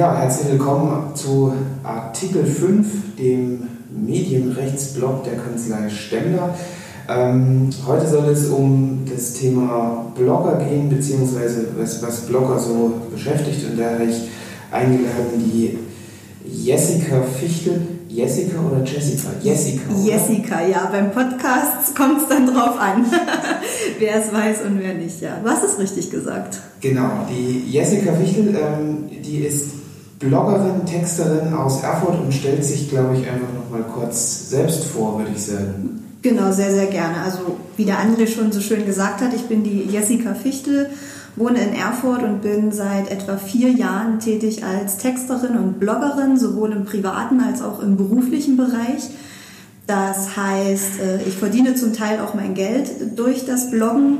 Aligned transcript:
Ja, 0.00 0.16
herzlich 0.16 0.52
willkommen 0.52 1.14
zu 1.14 1.52
Artikel 1.82 2.46
5, 2.46 3.16
dem 3.18 3.64
Medienrechtsblog 3.90 5.24
der 5.24 5.36
Kanzlei 5.36 5.90
Stender. 5.90 6.54
Ähm, 7.06 7.68
heute 7.86 8.08
soll 8.08 8.30
es 8.30 8.48
um 8.48 9.04
das 9.04 9.34
Thema 9.34 10.10
Blogger 10.16 10.56
gehen, 10.56 10.88
beziehungsweise 10.88 11.66
was, 11.76 12.02
was 12.02 12.20
Blogger 12.20 12.58
so 12.58 12.94
beschäftigt. 13.12 13.70
Und 13.70 13.78
da 13.78 13.90
habe 13.90 14.04
ich 14.04 14.22
eingeladen 14.70 15.36
die 15.36 15.76
Jessica 16.46 17.20
Fichtel. 17.38 17.82
Jessica 18.08 18.58
oder 18.58 18.82
Jessica? 18.82 19.28
Jessica. 19.42 19.82
Oder? 19.90 20.14
Jessica, 20.14 20.66
ja. 20.66 20.88
Beim 20.90 21.10
Podcast 21.12 21.94
kommt 21.94 22.22
es 22.22 22.28
dann 22.28 22.46
drauf 22.46 22.80
an, 22.80 23.04
wer 23.98 24.16
es 24.16 24.32
weiß 24.32 24.62
und 24.66 24.80
wer 24.80 24.94
nicht. 24.94 25.20
Ja, 25.20 25.40
du 25.44 25.50
hast 25.50 25.62
es 25.62 25.78
richtig 25.78 26.10
gesagt. 26.10 26.58
Genau. 26.80 27.26
Die 27.28 27.70
Jessica 27.70 28.14
Fichtel, 28.14 28.56
ähm, 28.56 29.10
die 29.22 29.44
ist 29.44 29.79
Bloggerin, 30.20 30.84
Texterin 30.84 31.52
aus 31.54 31.82
Erfurt 31.82 32.20
und 32.20 32.32
stellt 32.32 32.64
sich, 32.64 32.90
glaube 32.90 33.16
ich, 33.16 33.26
einfach 33.26 33.52
noch 33.54 33.70
mal 33.70 33.82
kurz 33.82 34.50
selbst 34.50 34.84
vor, 34.84 35.18
würde 35.18 35.32
ich 35.34 35.42
sagen. 35.42 36.04
Genau, 36.22 36.52
sehr, 36.52 36.70
sehr 36.70 36.86
gerne. 36.86 37.22
Also 37.24 37.56
wie 37.78 37.86
der 37.86 37.96
André 37.96 38.26
schon 38.26 38.52
so 38.52 38.60
schön 38.60 38.84
gesagt 38.84 39.22
hat, 39.22 39.32
ich 39.32 39.46
bin 39.46 39.64
die 39.64 39.84
Jessica 39.90 40.34
Fichtel, 40.34 40.90
wohne 41.36 41.62
in 41.62 41.74
Erfurt 41.74 42.22
und 42.22 42.42
bin 42.42 42.70
seit 42.70 43.10
etwa 43.10 43.38
vier 43.38 43.70
Jahren 43.70 44.20
tätig 44.20 44.62
als 44.62 44.98
Texterin 44.98 45.56
und 45.56 45.80
Bloggerin, 45.80 46.36
sowohl 46.36 46.72
im 46.72 46.84
privaten 46.84 47.40
als 47.40 47.62
auch 47.62 47.80
im 47.80 47.96
beruflichen 47.96 48.58
Bereich. 48.58 49.08
Das 49.86 50.36
heißt, 50.36 51.00
äh, 51.00 51.22
ich 51.26 51.36
verdiene 51.36 51.74
zum 51.74 51.94
Teil 51.94 52.20
auch 52.20 52.34
mein 52.34 52.52
Geld 52.52 53.18
durch 53.18 53.46
das 53.46 53.70
Bloggen 53.70 54.18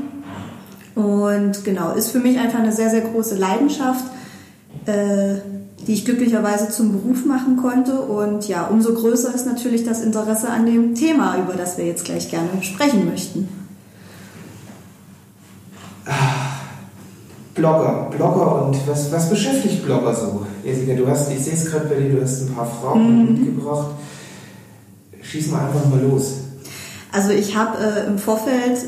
und 0.95 1.63
genau, 1.63 1.93
ist 1.93 2.09
für 2.09 2.19
mich 2.19 2.39
einfach 2.39 2.59
eine 2.59 2.71
sehr, 2.71 2.89
sehr 2.89 3.01
große 3.01 3.35
Leidenschaft 3.35 4.03
äh, 4.87 5.35
die 5.87 5.93
ich 5.93 6.05
glücklicherweise 6.05 6.69
zum 6.69 6.91
Beruf 6.91 7.25
machen 7.25 7.57
konnte. 7.57 8.01
Und 8.01 8.47
ja, 8.47 8.67
umso 8.67 8.93
größer 8.93 9.33
ist 9.33 9.45
natürlich 9.45 9.83
das 9.83 10.01
Interesse 10.01 10.49
an 10.49 10.65
dem 10.65 10.95
Thema, 10.95 11.37
über 11.37 11.53
das 11.53 11.77
wir 11.77 11.85
jetzt 11.85 12.05
gleich 12.05 12.29
gerne 12.29 12.49
sprechen 12.61 13.09
möchten. 13.09 13.49
Blogger, 17.53 18.09
Blogger 18.15 18.65
und 18.65 18.87
was, 18.87 19.11
was 19.11 19.29
beschäftigt 19.29 19.85
Blogger 19.85 20.13
so? 20.15 20.45
Jessica, 20.63 20.93
du 20.93 21.07
hast, 21.07 21.31
ich 21.31 21.39
sehe 21.39 21.53
es 21.53 21.65
gerade 21.65 21.85
bei 21.87 21.95
dir, 21.95 22.15
du 22.15 22.21
hast 22.21 22.41
ein 22.41 22.53
paar 22.53 22.65
Frauen 22.65 23.25
mhm. 23.25 23.33
mitgebracht. 23.33 23.91
Schieß 25.21 25.51
mal 25.51 25.67
einfach 25.67 25.85
mal 25.89 26.01
los. 26.01 26.35
Also 27.11 27.31
ich 27.31 27.55
habe 27.55 27.77
äh, 27.77 28.07
im 28.07 28.17
Vorfeld 28.17 28.79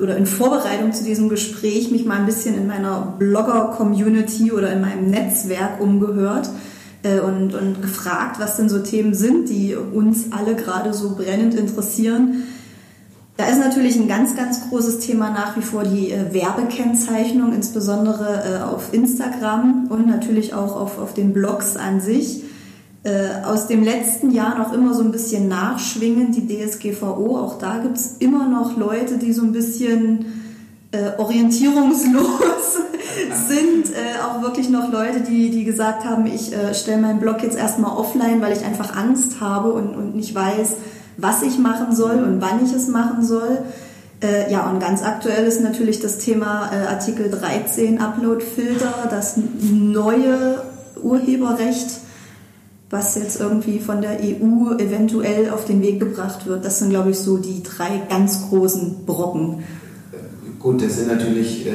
oder 0.00 0.16
in 0.16 0.26
Vorbereitung 0.26 0.92
zu 0.92 1.04
diesem 1.04 1.28
Gespräch 1.28 1.90
mich 1.90 2.04
mal 2.04 2.18
ein 2.18 2.26
bisschen 2.26 2.56
in 2.56 2.66
meiner 2.66 3.14
Blogger-Community 3.18 4.52
oder 4.52 4.72
in 4.72 4.80
meinem 4.80 5.10
Netzwerk 5.10 5.80
umgehört 5.80 6.48
äh, 7.02 7.20
und, 7.20 7.54
und 7.54 7.82
gefragt, 7.82 8.40
was 8.40 8.56
denn 8.56 8.68
so 8.68 8.80
Themen 8.80 9.14
sind, 9.14 9.48
die 9.48 9.74
uns 9.74 10.32
alle 10.32 10.54
gerade 10.54 10.92
so 10.92 11.14
brennend 11.16 11.54
interessieren. 11.54 12.44
Da 13.36 13.46
ist 13.46 13.58
natürlich 13.58 13.96
ein 13.96 14.06
ganz, 14.06 14.36
ganz 14.36 14.68
großes 14.68 14.98
Thema 14.98 15.30
nach 15.30 15.56
wie 15.56 15.62
vor 15.62 15.84
die 15.84 16.10
äh, 16.10 16.34
Werbekennzeichnung, 16.34 17.54
insbesondere 17.54 18.42
äh, 18.44 18.62
auf 18.62 18.92
Instagram 18.92 19.86
und 19.88 20.06
natürlich 20.06 20.52
auch 20.52 20.78
auf, 20.78 20.98
auf 20.98 21.14
den 21.14 21.32
Blogs 21.32 21.76
an 21.76 22.00
sich. 22.00 22.42
Äh, 23.02 23.46
aus 23.46 23.66
dem 23.66 23.82
letzten 23.82 24.30
Jahr 24.30 24.58
noch 24.58 24.74
immer 24.74 24.92
so 24.92 25.02
ein 25.02 25.10
bisschen 25.10 25.48
nachschwingen, 25.48 26.32
die 26.32 26.46
DSGVO. 26.46 27.38
Auch 27.38 27.58
da 27.58 27.78
gibt 27.78 27.96
es 27.96 28.16
immer 28.18 28.46
noch 28.46 28.76
Leute, 28.76 29.16
die 29.16 29.32
so 29.32 29.42
ein 29.42 29.52
bisschen 29.52 30.26
äh, 30.92 31.18
orientierungslos 31.18 32.74
sind. 33.48 33.90
Äh, 33.94 34.20
auch 34.22 34.42
wirklich 34.42 34.68
noch 34.68 34.92
Leute, 34.92 35.20
die, 35.20 35.50
die 35.50 35.64
gesagt 35.64 36.04
haben, 36.04 36.26
ich 36.26 36.52
äh, 36.52 36.74
stelle 36.74 37.00
meinen 37.00 37.20
Blog 37.20 37.42
jetzt 37.42 37.56
erstmal 37.56 37.96
offline, 37.96 38.42
weil 38.42 38.54
ich 38.54 38.66
einfach 38.66 38.94
Angst 38.94 39.40
habe 39.40 39.72
und, 39.72 39.96
und 39.96 40.14
nicht 40.14 40.34
weiß, 40.34 40.76
was 41.16 41.42
ich 41.42 41.58
machen 41.58 41.96
soll 41.96 42.22
und 42.22 42.42
wann 42.42 42.62
ich 42.62 42.72
es 42.74 42.88
machen 42.88 43.24
soll. 43.24 43.62
Äh, 44.22 44.52
ja, 44.52 44.68
und 44.68 44.78
ganz 44.78 45.02
aktuell 45.02 45.46
ist 45.46 45.62
natürlich 45.62 46.00
das 46.00 46.18
Thema 46.18 46.70
äh, 46.70 46.86
Artikel 46.86 47.30
13 47.30 47.98
Upload-Filter, 47.98 49.08
das 49.08 49.38
neue 49.38 50.60
Urheberrecht 51.02 51.88
was 52.90 53.14
jetzt 53.14 53.40
irgendwie 53.40 53.78
von 53.78 54.02
der 54.02 54.18
EU 54.20 54.74
eventuell 54.78 55.50
auf 55.50 55.64
den 55.64 55.80
Weg 55.80 56.00
gebracht 56.00 56.46
wird. 56.46 56.64
Das 56.64 56.80
sind, 56.80 56.90
glaube 56.90 57.10
ich, 57.10 57.18
so 57.18 57.38
die 57.38 57.62
drei 57.62 58.02
ganz 58.08 58.48
großen 58.48 59.06
Brocken. 59.06 59.62
Gut, 60.58 60.82
das 60.82 60.96
sind 60.96 61.06
natürlich, 61.06 61.66
äh, 61.66 61.72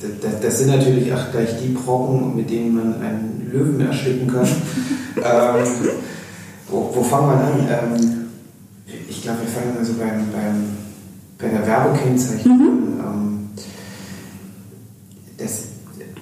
das, 0.00 0.40
das, 0.40 0.58
sind 0.58 0.68
natürlich 0.68 1.12
auch 1.12 1.30
gleich 1.30 1.60
die 1.62 1.68
Brocken, 1.68 2.34
mit 2.34 2.50
denen 2.50 2.74
man 2.74 3.00
einen 3.02 3.50
Löwen 3.52 3.80
ersticken 3.82 4.26
kann. 4.26 4.48
ähm, 5.16 5.66
wo, 6.68 6.90
wo, 6.94 7.02
fangen 7.02 7.28
wir 7.28 7.36
an? 7.36 7.68
Ähm, 7.68 8.24
ich 9.08 9.22
glaube, 9.22 9.40
wir 9.42 9.48
fangen 9.48 9.76
also 9.78 9.92
beim, 9.92 10.26
beim, 10.32 10.64
bei 11.38 11.48
der 11.48 11.66
Werbekennzeichnung 11.66 12.56
mhm. 12.56 13.00
an. 13.00 13.14
Ähm, 13.14 13.50
das, 15.36 15.64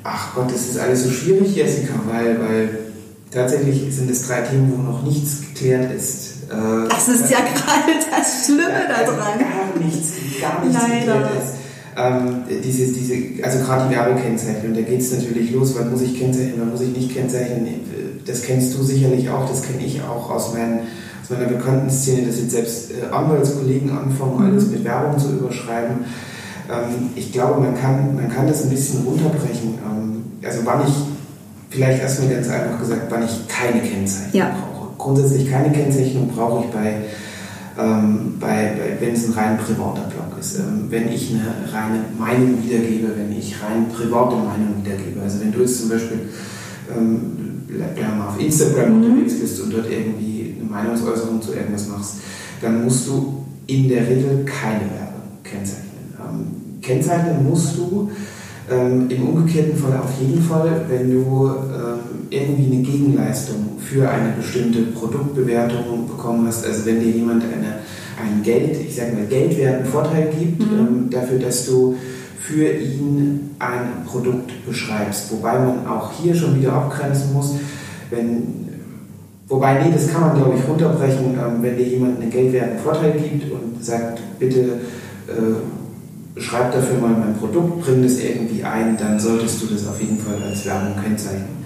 ach 0.02 0.34
Gott, 0.34 0.52
das 0.52 0.68
ist 0.68 0.78
alles 0.78 1.04
so 1.04 1.10
schwierig, 1.10 1.54
Jessica, 1.54 1.94
weil, 2.06 2.38
weil 2.40 2.89
Tatsächlich 3.30 3.94
sind 3.94 4.10
es 4.10 4.26
drei 4.26 4.40
Themen, 4.40 4.72
wo 4.76 4.82
noch 4.82 5.02
nichts 5.04 5.40
geklärt 5.40 5.92
ist. 5.92 6.50
Äh, 6.50 6.88
das 6.88 7.08
ist 7.08 7.30
ja 7.30 7.38
gerade 7.38 7.98
das 8.10 8.44
Schlimme 8.44 8.88
daran. 8.88 9.38
Gar 9.38 9.84
nichts, 9.84 10.14
gar 10.40 10.64
nichts 10.64 10.82
Leider. 10.82 11.12
geklärt 11.12 11.30
ist. 11.38 11.60
Ähm, 11.96 12.42
diese, 12.48 12.92
diese, 12.92 13.44
also 13.44 13.64
gerade 13.64 13.88
die 13.88 13.94
Werbekennzeichnung, 13.94 14.74
da 14.74 14.80
geht 14.80 15.00
es 15.00 15.12
natürlich 15.12 15.52
los, 15.52 15.74
wann 15.76 15.90
muss 15.90 16.02
ich 16.02 16.18
kennzeichnen, 16.18 16.54
wann 16.58 16.70
muss 16.70 16.80
ich 16.80 16.96
nicht 16.96 17.14
kennzeichnen. 17.14 17.68
Das 18.26 18.42
kennst 18.42 18.76
du 18.76 18.82
sicherlich 18.82 19.28
auch, 19.28 19.48
das 19.48 19.62
kenne 19.62 19.84
ich 19.84 20.00
auch 20.02 20.30
aus, 20.30 20.52
meinen, 20.52 20.80
aus 21.22 21.30
meiner 21.30 21.46
bekannten 21.46 21.90
Szene, 21.90 22.26
dass 22.26 22.38
jetzt 22.38 22.52
selbst 22.52 22.90
äh, 22.92 23.12
Anwaltskollegen 23.12 23.90
anfangen, 23.90 24.38
mhm. 24.38 24.46
alles 24.46 24.66
mit 24.68 24.84
Werbung 24.84 25.18
zu 25.18 25.30
überschreiben. 25.32 26.04
Ähm, 26.68 27.10
ich 27.14 27.32
glaube, 27.32 27.60
man 27.60 27.76
kann, 27.76 28.16
man 28.16 28.28
kann 28.28 28.46
das 28.46 28.64
ein 28.64 28.70
bisschen 28.70 29.04
runterbrechen. 29.04 29.78
Ähm, 29.84 30.24
also 30.42 30.60
wann 30.64 30.82
ich 30.86 30.94
vielleicht 31.70 32.02
erstmal 32.02 32.34
ganz 32.34 32.48
einfach 32.48 32.78
gesagt, 32.78 33.02
wann 33.08 33.24
ich 33.24 33.48
keine 33.48 33.80
Kennzeichnung 33.80 34.34
ja. 34.34 34.50
brauche. 34.50 34.88
Grundsätzlich 34.98 35.50
keine 35.50 35.72
Kennzeichnung 35.72 36.28
brauche 36.28 36.64
ich 36.64 36.70
bei, 36.70 36.96
ähm, 37.78 38.36
bei, 38.38 38.72
bei, 38.76 39.00
wenn 39.00 39.14
es 39.14 39.26
ein 39.26 39.32
rein 39.32 39.56
privater 39.56 40.02
Blog 40.02 40.38
ist. 40.38 40.58
Ähm, 40.58 40.86
wenn 40.90 41.10
ich 41.10 41.30
eine 41.30 41.72
reine 41.72 42.04
Meinung 42.18 42.62
wiedergebe, 42.62 43.08
wenn 43.16 43.36
ich 43.36 43.54
rein 43.62 43.88
private 43.88 44.36
Meinung 44.36 44.84
wiedergebe. 44.84 45.22
Also 45.22 45.40
wenn 45.40 45.52
du 45.52 45.60
jetzt 45.60 45.80
zum 45.80 45.88
Beispiel 45.88 46.28
ähm, 46.94 47.40
mal 48.18 48.28
auf 48.28 48.40
Instagram 48.40 48.98
mhm. 48.98 49.04
unterwegs 49.04 49.38
bist 49.38 49.60
und 49.60 49.72
dort 49.72 49.90
irgendwie 49.90 50.56
eine 50.60 50.68
Meinungsäußerung 50.68 51.40
zu 51.40 51.54
irgendwas 51.54 51.86
machst, 51.86 52.14
dann 52.60 52.84
musst 52.84 53.06
du 53.06 53.46
in 53.68 53.88
der 53.88 54.02
Regel 54.02 54.44
keine 54.44 54.80
Werbung 54.80 55.38
kennzeichnen. 55.44 56.14
Ähm, 56.18 56.80
kennzeichnen 56.82 57.48
musst 57.48 57.78
du 57.78 58.10
ähm, 58.70 59.10
Im 59.10 59.28
umgekehrten 59.28 59.76
Fall 59.76 59.98
auf 59.98 60.12
jeden 60.20 60.40
Fall, 60.40 60.84
wenn 60.88 61.10
du 61.10 61.48
ähm, 61.48 62.28
irgendwie 62.30 62.72
eine 62.72 62.82
Gegenleistung 62.82 63.78
für 63.78 64.08
eine 64.08 64.32
bestimmte 64.36 64.82
Produktbewertung 64.92 66.06
bekommen 66.06 66.46
hast, 66.46 66.64
also 66.64 66.86
wenn 66.86 67.00
dir 67.00 67.10
jemand 67.10 67.42
eine, 67.42 67.80
ein 68.22 68.42
Geld, 68.44 68.78
ich 68.80 68.94
sage 68.94 69.12
mal 69.12 69.26
geldwerten 69.26 69.84
Vorteil 69.86 70.32
gibt, 70.38 70.60
mhm. 70.60 70.78
ähm, 70.78 71.10
dafür, 71.10 71.40
dass 71.40 71.66
du 71.66 71.96
für 72.38 72.70
ihn 72.72 73.50
ein 73.58 74.04
Produkt 74.06 74.52
beschreibst. 74.64 75.32
Wobei 75.32 75.58
man 75.58 75.86
auch 75.86 76.12
hier 76.12 76.34
schon 76.34 76.56
wieder 76.56 76.72
abgrenzen 76.72 77.32
muss, 77.32 77.56
wenn, 78.10 78.68
wobei, 79.48 79.82
nee, 79.82 79.90
das 79.92 80.08
kann 80.08 80.20
man 80.20 80.36
glaube 80.36 80.54
ich 80.56 80.68
runterbrechen, 80.68 81.34
ähm, 81.34 81.60
wenn 81.60 81.76
dir 81.76 81.88
jemand 81.88 82.20
einen 82.20 82.30
geldwerten 82.30 82.78
Vorteil 82.78 83.12
gibt 83.12 83.50
und 83.50 83.84
sagt, 83.84 84.20
bitte 84.38 84.60
äh, 85.26 85.79
schreib 86.36 86.72
dafür 86.72 86.98
mal 86.98 87.10
mein 87.10 87.36
Produkt, 87.36 87.84
bring 87.84 88.02
das 88.02 88.18
irgendwie 88.18 88.62
ein, 88.62 88.96
dann 88.96 89.18
solltest 89.18 89.62
du 89.62 89.66
das 89.66 89.86
auf 89.86 90.00
jeden 90.00 90.18
Fall 90.18 90.36
als 90.48 90.64
Werbung 90.64 90.94
kennzeichnen. 91.02 91.60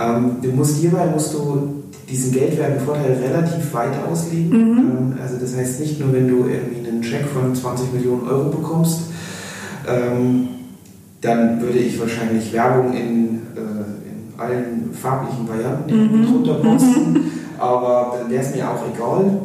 Ähm, 0.00 0.36
du 0.42 0.48
musst 0.50 0.78
hierbei 0.78 1.06
musst 1.06 1.34
du 1.34 1.80
diesen 2.08 2.32
geldwerten 2.32 2.80
Vorteil 2.80 3.12
relativ 3.12 3.72
weit 3.72 3.92
auslegen. 4.10 4.50
Mhm. 4.50 4.78
Ähm, 4.78 5.14
also 5.22 5.36
das 5.40 5.56
heißt 5.56 5.80
nicht 5.80 6.00
nur, 6.00 6.12
wenn 6.12 6.28
du 6.28 6.46
irgendwie 6.48 6.88
einen 6.88 7.02
Check 7.02 7.26
von 7.26 7.54
20 7.54 7.92
Millionen 7.92 8.26
Euro 8.26 8.50
bekommst, 8.50 9.02
ähm, 9.88 10.48
dann 11.20 11.60
würde 11.60 11.78
ich 11.78 12.00
wahrscheinlich 12.00 12.52
Werbung 12.52 12.92
in, 12.94 13.42
äh, 13.54 14.08
in 14.08 14.40
allen 14.40 14.90
farblichen 14.92 15.48
Varianten 15.48 16.20
mhm. 16.20 16.26
drunter 16.26 16.54
posten, 16.54 17.12
mhm. 17.12 17.24
aber 17.58 18.16
dann 18.18 18.30
wäre 18.30 18.42
es 18.42 18.54
mir 18.54 18.68
auch 18.68 18.82
egal. 18.92 19.40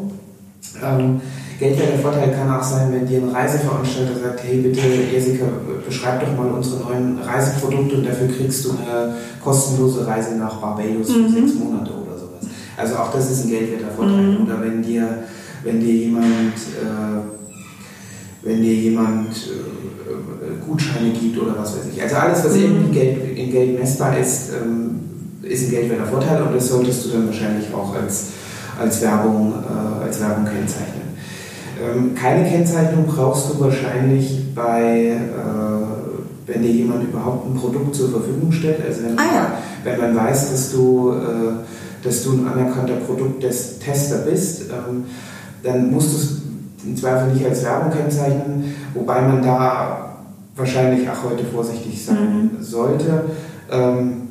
Ähm, 0.84 1.22
Geldwerter 1.60 2.00
Vorteil 2.00 2.32
kann 2.32 2.52
auch 2.52 2.64
sein, 2.64 2.92
wenn 2.92 3.08
dir 3.08 3.22
ein 3.22 3.30
Reiseveranstalter 3.30 4.20
sagt, 4.20 4.44
hey 4.44 4.58
bitte 4.58 4.82
Jessica, 5.12 5.46
beschreib 5.86 6.20
doch 6.20 6.36
mal 6.36 6.52
unsere 6.52 6.84
neuen 6.84 7.20
Reiseprodukte 7.20 7.96
und 7.96 8.06
dafür 8.06 8.28
kriegst 8.28 8.66
du 8.66 8.72
eine 8.72 9.16
kostenlose 9.42 10.06
Reise 10.06 10.36
nach 10.36 10.56
Barbados 10.58 11.12
für 11.12 11.20
mhm. 11.20 11.34
sechs 11.34 11.54
Monate 11.56 11.92
oder 11.92 12.18
sowas. 12.18 12.50
Also 12.76 12.96
auch 12.96 13.12
das 13.12 13.32
ist 13.32 13.46
ein 13.46 13.52
Geldwerter 13.52 13.94
Vorteil. 13.96 14.22
Mhm. 14.22 14.46
Oder 14.46 14.62
wenn 14.62 14.84
dir, 14.84 15.24
wenn 15.64 15.80
dir 15.80 15.94
jemand, 15.94 16.56
äh, 16.56 17.22
wenn 18.44 18.62
dir 18.62 18.74
jemand 18.74 19.30
äh, 19.30 20.66
Gutscheine 20.68 21.12
gibt 21.12 21.42
oder 21.42 21.58
was 21.58 21.78
weiß 21.78 21.84
ich. 21.94 22.02
Also 22.02 22.16
alles, 22.16 22.44
was 22.44 22.54
mhm. 22.54 22.64
irgendwie 22.64 23.00
Geld, 23.00 23.38
in 23.38 23.52
Geld 23.52 23.80
messbar 23.80 24.18
ist, 24.18 24.50
ähm, 24.62 25.00
ist 25.42 25.68
ein 25.68 25.72
geldwerter 25.72 26.08
Vorteil 26.08 26.42
und 26.42 26.54
das 26.54 26.68
solltest 26.68 27.06
du 27.06 27.10
dann 27.10 27.28
wahrscheinlich 27.28 27.74
auch 27.74 27.96
als, 27.96 28.28
als, 28.80 29.02
Werbung, 29.02 29.54
äh, 29.54 30.04
als 30.04 30.20
Werbung 30.20 30.46
kennzeichnen. 30.46 31.05
Ähm, 31.82 32.16
keine 32.16 32.48
Kennzeichnung 32.48 33.06
brauchst 33.06 33.50
du 33.50 33.60
wahrscheinlich 33.60 34.54
bei, 34.54 35.18
äh, 35.18 36.48
wenn 36.48 36.62
dir 36.62 36.72
jemand 36.72 37.04
überhaupt 37.04 37.48
ein 37.48 37.56
Produkt 37.56 37.96
zur 37.96 38.10
Verfügung 38.12 38.52
stellt. 38.52 38.86
Also 38.86 39.04
wenn, 39.04 39.20
ah, 39.20 39.24
ja. 39.24 39.58
wenn 39.84 40.00
man 40.00 40.16
weiß, 40.16 40.52
dass 40.52 40.72
du, 40.72 41.12
äh, 41.12 42.04
dass 42.04 42.24
du 42.24 42.34
ein 42.34 42.48
anerkannter 42.48 42.96
Produkttester 42.98 44.18
bist, 44.20 44.64
ähm, 44.72 45.06
dann 45.64 45.92
musst 45.92 46.14
du 46.14 46.18
es 46.18 46.42
im 46.86 46.96
Zweifel 46.96 47.34
nicht 47.34 47.46
als 47.46 47.64
Werbung 47.64 47.92
kennzeichnen, 47.92 48.76
wobei 48.94 49.22
man 49.22 49.42
da 49.42 50.18
wahrscheinlich 50.56 51.10
auch 51.10 51.30
heute 51.30 51.44
vorsichtig 51.44 52.06
sein 52.06 52.52
mhm. 52.54 52.64
sollte. 52.64 53.24
Ähm, 53.72 54.22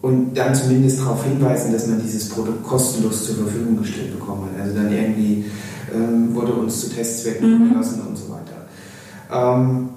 und 0.00 0.34
dann 0.34 0.52
zumindest 0.52 1.00
darauf 1.00 1.22
hinweisen, 1.24 1.72
dass 1.72 1.86
man 1.86 2.02
dieses 2.02 2.28
Produkt 2.28 2.64
kostenlos 2.64 3.24
zur 3.24 3.36
Verfügung 3.36 3.78
gestellt 3.78 4.18
bekommen 4.18 4.48
hat. 4.52 4.62
Also 4.64 4.74
dann 4.74 4.92
irgendwie 4.92 5.44
ähm, 5.94 6.34
wurde 6.34 6.52
uns 6.52 6.80
zu 6.80 6.90
Testzwecken 6.90 7.66
mhm. 7.66 7.68
gelassen 7.70 8.02
und 8.08 8.16
so 8.16 8.24
weiter. 8.30 8.66
Ähm, 9.32 9.88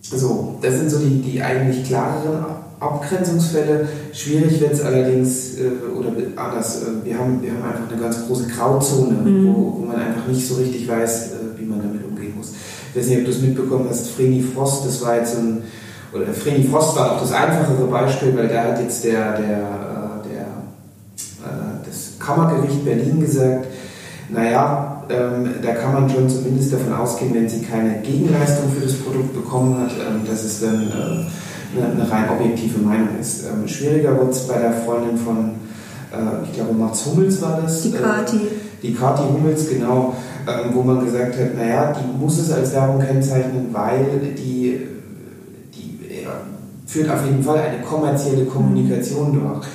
so, 0.00 0.58
das 0.60 0.78
sind 0.78 0.90
so 0.90 0.98
die, 0.98 1.20
die 1.22 1.42
eigentlich 1.42 1.84
klareren 1.84 2.44
Abgrenzungsfälle. 2.80 3.86
Schwierig 4.12 4.60
wird 4.60 4.72
es 4.72 4.80
allerdings, 4.80 5.58
äh, 5.58 5.70
oder 5.96 6.10
anders, 6.36 6.82
äh, 6.82 7.04
wir, 7.04 7.18
haben, 7.18 7.42
wir 7.42 7.52
haben 7.52 7.62
einfach 7.62 7.92
eine 7.92 8.00
ganz 8.00 8.26
große 8.26 8.48
Grauzone, 8.48 9.18
mhm. 9.18 9.54
wo, 9.54 9.78
wo 9.78 9.84
man 9.86 9.96
einfach 9.96 10.26
nicht 10.26 10.46
so 10.46 10.54
richtig 10.54 10.88
weiß, 10.88 11.32
äh, 11.32 11.58
wie 11.58 11.64
man 11.64 11.80
damit 11.80 12.04
umgehen 12.04 12.34
muss. 12.36 12.52
Ich 12.90 12.98
weiß 12.98 13.08
nicht, 13.08 13.18
ob 13.18 13.24
du 13.26 13.30
es 13.30 13.40
mitbekommen 13.40 13.86
hast, 13.88 14.10
Vreni 14.10 14.42
Frost, 14.42 14.86
das 14.86 15.00
war 15.02 15.16
jetzt 15.16 15.36
ein, 15.36 15.62
oder 16.12 16.26
Vreni 16.32 16.64
Frost 16.64 16.96
war 16.96 17.12
auch 17.12 17.20
das 17.20 17.32
einfachere 17.32 17.86
Beispiel, 17.86 18.36
weil 18.36 18.48
da 18.48 18.64
hat 18.64 18.80
jetzt 18.80 19.04
der, 19.04 19.38
der, 19.38 19.58
äh, 19.58 20.28
der, 20.28 20.42
äh, 21.46 21.86
das 21.86 22.18
Kammergericht 22.18 22.84
Berlin 22.84 23.20
gesagt, 23.20 23.66
naja, 24.30 24.99
ähm, 25.10 25.54
da 25.62 25.72
kann 25.72 25.92
man 25.92 26.08
schon 26.08 26.28
zumindest 26.28 26.72
davon 26.72 26.92
ausgehen, 26.92 27.34
wenn 27.34 27.48
sie 27.48 27.62
keine 27.62 28.00
Gegenleistung 28.00 28.70
für 28.70 28.84
das 28.84 28.94
Produkt 28.94 29.34
bekommen 29.34 29.78
hat, 29.80 29.90
ähm, 29.92 30.22
dass 30.26 30.44
es 30.44 30.60
dann 30.60 30.88
äh, 30.88 31.78
eine, 31.78 31.92
eine, 31.92 32.10
rein 32.10 32.30
objektive 32.30 32.78
Meinung 32.78 33.08
ist. 33.20 33.44
Ähm, 33.46 33.66
schwieriger 33.66 34.16
wird 34.18 34.30
es 34.30 34.46
bei 34.46 34.58
der 34.58 34.72
Freundin 34.72 35.16
von, 35.16 35.50
äh, 36.12 36.44
ich 36.44 36.52
glaube, 36.54 36.74
Mats 36.74 37.06
Hummels 37.06 37.42
war 37.42 37.60
das. 37.62 37.82
Die 37.82 37.92
Kati. 37.92 38.36
Äh, 38.36 38.40
die 38.82 38.94
Kati 38.94 39.22
Hummels, 39.22 39.68
genau, 39.68 40.14
ähm, 40.46 40.70
wo 40.74 40.82
man 40.82 41.04
gesagt 41.04 41.38
hat, 41.38 41.56
naja, 41.56 41.92
die 41.92 42.18
muss 42.18 42.38
es 42.38 42.52
als 42.52 42.72
Werbung 42.72 43.00
kennzeichnen, 43.00 43.68
weil 43.72 44.06
die, 44.38 44.86
die 45.74 46.26
führt 46.86 47.10
auf 47.10 47.24
jeden 47.24 47.42
Fall 47.42 47.58
eine 47.58 47.82
kommerzielle 47.82 48.44
Kommunikation 48.46 49.32
durch. 49.32 49.66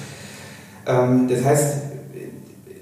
Ähm, 0.87 1.27
das 1.27 1.43
heißt, 1.43 1.84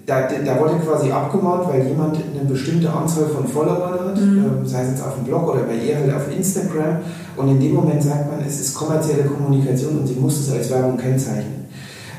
da, 0.05 0.27
da 0.27 0.59
wurde 0.59 0.75
quasi 0.85 1.11
abgemahnt, 1.11 1.67
weil 1.69 1.87
jemand 1.87 2.17
eine 2.17 2.49
bestimmte 2.49 2.91
Anzahl 2.91 3.25
von 3.27 3.47
Followern 3.47 3.93
hat, 3.93 4.19
mhm. 4.19 4.45
ähm, 4.45 4.65
sei 4.65 4.83
es 4.83 4.91
jetzt 4.91 5.03
auf 5.03 5.15
dem 5.15 5.23
Blog 5.23 5.47
oder 5.47 5.63
bei 5.63 5.75
ihr 5.75 5.97
halt 5.97 6.13
auf 6.13 6.29
Instagram. 6.35 6.97
Und 7.37 7.47
in 7.49 7.59
dem 7.59 7.73
Moment 7.73 8.03
sagt 8.03 8.29
man, 8.29 8.45
es 8.45 8.59
ist 8.59 8.75
kommerzielle 8.75 9.23
Kommunikation 9.23 9.99
und 9.99 10.07
sie 10.07 10.15
muss 10.15 10.39
es 10.39 10.51
als 10.51 10.69
Werbung 10.71 10.97
kennzeichnen. 10.97 11.65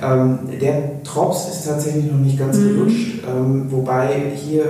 Ähm, 0.03 0.39
der 0.61 1.03
Drops 1.05 1.49
ist 1.49 1.67
tatsächlich 1.67 2.11
noch 2.11 2.19
nicht 2.19 2.39
ganz 2.39 2.57
mhm. 2.57 2.69
gelutscht, 2.69 3.23
ähm, 3.29 3.67
wobei 3.71 4.33
hier 4.35 4.65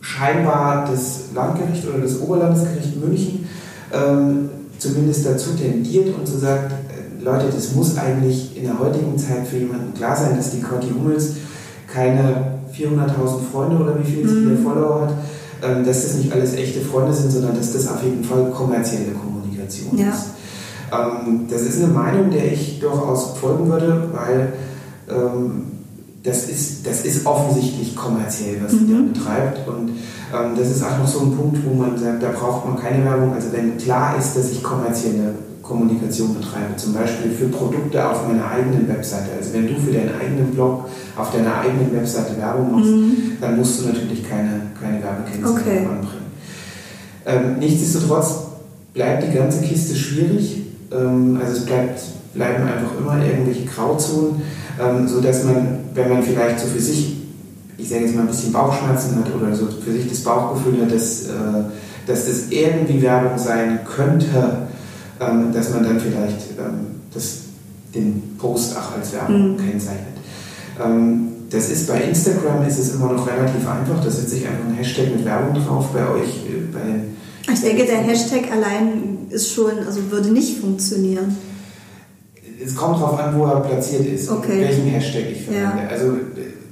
scheinbar 0.00 0.88
das 0.90 1.32
Landgericht 1.34 1.86
oder 1.88 1.98
das 1.98 2.20
Oberlandesgericht 2.20 2.96
München 3.04 3.46
ähm, 3.92 4.48
zumindest 4.78 5.26
dazu 5.26 5.50
tendiert 5.50 6.16
und 6.16 6.26
so 6.26 6.38
sagt, 6.38 6.72
äh, 6.72 7.22
Leute, 7.22 7.46
das 7.54 7.74
muss 7.74 7.98
eigentlich 7.98 8.56
in 8.56 8.64
der 8.64 8.78
heutigen 8.78 9.18
Zeit 9.18 9.46
für 9.46 9.58
jemanden 9.58 9.92
klar 9.94 10.16
sein, 10.16 10.36
dass 10.36 10.52
die 10.52 10.62
Conti 10.62 10.88
Hummels 10.88 11.34
keine 11.92 12.60
400.000 12.74 13.50
Freunde 13.50 13.76
oder 13.76 13.98
wie 13.98 14.10
viel 14.10 14.28
sie 14.28 14.34
mhm. 14.34 14.62
Follower 14.62 15.02
hat, 15.02 15.14
ähm, 15.62 15.84
dass 15.84 16.02
das 16.02 16.14
nicht 16.14 16.32
alles 16.32 16.54
echte 16.54 16.80
Freunde 16.80 17.12
sind, 17.12 17.30
sondern 17.30 17.56
dass 17.56 17.72
das 17.72 17.88
auf 17.88 18.02
jeden 18.02 18.24
Fall 18.24 18.50
kommerzielle 18.50 19.12
Kommunikation 19.12 19.98
ja. 19.98 20.10
ist. 20.10 20.26
Ähm, 20.92 21.46
das 21.50 21.62
ist 21.62 21.82
eine 21.82 21.92
Meinung, 21.92 22.30
der 22.30 22.52
ich 22.52 22.80
durchaus 22.80 23.38
folgen 23.38 23.68
würde, 23.68 24.10
weil 24.12 24.52
ähm, 25.08 25.62
das, 26.22 26.48
ist, 26.48 26.86
das 26.86 27.04
ist 27.04 27.26
offensichtlich 27.26 27.96
kommerziell, 27.96 28.62
was 28.62 28.72
sie 28.72 28.78
mhm. 28.78 29.12
da 29.12 29.20
betreibt. 29.20 29.68
Und 29.68 29.90
ähm, 29.90 30.56
das 30.56 30.70
ist 30.70 30.82
auch 30.82 30.98
noch 30.98 31.08
so 31.08 31.20
ein 31.20 31.36
Punkt, 31.36 31.58
wo 31.64 31.74
man 31.74 31.98
sagt, 31.98 32.22
da 32.22 32.30
braucht 32.30 32.66
man 32.66 32.78
keine 32.78 33.04
Werbung. 33.04 33.34
Also 33.34 33.48
wenn 33.52 33.76
klar 33.78 34.16
ist, 34.18 34.36
dass 34.36 34.50
ich 34.50 34.62
kommerzielle 34.62 35.34
Kommunikation 35.70 36.34
betreibe, 36.34 36.74
zum 36.76 36.92
Beispiel 36.92 37.30
für 37.30 37.46
Produkte 37.46 38.04
auf 38.04 38.26
meiner 38.26 38.50
eigenen 38.50 38.88
Webseite. 38.88 39.30
Also 39.38 39.54
wenn 39.54 39.68
du 39.68 39.74
für 39.74 39.92
deinen 39.92 40.10
eigenen 40.20 40.50
Blog 40.50 40.88
auf 41.16 41.30
deiner 41.32 41.60
eigenen 41.60 41.94
Webseite 41.94 42.36
Werbung 42.38 42.72
machst, 42.72 42.90
mhm. 42.90 43.36
dann 43.40 43.56
musst 43.56 43.80
du 43.80 43.86
natürlich 43.86 44.28
keine, 44.28 44.62
keine 44.80 45.00
Werbekennzeichnung 45.00 45.56
okay. 45.56 45.78
anbringen. 45.86 46.30
Ähm, 47.24 47.58
nichtsdestotrotz 47.60 48.46
bleibt 48.94 49.22
die 49.22 49.36
ganze 49.36 49.62
Kiste 49.62 49.94
schwierig. 49.94 50.62
Ähm, 50.90 51.38
also 51.40 51.58
es 51.58 51.64
bleibt, 51.64 52.00
bleiben 52.34 52.64
einfach 52.64 52.98
immer 52.98 53.24
irgendwelche 53.24 53.64
Grauzonen, 53.66 54.42
ähm, 54.82 55.06
sodass 55.06 55.44
man, 55.44 55.78
wenn 55.94 56.08
man 56.08 56.22
vielleicht 56.24 56.58
so 56.58 56.66
für 56.66 56.80
sich, 56.80 57.16
ich 57.78 57.88
sage 57.88 58.06
jetzt 58.06 58.16
mal 58.16 58.22
ein 58.22 58.28
bisschen 58.28 58.52
Bauchschmerzen 58.52 59.16
hat 59.16 59.32
oder 59.32 59.54
so 59.54 59.68
für 59.68 59.92
sich 59.92 60.08
das 60.08 60.18
Bauchgefühl 60.20 60.82
hat, 60.82 60.92
dass, 60.92 61.26
äh, 61.26 61.62
dass 62.08 62.26
das 62.26 62.48
irgendwie 62.50 63.00
Werbung 63.02 63.38
sein 63.38 63.80
könnte, 63.84 64.68
ähm, 65.20 65.52
dass 65.52 65.70
man 65.70 65.84
dann 65.84 66.00
vielleicht 66.00 66.50
ähm, 66.58 67.02
das, 67.12 67.40
den 67.94 68.36
Post 68.38 68.76
auch 68.76 68.96
als 68.96 69.12
Werbung 69.12 69.52
mhm. 69.52 69.56
kennzeichnet. 69.58 70.06
Ähm, 70.82 71.28
das 71.50 71.68
ist 71.70 71.88
bei 71.88 72.00
Instagram 72.02 72.66
ist 72.66 72.78
es 72.78 72.94
immer 72.94 73.12
noch 73.12 73.26
relativ 73.26 73.68
einfach. 73.68 74.02
Da 74.02 74.10
setze 74.10 74.36
ich 74.36 74.46
einfach 74.46 74.66
ein 74.66 74.74
Hashtag 74.74 75.14
mit 75.14 75.24
Werbung 75.24 75.54
drauf. 75.54 75.88
Bei 75.92 76.08
euch, 76.08 76.46
äh, 76.46 76.72
bei 76.72 77.52
ich 77.52 77.60
denke, 77.60 77.84
der 77.84 77.98
Hashtag 77.98 78.52
allein 78.52 79.26
ist 79.30 79.52
schon, 79.52 79.78
also 79.86 80.10
würde 80.10 80.30
nicht 80.30 80.58
funktionieren. 80.58 81.36
Es 82.62 82.76
kommt 82.76 82.96
darauf 82.96 83.18
an, 83.18 83.36
wo 83.38 83.46
er 83.46 83.60
platziert 83.60 84.06
ist 84.06 84.30
okay. 84.30 84.52
und 84.52 84.60
welchen 84.60 84.84
Hashtag 84.84 85.24
ich 85.32 85.44
verwende. 85.44 85.82
Ja. 85.82 85.88
Also 85.88 86.12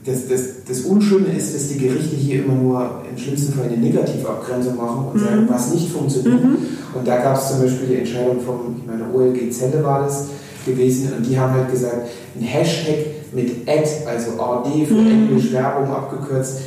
das, 0.05 0.29
das, 0.29 0.41
das 0.67 0.81
Unschöne 0.83 1.27
ist, 1.37 1.55
dass 1.55 1.69
die 1.69 1.79
Gerichte 1.79 2.15
hier 2.15 2.45
immer 2.45 2.55
nur 2.55 3.03
im 3.11 3.19
schlimmsten 3.19 3.55
Fall 3.55 3.67
eine 3.67 3.77
Negativabgrenzung 3.77 4.77
machen 4.77 5.07
und 5.13 5.21
mhm. 5.21 5.25
sagen, 5.25 5.49
was 5.49 5.75
nicht 5.75 5.91
funktioniert. 5.91 6.45
Mhm. 6.45 6.57
Und 6.95 7.07
da 7.07 7.19
gab 7.19 7.37
es 7.37 7.49
zum 7.49 7.63
Beispiel 7.63 7.87
die 7.89 7.97
Entscheidung 7.97 8.41
vom, 8.41 8.77
ich 8.79 8.87
meine, 8.87 9.05
OLG 9.13 9.51
Zelle 9.53 9.83
war 9.85 10.05
das 10.05 10.27
gewesen, 10.65 11.13
und 11.17 11.25
die 11.25 11.39
haben 11.39 11.53
halt 11.55 11.71
gesagt, 11.71 12.09
ein 12.37 12.43
Hashtag 12.43 13.07
mit 13.33 13.69
Ad, 13.69 13.89
also 14.07 14.41
AD 14.41 14.87
für 14.87 14.95
mhm. 14.95 15.29
Englisch 15.29 15.53
Werbung 15.53 15.91
abgekürzt, 15.91 16.61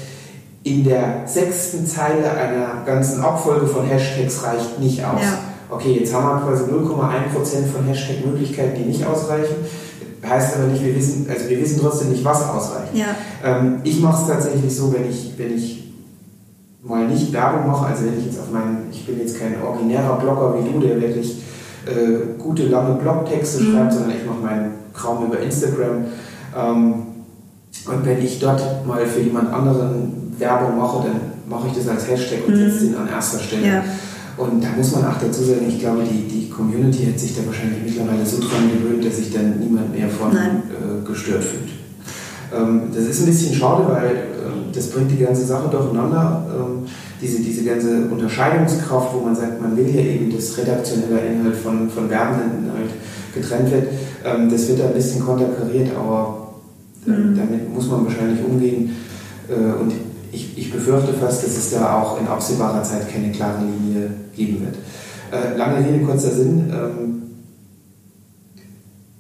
in 0.64 0.84
der 0.84 1.24
sechsten 1.26 1.86
Zeile 1.88 2.32
einer 2.32 2.84
ganzen 2.86 3.22
Abfolge 3.22 3.66
von 3.66 3.86
Hashtags 3.86 4.44
reicht 4.44 4.80
nicht 4.80 5.04
aus. 5.04 5.22
Ja. 5.22 5.40
Okay, 5.70 5.98
jetzt 6.00 6.14
haben 6.14 6.26
wir 6.26 6.48
quasi 6.48 6.64
0,1% 6.66 7.66
von 7.74 7.86
Hashtag-Möglichkeiten, 7.88 8.78
die 8.78 8.90
nicht 8.90 9.06
ausreichen. 9.06 9.56
Heißt 10.24 10.56
aber 10.56 10.68
nicht, 10.68 10.84
wir 10.84 10.96
wissen, 10.96 11.26
also 11.28 11.50
wir 11.50 11.60
wissen 11.60 11.80
trotzdem 11.82 12.12
nicht, 12.12 12.24
was 12.24 12.48
ausreicht. 12.48 12.94
Ja. 12.94 13.16
Ähm, 13.44 13.80
ich 13.84 14.00
mache 14.00 14.22
es 14.22 14.28
tatsächlich 14.28 14.76
so, 14.76 14.94
wenn 14.94 15.10
ich, 15.10 15.34
wenn 15.38 15.56
ich 15.56 15.81
mal 16.84 17.08
nicht 17.08 17.32
Werbung 17.32 17.68
mache, 17.68 17.88
also 17.88 18.06
wenn 18.06 18.18
ich 18.18 18.26
jetzt 18.26 18.40
auf 18.40 18.52
meinen, 18.52 18.88
ich 18.92 19.06
bin 19.06 19.20
jetzt 19.20 19.40
kein 19.40 19.62
originärer 19.62 20.18
Blogger 20.18 20.56
wie 20.58 20.72
du, 20.72 20.80
der 20.80 21.00
wirklich 21.00 21.42
äh, 21.86 22.38
gute, 22.38 22.68
lange 22.68 22.96
Blogtexte 22.96 23.64
mhm. 23.64 23.74
schreibt, 23.74 23.94
sondern 23.94 24.12
ich 24.12 24.26
mache 24.26 24.40
meinen 24.40 24.72
Kram 24.94 25.26
über 25.26 25.40
Instagram. 25.40 26.06
Ähm, 26.58 26.94
und 27.88 28.06
wenn 28.06 28.24
ich 28.24 28.40
dort 28.40 28.86
mal 28.86 29.06
für 29.06 29.22
jemand 29.22 29.54
anderen 29.54 30.34
Werbung 30.38 30.78
mache, 30.78 31.08
dann 31.08 31.22
mache 31.50 31.68
ich 31.68 31.74
das 31.74 31.88
als 31.88 32.08
Hashtag 32.08 32.48
und 32.48 32.56
mhm. 32.56 32.70
setze 32.70 32.86
den 32.88 32.98
an 32.98 33.08
erster 33.08 33.40
Stelle. 33.40 33.68
Ja. 33.68 33.84
Und 34.38 34.64
da 34.64 34.70
muss 34.76 34.92
man 34.96 35.06
auch 35.06 35.20
dazu 35.20 35.44
sagen, 35.44 35.66
ich 35.68 35.80
glaube, 35.80 36.04
die, 36.04 36.28
die 36.28 36.50
Community 36.50 37.06
hat 37.06 37.20
sich 37.20 37.36
da 37.36 37.46
wahrscheinlich 37.46 37.84
mittlerweile 37.84 38.26
so 38.26 38.40
dran 38.40 38.72
gewöhnt, 38.74 39.06
dass 39.06 39.18
sich 39.18 39.32
dann 39.32 39.60
niemand 39.60 39.94
mehr 39.94 40.10
von 40.10 40.36
äh, 40.36 41.06
gestört 41.06 41.44
fühlt. 41.44 41.81
Ähm, 42.54 42.84
das 42.94 43.06
ist 43.06 43.22
ein 43.22 43.26
bisschen 43.28 43.56
schade, 43.56 43.86
weil 43.88 44.08
äh, 44.08 44.74
das 44.74 44.90
bringt 44.90 45.12
die 45.12 45.24
ganze 45.24 45.46
Sache 45.46 45.70
durcheinander. 45.70 46.46
Ähm, 46.54 46.88
diese, 47.22 47.42
diese 47.42 47.64
ganze 47.64 48.06
Unterscheidungskraft, 48.10 49.14
wo 49.14 49.20
man 49.20 49.36
sagt, 49.36 49.62
man 49.62 49.78
will 49.78 49.88
ja 49.94 50.02
eben, 50.02 50.34
dass 50.36 50.58
redaktioneller 50.58 51.24
Inhalt 51.24 51.56
von, 51.56 51.90
von 51.90 52.10
werbenden 52.10 52.66
Inhalt 52.66 52.90
getrennt 53.34 53.72
wird, 53.72 53.88
ähm, 54.26 54.50
das 54.50 54.68
wird 54.68 54.80
da 54.80 54.88
ein 54.88 54.94
bisschen 54.94 55.24
konterkariert, 55.24 55.90
aber 55.96 56.54
mhm. 57.06 57.36
damit 57.38 57.74
muss 57.74 57.90
man 57.90 58.06
wahrscheinlich 58.06 58.44
umgehen. 58.44 58.96
Äh, 59.48 59.80
und 59.80 59.94
ich, 60.32 60.58
ich 60.58 60.72
befürchte 60.72 61.14
fast, 61.14 61.44
dass 61.44 61.58
es 61.58 61.72
da 61.72 62.02
auch 62.02 62.20
in 62.20 62.28
absehbarer 62.28 62.84
Zeit 62.84 63.12
keine 63.12 63.32
klare 63.32 63.60
Linie 63.60 64.12
geben 64.36 64.62
wird. 64.62 64.76
Äh, 65.32 65.58
lange 65.58 65.86
Rede, 65.86 66.04
kurzer 66.06 66.32
Sinn. 66.32 66.72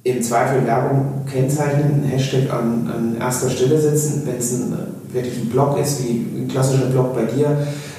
Im 0.03 0.21
Zweifel 0.23 0.65
Werbung 0.65 1.25
kennzeichnen, 1.31 1.93
einen 1.93 2.03
Hashtag 2.03 2.51
an, 2.51 2.89
an 2.91 3.17
erster 3.19 3.49
Stelle 3.49 3.79
setzen. 3.79 4.23
Wenn 4.25 4.37
es 4.37 4.51
ein, 4.53 4.73
äh, 4.73 5.13
wirklich 5.13 5.37
ein 5.37 5.49
Blog 5.49 5.79
ist, 5.79 6.03
wie 6.03 6.25
ein 6.41 6.47
klassischer 6.47 6.87
Blog 6.87 7.13
bei 7.13 7.25
dir, 7.25 7.55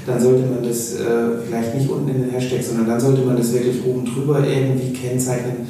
dann 0.06 0.20
sollte 0.20 0.42
man 0.46 0.62
das 0.66 0.94
äh, 0.94 1.04
vielleicht 1.46 1.74
nicht 1.76 1.88
unten 1.88 2.08
in 2.08 2.22
den 2.22 2.30
Hashtag, 2.30 2.62
sondern 2.62 2.88
dann 2.88 3.00
sollte 3.00 3.22
man 3.22 3.36
das 3.36 3.52
wirklich 3.52 3.84
oben 3.84 4.04
drüber 4.04 4.44
irgendwie 4.44 4.92
kennzeichnen. 4.92 5.66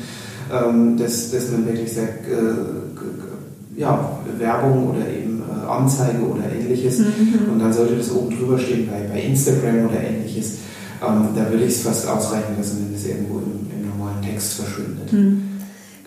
ähm, 0.53 0.97
dass, 0.97 1.31
dass 1.31 1.51
man 1.51 1.67
wirklich 1.67 1.93
sagt, 1.93 2.27
äh, 2.29 3.81
ja, 3.81 4.19
Werbung 4.39 4.91
oder 4.91 5.09
eben 5.09 5.41
äh, 5.41 5.67
Anzeige 5.67 6.23
oder 6.23 6.45
ähnliches 6.53 6.99
mhm. 6.99 7.53
und 7.53 7.59
dann 7.59 7.73
sollte 7.73 7.97
das 7.97 8.11
oben 8.13 8.37
drüber 8.37 8.59
stehen 8.59 8.89
bei, 8.89 9.13
bei 9.13 9.23
Instagram 9.23 9.87
oder 9.87 10.03
ähnliches. 10.03 10.59
Ähm, 11.03 11.29
da 11.35 11.51
würde 11.51 11.65
ich 11.65 11.73
es 11.73 11.83
fast 11.83 12.09
ausreichen 12.09 12.55
lassen, 12.59 12.87
wenn 12.87 12.95
es 12.95 13.07
irgendwo 13.07 13.39
im, 13.39 13.71
im 13.75 13.89
normalen 13.89 14.23
Text 14.23 14.55
verschwindet. 14.55 15.13
Mhm. 15.13 15.43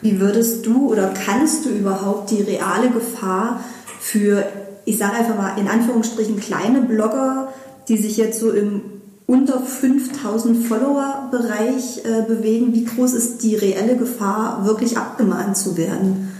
Wie 0.02 0.20
würdest 0.20 0.66
du 0.66 0.92
oder 0.92 1.14
kannst 1.14 1.66
du 1.66 1.70
überhaupt 1.70 2.32
die 2.32 2.42
reale 2.42 2.90
Gefahr 2.90 3.62
für, 4.00 4.46
ich 4.86 4.98
sage 4.98 5.14
einfach 5.14 5.38
mal 5.38 5.58
in 5.58 5.68
Anführungsstrichen, 5.68 6.40
kleine 6.40 6.82
Blogger, 6.82 7.54
die 7.88 7.98
sich 7.98 8.18
jetzt 8.18 8.40
so 8.40 8.52
im 8.52 8.82
unter 9.28 9.60
5000 9.60 10.66
Follower-Bereich 10.68 12.06
äh, 12.06 12.22
bewegen, 12.28 12.74
wie 12.74 12.86
groß 12.86 13.14
ist 13.14 13.44
die 13.44 13.56
reelle 13.56 13.98
Gefahr, 13.98 14.66
wirklich 14.66 14.98
abgemahnt 14.98 15.58
zu 15.58 15.78
werden? 15.78 16.32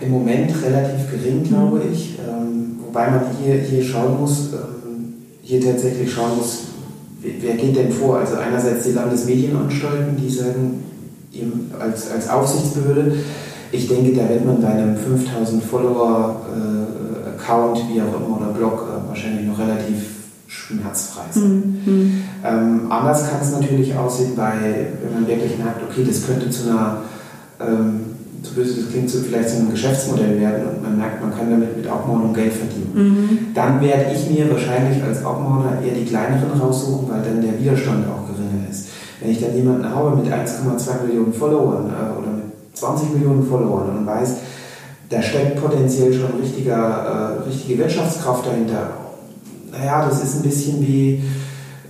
Im 0.00 0.10
Moment 0.10 0.50
relativ 0.62 1.10
gering, 1.10 1.44
glaube 1.44 1.80
mhm. 1.80 1.92
ich. 1.92 2.18
Ähm, 2.18 2.78
wobei 2.84 3.10
man 3.10 3.22
hier, 3.42 3.56
hier 3.56 3.84
schauen 3.84 4.20
muss, 4.20 4.52
ähm, 4.54 5.14
hier 5.42 5.60
tatsächlich 5.60 6.10
schauen 6.10 6.36
muss, 6.38 6.60
wer 7.20 7.54
geht 7.54 7.76
denn 7.76 7.92
vor? 7.92 8.18
Also 8.18 8.36
einerseits 8.36 8.84
die 8.84 8.92
Landesmedienanstalten, 8.92 10.16
die 10.16 10.30
sagen, 10.30 10.82
als, 11.78 12.10
als 12.10 12.28
Aufsichtsbehörde, 12.28 13.16
ich 13.72 13.88
denke, 13.88 14.14
da 14.14 14.28
wird 14.28 14.44
man 14.44 14.60
bei 14.60 14.68
einem 14.68 14.96
5000 14.96 15.62
Follower 15.62 16.42
äh, 16.54 17.28
Account, 17.30 17.78
wie 17.92 18.00
auch 18.00 18.14
immer, 18.14 18.36
oder 18.40 18.52
Blog 18.52 18.86
äh, 18.88 19.08
wahrscheinlich 19.08 19.46
noch 19.46 19.58
relativ 19.58 20.14
schmerzfrei 20.46 21.24
sein. 21.30 21.82
Mhm. 21.84 22.22
Ähm, 22.44 22.80
anders 22.90 23.28
kann 23.28 23.40
es 23.42 23.52
natürlich 23.52 23.96
aussehen, 23.96 24.36
bei, 24.36 24.52
wenn 25.02 25.12
man 25.12 25.26
wirklich 25.26 25.58
merkt, 25.58 25.82
okay, 25.82 26.04
das 26.06 26.24
könnte 26.24 26.48
zu 26.50 26.70
einer, 26.70 26.98
ähm, 27.60 28.00
zu 28.42 28.54
böse, 28.54 28.82
das 28.82 28.90
klingt 28.90 29.10
so 29.10 29.18
vielleicht 29.20 29.48
zu 29.48 29.56
einem 29.56 29.70
Geschäftsmodell 29.70 30.38
werden 30.38 30.68
und 30.68 30.82
man 30.82 30.98
merkt, 30.98 31.20
man 31.20 31.36
kann 31.36 31.50
damit 31.50 31.76
mit 31.76 31.86
Abmahnung 31.86 32.32
Geld 32.32 32.52
verdienen. 32.52 32.92
Mhm. 32.94 33.38
Dann 33.54 33.80
werde 33.80 34.12
ich 34.14 34.30
mir 34.30 34.50
wahrscheinlich 34.50 35.02
als 35.02 35.24
Abmahner 35.24 35.80
eher 35.82 35.94
die 35.94 36.04
kleineren 36.04 36.60
raussuchen, 36.60 37.08
weil 37.08 37.22
dann 37.22 37.42
der 37.42 37.58
Widerstand 37.58 38.06
auch 38.06 38.28
geringer 38.28 38.68
ist. 38.70 38.88
Wenn 39.20 39.30
ich 39.30 39.40
dann 39.40 39.54
jemanden 39.54 39.88
habe 39.88 40.16
mit 40.16 40.26
1,2 40.26 41.06
Millionen 41.06 41.32
Followern 41.32 41.86
äh, 41.90 42.18
oder 42.18 42.32
mit 42.32 42.44
20 42.74 43.12
Millionen 43.14 43.46
Followern 43.46 43.98
und 43.98 44.06
weiß, 44.06 44.36
da 45.10 45.22
steckt 45.22 45.62
potenziell 45.62 46.12
schon 46.12 46.40
richtiger, 46.40 47.40
äh, 47.44 47.48
richtige 47.48 47.78
Wirtschaftskraft 47.78 48.46
dahinter 48.46 48.90
naja, 49.78 50.06
das 50.08 50.22
ist 50.22 50.36
ein 50.36 50.42
bisschen 50.42 50.86
wie, 50.86 51.22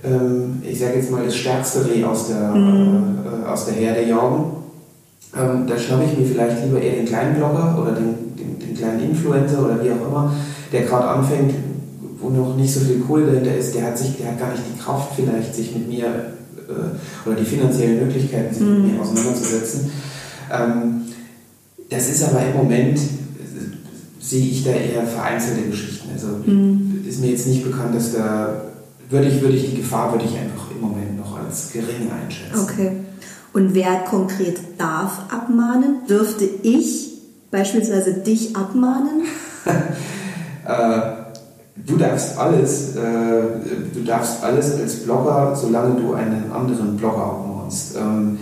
ähm, 0.03 0.61
ich 0.63 0.79
sage 0.79 0.95
jetzt 0.95 1.11
mal, 1.11 1.23
das 1.23 1.35
stärkste 1.35 1.87
Reh 1.87 2.03
aus 2.03 2.27
der, 2.27 2.51
mhm. 2.51 3.19
äh, 3.25 3.47
aus 3.47 3.65
der 3.65 3.75
Herde 3.75 4.03
jagen. 4.03 4.45
Ähm, 5.35 5.67
da 5.67 5.77
schnappe 5.77 6.05
ich 6.05 6.17
mir 6.17 6.25
vielleicht 6.25 6.63
lieber 6.63 6.81
eher 6.81 6.95
den 6.95 7.05
kleinen 7.05 7.35
Blogger 7.35 7.77
oder 7.81 7.91
den, 7.91 8.35
den, 8.37 8.59
den 8.59 8.75
kleinen 8.75 9.09
Influencer 9.09 9.65
oder 9.65 9.83
wie 9.83 9.91
auch 9.91 10.07
immer, 10.07 10.31
der 10.71 10.83
gerade 10.83 11.07
anfängt, 11.07 11.53
wo 12.19 12.29
noch 12.29 12.55
nicht 12.55 12.73
so 12.73 12.79
viel 12.79 13.01
Kohle 13.01 13.25
dahinter 13.27 13.55
ist, 13.55 13.75
der 13.75 13.87
hat, 13.87 13.97
sich, 13.97 14.17
der 14.17 14.31
hat 14.31 14.39
gar 14.39 14.51
nicht 14.51 14.63
die 14.73 14.79
Kraft 14.79 15.11
vielleicht, 15.15 15.53
sich 15.53 15.73
mit 15.75 15.89
mir 15.89 16.05
oder 17.25 17.35
die 17.35 17.45
finanziellen 17.45 18.05
Möglichkeiten, 18.05 18.53
sich 18.53 18.63
mhm. 18.63 18.83
mit 18.83 18.93
mir 18.93 19.01
auseinanderzusetzen. 19.01 19.91
Ähm, 20.51 21.01
das 21.89 22.09
ist 22.09 22.23
aber 22.23 22.45
im 22.45 22.55
Moment, 22.55 22.97
äh, 22.97 23.01
sehe 24.19 24.45
ich 24.45 24.63
da 24.63 24.71
eher 24.71 25.05
vereinzelte 25.05 25.69
Geschichten. 25.69 26.09
Also 26.13 26.27
mhm 26.45 26.85
ist 27.15 27.21
mir 27.21 27.31
jetzt 27.31 27.47
nicht 27.47 27.63
bekannt, 27.63 27.95
dass 27.95 28.13
da, 28.13 28.61
würde 29.09 29.27
ich, 29.27 29.41
würde 29.41 29.55
ich 29.55 29.69
die 29.69 29.77
Gefahr, 29.77 30.11
würde 30.11 30.25
ich 30.25 30.37
einfach 30.37 30.69
im 30.71 30.81
Moment 30.81 31.17
noch 31.17 31.37
als 31.39 31.71
gering 31.71 32.11
einschätzen. 32.11 32.59
Okay. 32.61 32.91
Und 33.53 33.73
wer 33.73 33.99
konkret 33.99 34.59
darf 34.77 35.19
abmahnen? 35.31 35.99
Dürfte 36.09 36.43
ich 36.63 37.13
beispielsweise 37.51 38.15
dich 38.15 38.55
abmahnen? 38.55 39.23
äh, 40.65 41.24
du 41.75 41.97
darfst 41.97 42.37
alles, 42.37 42.95
äh, 42.95 43.01
du 43.93 44.03
darfst 44.03 44.43
alles 44.43 44.79
als 44.79 44.95
Blogger, 45.03 45.55
solange 45.55 45.99
du 45.99 46.13
einen 46.13 46.51
anderen 46.51 46.97
Blogger 46.97 47.23
abmahnst. 47.23 47.95
Ähm, 47.97 48.37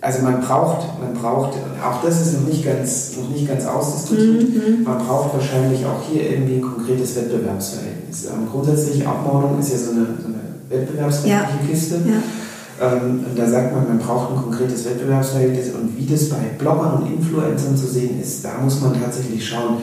also 0.00 0.22
man 0.22 0.40
braucht, 0.40 1.00
man 1.00 1.14
braucht, 1.14 1.54
auch 1.80 2.02
das 2.04 2.20
ist 2.20 2.40
noch 2.40 2.48
nicht 2.48 2.64
ganz, 2.64 3.16
noch 3.16 3.28
nicht 3.30 3.46
ganz 3.46 3.64
ausdiskutiert, 3.64 4.48
mhm. 4.48 4.82
man 4.82 4.98
braucht 4.98 5.32
wahrscheinlich 5.34 5.86
auch 5.86 6.02
hier 6.10 6.28
irgendwie 6.28 6.56
ein 6.56 6.62
konkretes 6.62 7.14
Wettbewerbsverhältnis. 7.14 8.26
Ähm, 8.26 8.48
grundsätzlich 8.50 9.06
Abmahnung 9.06 9.60
ist 9.60 9.70
ja 9.70 9.78
so 9.78 9.92
eine, 9.92 10.06
so 10.20 10.26
eine 10.26 10.42
wettbewerbsrechtliche 10.68 11.36
ja. 11.38 11.68
Kiste. 11.70 11.94
Ja. 12.04 12.96
Ähm, 12.96 13.24
und 13.30 13.38
da 13.38 13.48
sagt 13.48 13.72
man, 13.72 13.86
man 13.86 13.98
braucht 13.98 14.32
ein 14.32 14.42
konkretes 14.42 14.84
Wettbewerbsverhältnis 14.86 15.66
und 15.72 15.96
wie 15.96 16.06
das 16.06 16.28
bei 16.28 16.50
Bloggern 16.58 17.02
und 17.02 17.12
Influencern 17.12 17.76
zu 17.76 17.86
sehen 17.86 18.20
ist, 18.20 18.44
da 18.44 18.58
muss 18.60 18.80
man 18.80 19.00
tatsächlich 19.00 19.46
schauen. 19.46 19.76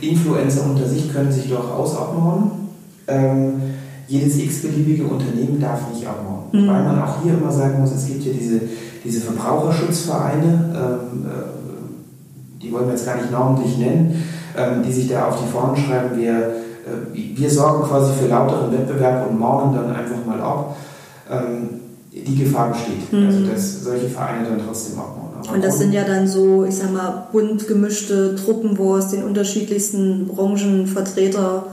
Influencer 0.00 0.64
unter 0.64 0.86
sich 0.86 1.12
können 1.12 1.32
sich 1.32 1.48
durchaus 1.48 1.96
abmahnen. 1.96 2.50
Ähm, 3.06 3.54
jedes 4.06 4.38
x-beliebige 4.38 5.04
Unternehmen 5.04 5.60
darf 5.60 5.80
nicht 5.92 6.06
abmahnen. 6.06 6.46
Mhm. 6.52 6.68
Weil 6.68 6.84
man 6.84 7.02
auch 7.02 7.22
hier 7.22 7.34
immer 7.34 7.52
sagen 7.52 7.80
muss, 7.80 7.92
es 7.92 8.06
gibt 8.06 8.24
ja 8.24 8.32
diese 8.32 8.60
diese 9.04 9.20
Verbraucherschutzvereine, 9.20 10.74
ähm, 10.74 11.26
äh, 11.26 12.62
die 12.62 12.72
wollen 12.72 12.86
wir 12.86 12.92
jetzt 12.92 13.06
gar 13.06 13.16
nicht 13.16 13.30
namentlich 13.30 13.78
nennen, 13.78 14.22
ähm, 14.56 14.82
die 14.86 14.92
sich 14.92 15.08
da 15.08 15.28
auf 15.28 15.38
die 15.40 15.50
Fahnen 15.50 15.76
schreiben, 15.76 16.18
wir, 16.18 16.32
äh, 16.32 17.36
wir 17.36 17.50
sorgen 17.50 17.84
quasi 17.84 18.12
für 18.14 18.28
lauteren 18.28 18.72
Wettbewerb 18.72 19.30
und 19.30 19.38
mahnen 19.38 19.74
dann 19.74 19.94
einfach 19.94 20.24
mal 20.26 20.40
ab. 20.40 20.76
Ähm, 21.30 21.68
die 22.12 22.36
Gefahr 22.36 22.70
besteht, 22.70 23.12
mhm. 23.12 23.26
also 23.26 23.46
dass 23.46 23.84
solche 23.84 24.08
Vereine 24.08 24.48
dann 24.48 24.60
trotzdem 24.64 24.98
abmahnen. 24.98 25.17
Und 25.52 25.64
das 25.64 25.78
sind 25.78 25.92
ja 25.92 26.04
dann 26.04 26.26
so, 26.28 26.64
ich 26.64 26.76
sag 26.76 26.92
mal, 26.92 27.28
bunt 27.32 27.66
gemischte 27.66 28.36
Truppen, 28.36 28.76
wo 28.78 28.96
aus 28.96 29.08
den 29.08 29.24
unterschiedlichsten 29.24 30.26
Branchen 30.26 30.86
Vertreter 30.86 31.64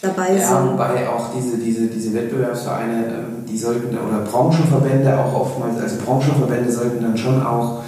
dabei 0.00 0.36
ja, 0.36 0.46
sind. 0.46 0.66
Ja, 0.66 0.72
wobei 0.72 1.08
auch 1.08 1.30
diese, 1.34 1.56
diese, 1.58 1.86
diese 1.86 2.14
Wettbewerbsvereine, 2.14 3.06
ähm, 3.06 3.44
die 3.48 3.56
sollten, 3.56 3.96
oder 3.96 4.20
Branchenverbände 4.30 5.18
auch 5.18 5.40
oftmals, 5.40 5.80
also 5.80 5.96
Branchenverbände 6.04 6.70
sollten 6.70 7.02
dann 7.02 7.16
schon 7.16 7.42
auch 7.44 7.82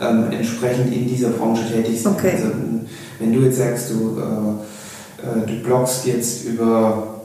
ähm, 0.00 0.30
entsprechend 0.30 0.92
in 0.94 1.08
dieser 1.08 1.30
Branche 1.30 1.62
tätig 1.72 2.02
sein. 2.02 2.14
Okay. 2.14 2.32
Also 2.36 2.48
wenn 3.18 3.32
du 3.32 3.40
jetzt 3.40 3.58
sagst, 3.58 3.90
du, 3.90 4.18
äh, 4.20 5.26
äh, 5.26 5.46
du 5.46 5.62
bloggst 5.64 6.06
jetzt 6.06 6.44
über 6.44 7.17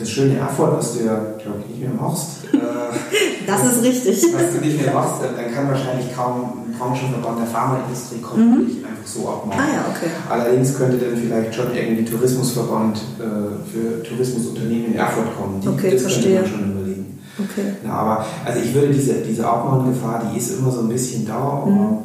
das 0.00 0.10
schöne 0.10 0.38
Erfurt, 0.38 0.78
was 0.78 0.94
du 0.94 1.04
ja, 1.04 1.14
glaube 1.42 1.58
ich, 1.60 1.76
nicht 1.76 1.80
mehr 1.80 2.00
machst. 2.00 2.28
Äh, 2.50 3.46
das 3.46 3.64
ist 3.64 3.84
richtig. 3.84 4.34
Was 4.34 4.52
du 4.52 4.64
nicht 4.64 4.82
mehr 4.82 4.92
machst, 4.92 5.22
dann 5.22 5.54
kann 5.54 5.68
wahrscheinlich 5.68 6.14
kaum 6.14 6.64
ein 6.66 6.74
Branchenverband 6.76 7.38
der 7.38 7.46
Pharmaindustrie 7.46 8.20
kommen, 8.20 8.50
mhm. 8.50 8.66
nicht 8.66 8.84
einfach 8.84 9.06
so 9.06 9.28
abmachen. 9.28 9.60
Ah, 9.60 9.74
ja, 9.74 9.84
okay. 9.88 10.10
Allerdings 10.28 10.76
könnte 10.76 10.98
dann 10.98 11.16
vielleicht 11.16 11.54
schon 11.54 11.74
irgendwie 11.74 12.04
Tourismusverband 12.04 12.96
äh, 12.96 13.22
für 13.70 14.02
Tourismusunternehmen 14.02 14.86
in 14.86 14.94
Erfurt 14.96 15.36
kommen. 15.36 15.60
Die, 15.60 15.68
okay, 15.68 15.90
das 15.92 16.02
verstehe. 16.02 16.40
könnte 16.40 16.50
man 16.50 16.60
schon 16.60 16.72
überlegen. 16.72 17.18
Okay. 17.38 17.72
Ja, 17.84 17.92
aber 17.92 18.26
also 18.44 18.60
ich 18.60 18.74
würde 18.74 18.92
diese, 18.92 19.14
diese 19.14 19.46
Abmahngefahr, 19.46 20.30
die 20.32 20.38
ist 20.38 20.58
immer 20.58 20.72
so 20.72 20.80
ein 20.80 20.88
bisschen 20.88 21.26
da, 21.26 21.38
aber 21.38 21.66
mhm. 21.66 21.98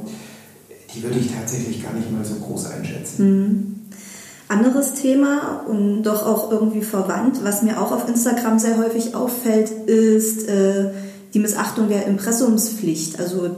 die 0.94 1.04
würde 1.04 1.20
ich 1.20 1.34
tatsächlich 1.34 1.84
gar 1.84 1.94
nicht 1.94 2.12
mal 2.12 2.24
so 2.24 2.36
groß 2.36 2.68
einschätzen. 2.68 3.28
Mhm. 3.28 3.76
Anderes 4.56 4.94
Thema 4.94 5.62
und 5.68 6.04
doch 6.04 6.26
auch 6.26 6.52
irgendwie 6.52 6.82
verwandt, 6.82 7.44
was 7.44 7.62
mir 7.62 7.80
auch 7.82 7.92
auf 7.92 8.08
Instagram 8.08 8.60
sehr 8.60 8.78
häufig 8.78 9.16
auffällt, 9.16 9.70
ist 9.70 10.48
äh, 10.48 10.92
die 11.34 11.40
Missachtung 11.40 11.90
der 11.90 12.06
Impressumspflicht. 12.08 13.20
Also 13.20 13.58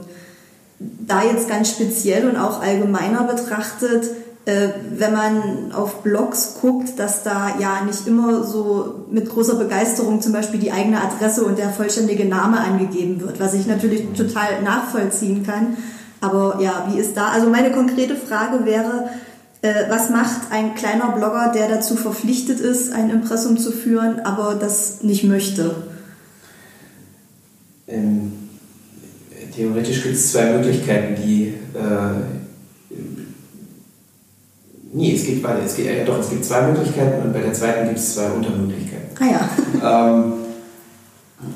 da 0.78 1.22
jetzt 1.22 1.48
ganz 1.48 1.70
speziell 1.70 2.28
und 2.28 2.36
auch 2.36 2.60
allgemeiner 2.60 3.24
betrachtet, 3.24 4.10
äh, 4.44 4.70
wenn 4.96 5.12
man 5.12 5.72
auf 5.72 6.02
Blogs 6.02 6.56
guckt, 6.60 6.98
dass 6.98 7.22
da 7.22 7.56
ja 7.60 7.84
nicht 7.84 8.06
immer 8.06 8.44
so 8.44 9.06
mit 9.10 9.28
großer 9.28 9.56
Begeisterung 9.56 10.20
zum 10.20 10.32
Beispiel 10.32 10.58
die 10.58 10.72
eigene 10.72 11.00
Adresse 11.02 11.44
und 11.44 11.58
der 11.58 11.70
vollständige 11.70 12.24
Name 12.24 12.58
angegeben 12.58 13.20
wird, 13.20 13.40
was 13.40 13.54
ich 13.54 13.66
natürlich 13.66 14.06
total 14.16 14.62
nachvollziehen 14.62 15.44
kann. 15.44 15.76
Aber 16.20 16.58
ja, 16.60 16.88
wie 16.90 16.98
ist 16.98 17.16
da? 17.16 17.28
Also 17.28 17.48
meine 17.48 17.70
konkrete 17.70 18.16
Frage 18.16 18.64
wäre, 18.64 19.10
was 19.60 20.10
macht 20.10 20.52
ein 20.52 20.74
kleiner 20.74 21.12
Blogger, 21.12 21.52
der 21.52 21.68
dazu 21.68 21.96
verpflichtet 21.96 22.60
ist, 22.60 22.92
ein 22.92 23.10
Impressum 23.10 23.58
zu 23.58 23.72
führen, 23.72 24.20
aber 24.20 24.54
das 24.54 25.02
nicht 25.02 25.24
möchte? 25.24 25.74
Ähm, 27.88 28.32
theoretisch 29.54 30.02
gibt 30.02 30.14
es 30.14 30.32
zwei 30.32 30.52
Möglichkeiten, 30.52 31.20
die. 31.20 31.54
Äh, 31.74 32.94
nee, 34.92 35.14
es 35.14 35.24
gibt, 35.24 35.44
es 35.64 35.74
gibt, 35.74 35.88
ja 35.88 36.04
doch, 36.04 36.20
es 36.20 36.30
gibt 36.30 36.44
zwei 36.44 36.62
Möglichkeiten 36.62 37.22
und 37.22 37.32
bei 37.32 37.40
der 37.40 37.52
zweiten 37.52 37.88
gibt 37.88 37.98
es 37.98 38.14
zwei 38.14 38.30
Untermöglichkeiten. 38.30 39.08
Ah 39.18 39.26
ja. 39.26 39.48
Ähm, 40.12 40.32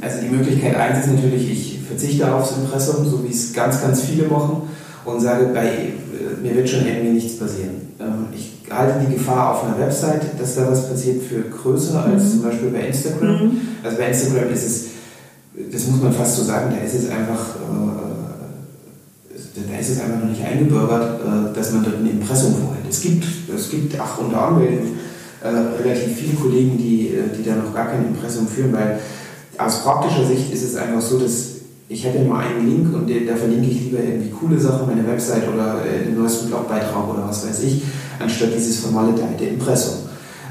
also 0.01 0.21
die 0.21 0.29
Möglichkeit 0.29 0.75
eins 0.75 1.07
ist 1.07 1.15
natürlich, 1.15 1.51
ich 1.51 1.81
verzichte 1.87 2.33
aufs 2.33 2.57
Impressum, 2.57 3.09
so 3.09 3.25
wie 3.25 3.33
es 3.33 3.53
ganz, 3.53 3.81
ganz 3.81 4.03
viele 4.03 4.27
machen 4.27 4.63
und 5.05 5.21
sage, 5.21 5.47
bei, 5.53 5.67
äh, 5.67 5.93
mir 6.41 6.55
wird 6.55 6.69
schon 6.69 6.87
irgendwie 6.87 7.13
nichts 7.13 7.39
passieren. 7.39 7.82
Ähm, 8.03 8.27
ich 8.35 8.53
halte 8.71 9.07
die 9.07 9.15
Gefahr 9.15 9.55
auf 9.55 9.65
einer 9.65 9.79
Website, 9.79 10.39
dass 10.39 10.57
da 10.57 10.71
was 10.71 10.89
passiert, 10.89 11.23
für 11.23 11.43
größer 11.43 12.05
als 12.05 12.25
mhm. 12.25 12.31
zum 12.31 12.43
Beispiel 12.43 12.71
bei 12.71 12.87
Instagram. 12.87 13.29
Mhm. 13.29 13.61
Also 13.85 13.97
bei 13.97 14.09
Instagram 14.09 14.53
ist 14.53 14.65
es 14.65 14.93
das 15.55 15.87
muss 15.87 16.03
man 16.03 16.13
fast 16.13 16.37
so 16.37 16.45
sagen, 16.45 16.75
da 16.75 16.85
ist 16.85 16.95
es 16.95 17.11
einfach, 17.11 17.57
äh, 17.57 19.33
da 19.71 19.79
ist 19.79 19.91
es 19.91 20.01
einfach 20.01 20.21
noch 20.21 20.31
nicht 20.31 20.43
eingebürgert, 20.43 21.21
äh, 21.21 21.55
dass 21.55 21.73
man 21.73 21.85
dort 21.85 21.97
ein 21.97 22.11
Impressum 22.11 22.55
vorhält. 22.55 22.87
Es 22.89 23.01
gibt, 23.01 23.25
es 23.55 23.71
gibt 23.71 23.95
ach, 24.01 24.19
unter 24.19 24.49
Anwälten 24.49 24.99
äh, 25.43 25.49
relativ 25.83 26.17
viele 26.17 26.35
Kollegen, 26.35 26.79
die, 26.79 27.09
äh, 27.09 27.37
die 27.37 27.45
da 27.45 27.57
noch 27.57 27.75
gar 27.75 27.89
kein 27.89 28.07
Impressum 28.07 28.47
führen, 28.47 28.73
weil 28.73 28.99
aus 29.59 29.83
praktischer 29.83 30.27
Sicht 30.27 30.53
ist 30.53 30.63
es 30.63 30.77
einfach 30.77 31.03
so, 31.03 31.19
dass 31.19 31.52
ich 31.93 32.05
hätte 32.05 32.21
nur 32.21 32.39
einen 32.39 32.67
Link 32.67 32.95
und 32.95 33.09
da 33.09 33.37
verlinke 33.37 33.69
ich 33.69 33.83
lieber 33.83 33.99
irgendwie 33.99 34.31
coole 34.31 34.59
Sachen, 34.59 34.87
meine 34.87 35.07
Website 35.07 35.47
oder 35.53 35.85
äh, 35.85 36.05
den 36.05 36.19
neuesten 36.19 36.49
Blogbeitrag 36.49 37.09
oder 37.09 37.29
was 37.29 37.47
weiß 37.47 37.63
ich, 37.65 37.83
anstatt 38.19 38.55
dieses 38.57 38.81
formale 38.81 39.13
der 39.13 39.51
Impressum. 39.51 39.95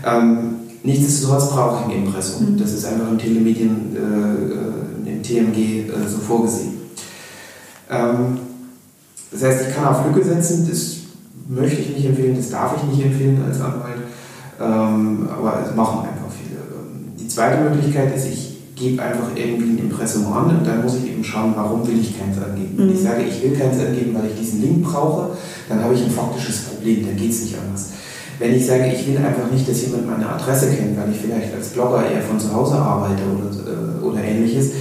Ähm, 0.05 0.55
nichtsdestotrotz 0.83 1.49
brauche 1.49 1.79
ich 1.79 1.95
ein 1.95 2.05
Impressum. 2.05 2.53
Mhm. 2.53 2.57
Das 2.57 2.71
ist 2.73 2.85
einfach 2.85 3.09
im 3.09 3.17
Telemedien, 3.17 3.95
äh, 3.95 5.09
im 5.09 5.23
TMG 5.23 5.57
äh, 5.57 6.07
so 6.07 6.19
vorgesehen. 6.19 6.73
Ähm, 7.89 8.37
das 9.31 9.43
heißt, 9.43 9.67
ich 9.67 9.75
kann 9.75 9.85
auf 9.85 10.05
Lücke 10.05 10.23
setzen, 10.23 10.67
das 10.69 10.97
möchte 11.47 11.81
ich 11.81 11.95
nicht 11.95 12.05
empfehlen, 12.05 12.35
das 12.35 12.49
darf 12.49 12.75
ich 12.77 12.97
nicht 12.97 13.05
empfehlen 13.05 13.41
als 13.47 13.59
Anwalt, 13.61 14.01
ähm, 14.59 15.27
aber 15.29 15.65
es 15.65 15.75
machen 15.75 16.01
einfach 16.01 16.29
viele. 16.31 16.59
Ähm, 16.59 17.13
die 17.19 17.27
zweite 17.27 17.63
Möglichkeit 17.63 18.15
ist, 18.15 18.27
ich 18.27 18.50
gebe 18.81 19.01
einfach 19.01 19.27
irgendwie 19.35 19.69
ein 19.69 19.77
Impressum 19.77 20.25
an 20.33 20.57
und 20.57 20.67
dann 20.67 20.81
muss 20.81 20.97
ich 20.97 21.11
eben 21.11 21.23
schauen, 21.23 21.53
warum 21.55 21.87
will 21.87 21.99
ich 21.99 22.17
keins 22.17 22.37
angeben. 22.37 22.73
Wenn 22.75 22.87
mhm. 22.87 22.93
ich 22.93 23.01
sage, 23.01 23.21
ich 23.23 23.43
will 23.43 23.57
keins 23.57 23.79
angeben, 23.79 24.15
weil 24.15 24.31
ich 24.31 24.39
diesen 24.39 24.61
Link 24.61 24.83
brauche, 24.83 25.37
dann 25.69 25.83
habe 25.83 25.93
ich 25.93 26.03
ein 26.03 26.11
faktisches 26.11 26.61
Problem, 26.61 27.05
dann 27.05 27.15
geht 27.15 27.31
es 27.31 27.43
nicht 27.43 27.55
anders. 27.57 27.91
Wenn 28.39 28.55
ich 28.55 28.65
sage, 28.65 28.91
ich 28.91 29.07
will 29.07 29.17
einfach 29.17 29.51
nicht, 29.51 29.69
dass 29.69 29.81
jemand 29.83 30.07
meine 30.09 30.27
Adresse 30.27 30.71
kennt, 30.71 30.97
weil 30.97 31.11
ich 31.11 31.17
vielleicht 31.17 31.53
als 31.53 31.69
Blogger 31.69 32.09
eher 32.09 32.23
von 32.23 32.39
zu 32.39 32.51
Hause 32.51 32.73
arbeite 32.75 33.21
oder, 33.21 33.53
äh, 33.53 34.03
oder 34.03 34.23
ähnliches, 34.23 34.71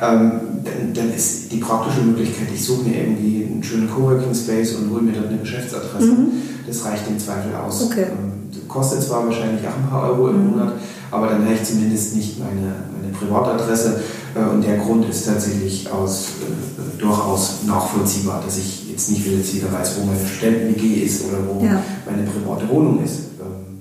ähm, 0.00 0.32
dann, 0.62 0.94
dann, 0.94 1.12
ist 1.12 1.50
die 1.50 1.56
praktische 1.56 2.02
Möglichkeit, 2.02 2.48
ich 2.54 2.64
suche 2.64 2.88
mir 2.88 2.98
irgendwie 2.98 3.48
einen 3.50 3.62
schönen 3.62 3.90
Coworking 3.90 4.34
Space 4.34 4.76
und 4.76 4.90
hole 4.90 5.02
mir 5.02 5.12
dort 5.12 5.28
eine 5.28 5.38
Geschäftsadresse. 5.38 6.06
Mhm. 6.06 6.28
Das 6.66 6.84
reicht 6.84 7.08
im 7.08 7.18
Zweifel 7.18 7.54
aus. 7.56 7.82
Okay. 7.82 8.06
Ähm, 8.12 8.68
kostet 8.68 9.02
zwar 9.02 9.26
wahrscheinlich 9.26 9.66
auch 9.66 9.76
ein 9.76 9.90
paar 9.90 10.10
Euro 10.10 10.28
im 10.28 10.44
mhm. 10.44 10.50
Monat, 10.50 10.74
aber 11.10 11.26
dann 11.26 11.44
habe 11.44 11.54
ich 11.54 11.64
zumindest 11.64 12.14
nicht 12.14 12.38
meine 12.38 12.89
Privatadresse. 13.20 14.00
Äh, 14.34 14.50
und 14.50 14.64
der 14.64 14.78
Grund 14.78 15.08
ist 15.08 15.26
tatsächlich 15.26 15.90
aus, 15.90 16.26
äh, 16.40 17.00
durchaus 17.00 17.60
nachvollziehbar, 17.66 18.42
dass 18.44 18.58
ich 18.58 18.90
jetzt 18.90 19.10
nicht 19.10 19.26
jetzt 19.26 19.52
jeder 19.52 19.72
weiß, 19.72 19.98
wo 20.00 20.06
meine 20.06 20.26
Studenten-WG 20.26 21.02
ist 21.04 21.24
oder 21.26 21.38
wo 21.46 21.64
ja. 21.64 21.82
meine 22.06 22.28
private 22.28 22.68
Wohnung 22.68 23.02
ist. 23.04 23.18
Ähm, 23.40 23.80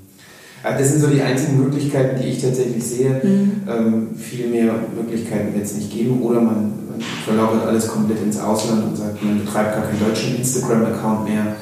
äh, 0.63 0.77
das 0.77 0.91
sind 0.91 1.01
so 1.01 1.07
die 1.07 1.21
einzigen 1.21 1.59
Möglichkeiten, 1.63 2.19
die 2.21 2.29
ich 2.29 2.41
tatsächlich 2.41 2.83
sehe. 2.83 3.21
Mhm. 3.23 3.51
Ähm, 3.67 4.07
viel 4.15 4.47
mehr 4.47 4.73
Möglichkeiten 4.95 5.53
wird 5.53 5.65
es 5.65 5.75
nicht 5.75 5.91
geben. 5.91 6.21
Oder 6.21 6.41
man, 6.41 6.73
man 6.89 7.01
verlagert 7.25 7.67
alles 7.67 7.87
komplett 7.87 8.21
ins 8.21 8.39
Ausland 8.39 8.83
und 8.85 8.95
sagt, 8.97 9.23
man 9.23 9.43
betreibt 9.43 9.75
gar 9.75 9.85
keinen 9.85 9.99
deutschen 9.99 10.37
Instagram-Account 10.37 11.25
mehr. 11.25 11.55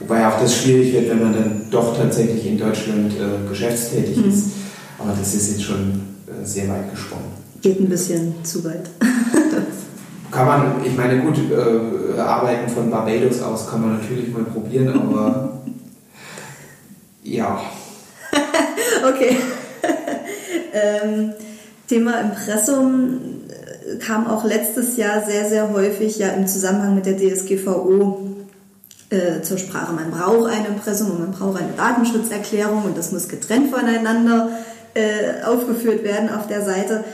Wobei 0.00 0.26
auch 0.28 0.40
das 0.40 0.54
schwierig 0.54 0.92
wird, 0.92 1.10
wenn 1.10 1.22
man 1.22 1.32
dann 1.32 1.62
doch 1.70 1.96
tatsächlich 1.96 2.46
in 2.46 2.56
Deutschland 2.56 3.12
äh, 3.14 3.48
geschäftstätig 3.48 4.16
mhm. 4.16 4.28
ist. 4.28 4.50
Aber 4.98 5.12
das 5.18 5.34
ist 5.34 5.50
jetzt 5.50 5.62
schon 5.64 6.17
sehr 6.44 6.68
weit 6.68 6.90
gesprungen. 6.90 7.32
Geht 7.62 7.80
ein 7.80 7.88
bisschen 7.88 8.44
zu 8.44 8.64
weit. 8.64 8.88
kann 10.30 10.46
man, 10.46 10.84
ich 10.84 10.96
meine, 10.96 11.20
gut, 11.20 11.36
äh, 11.50 12.20
Arbeiten 12.20 12.68
von 12.68 12.90
Barbados 12.90 13.42
aus 13.42 13.68
kann 13.68 13.80
man 13.80 13.98
natürlich 13.98 14.32
mal 14.32 14.44
probieren, 14.44 14.88
aber 14.88 15.60
ja. 17.22 17.60
okay. 19.08 19.36
ähm, 20.72 21.32
Thema 21.88 22.20
Impressum 22.20 23.20
äh, 23.48 23.96
kam 23.96 24.26
auch 24.26 24.44
letztes 24.44 24.96
Jahr 24.96 25.24
sehr, 25.26 25.48
sehr 25.48 25.72
häufig 25.72 26.18
ja 26.18 26.28
im 26.28 26.46
Zusammenhang 26.46 26.94
mit 26.94 27.06
der 27.06 27.16
DSGVO 27.16 28.28
äh, 29.10 29.40
zur 29.42 29.56
Sprache. 29.56 29.92
Man 29.94 30.10
braucht 30.10 30.50
ein 30.50 30.66
Impressum 30.66 31.10
und 31.12 31.20
man 31.20 31.32
braucht 31.32 31.58
eine 31.58 31.72
Datenschutzerklärung 31.76 32.84
und 32.84 32.98
das 32.98 33.12
muss 33.12 33.28
getrennt 33.28 33.70
voneinander 33.70 34.50
äh, 34.98 35.44
aufgeführt 35.44 36.02
werden 36.02 36.28
auf 36.28 36.46
der 36.48 36.64
Seite. 36.64 37.04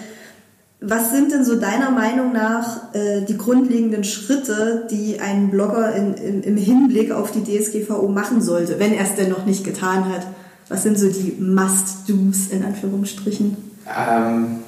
Was 0.81 1.11
sind 1.11 1.33
denn 1.33 1.45
so 1.45 1.59
deiner 1.59 1.91
Meinung 1.91 2.33
nach 2.33 2.95
äh, 2.95 3.23
die 3.23 3.39
grundlegenden 3.39 4.05
Schritte, 4.05 4.87
die 4.91 5.21
ein 5.21 5.51
Blogger 5.51 5.95
in, 5.95 6.15
in, 6.15 6.43
im 6.43 6.57
Hinblick 6.57 7.13
auf 7.13 7.31
die 7.31 7.43
DSGVO 7.43 8.09
machen 8.09 8.41
sollte, 8.43 8.79
wenn 8.79 8.93
er 8.93 9.05
es 9.05 9.15
denn 9.15 9.31
noch 9.31 9.47
nicht 9.47 9.65
getan 9.65 10.13
hat? 10.13 10.27
Was 10.69 10.83
sind 10.83 10.99
so 10.99 11.09
die 11.09 11.37
Must-Dos 11.41 12.49
in 12.51 12.65
Anführungsstrichen? 12.65 13.57
Ähm, 13.87 14.61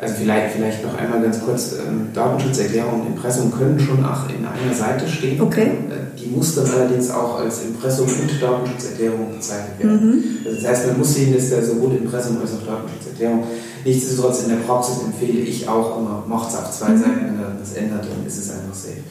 also 0.00 0.14
vielleicht, 0.14 0.54
vielleicht 0.54 0.84
noch 0.84 0.96
einmal 0.96 1.20
ganz 1.20 1.40
kurz, 1.40 1.72
ähm, 1.72 2.10
Datenschutzerklärung 2.14 3.00
und 3.00 3.06
Impressum 3.08 3.50
können 3.50 3.80
schon 3.80 4.04
auch 4.04 4.28
in 4.28 4.46
einer 4.46 4.72
Seite 4.72 5.08
stehen. 5.08 5.40
Okay. 5.40 5.66
Äh, 5.66 6.16
die 6.16 6.28
muss 6.28 6.54
dann 6.54 6.70
allerdings 6.70 7.10
auch 7.10 7.40
als 7.40 7.64
Impressum 7.64 8.06
und 8.06 8.40
Datenschutzerklärung 8.40 9.34
bezeichnet 9.34 9.78
werden. 9.80 10.00
Mhm. 10.00 10.46
Also 10.46 10.60
das 10.60 10.70
heißt, 10.70 10.86
man 10.86 10.98
muss 10.98 11.14
sehen, 11.14 11.34
dass 11.34 11.50
da 11.50 11.60
sowohl 11.60 11.96
Impressum 11.96 12.38
als 12.40 12.52
auch 12.52 12.64
Datenschutzerklärung. 12.64 13.42
Nichtsdestotrotz 13.84 14.44
in 14.44 14.50
der 14.50 14.56
Praxis 14.56 15.02
empfehle 15.02 15.40
ich 15.40 15.68
auch 15.68 15.98
immer, 15.98 16.22
macht 16.28 16.50
es 16.50 16.56
auf 16.56 16.70
zwei 16.70 16.90
mhm. 16.90 16.98
Seiten, 16.98 17.20
wenn 17.26 17.40
er 17.40 17.56
das 17.58 17.72
ändert, 17.74 18.04
dann 18.04 18.24
ist 18.24 18.38
es 18.38 18.50
einfach 18.50 18.74
safe. 18.74 19.02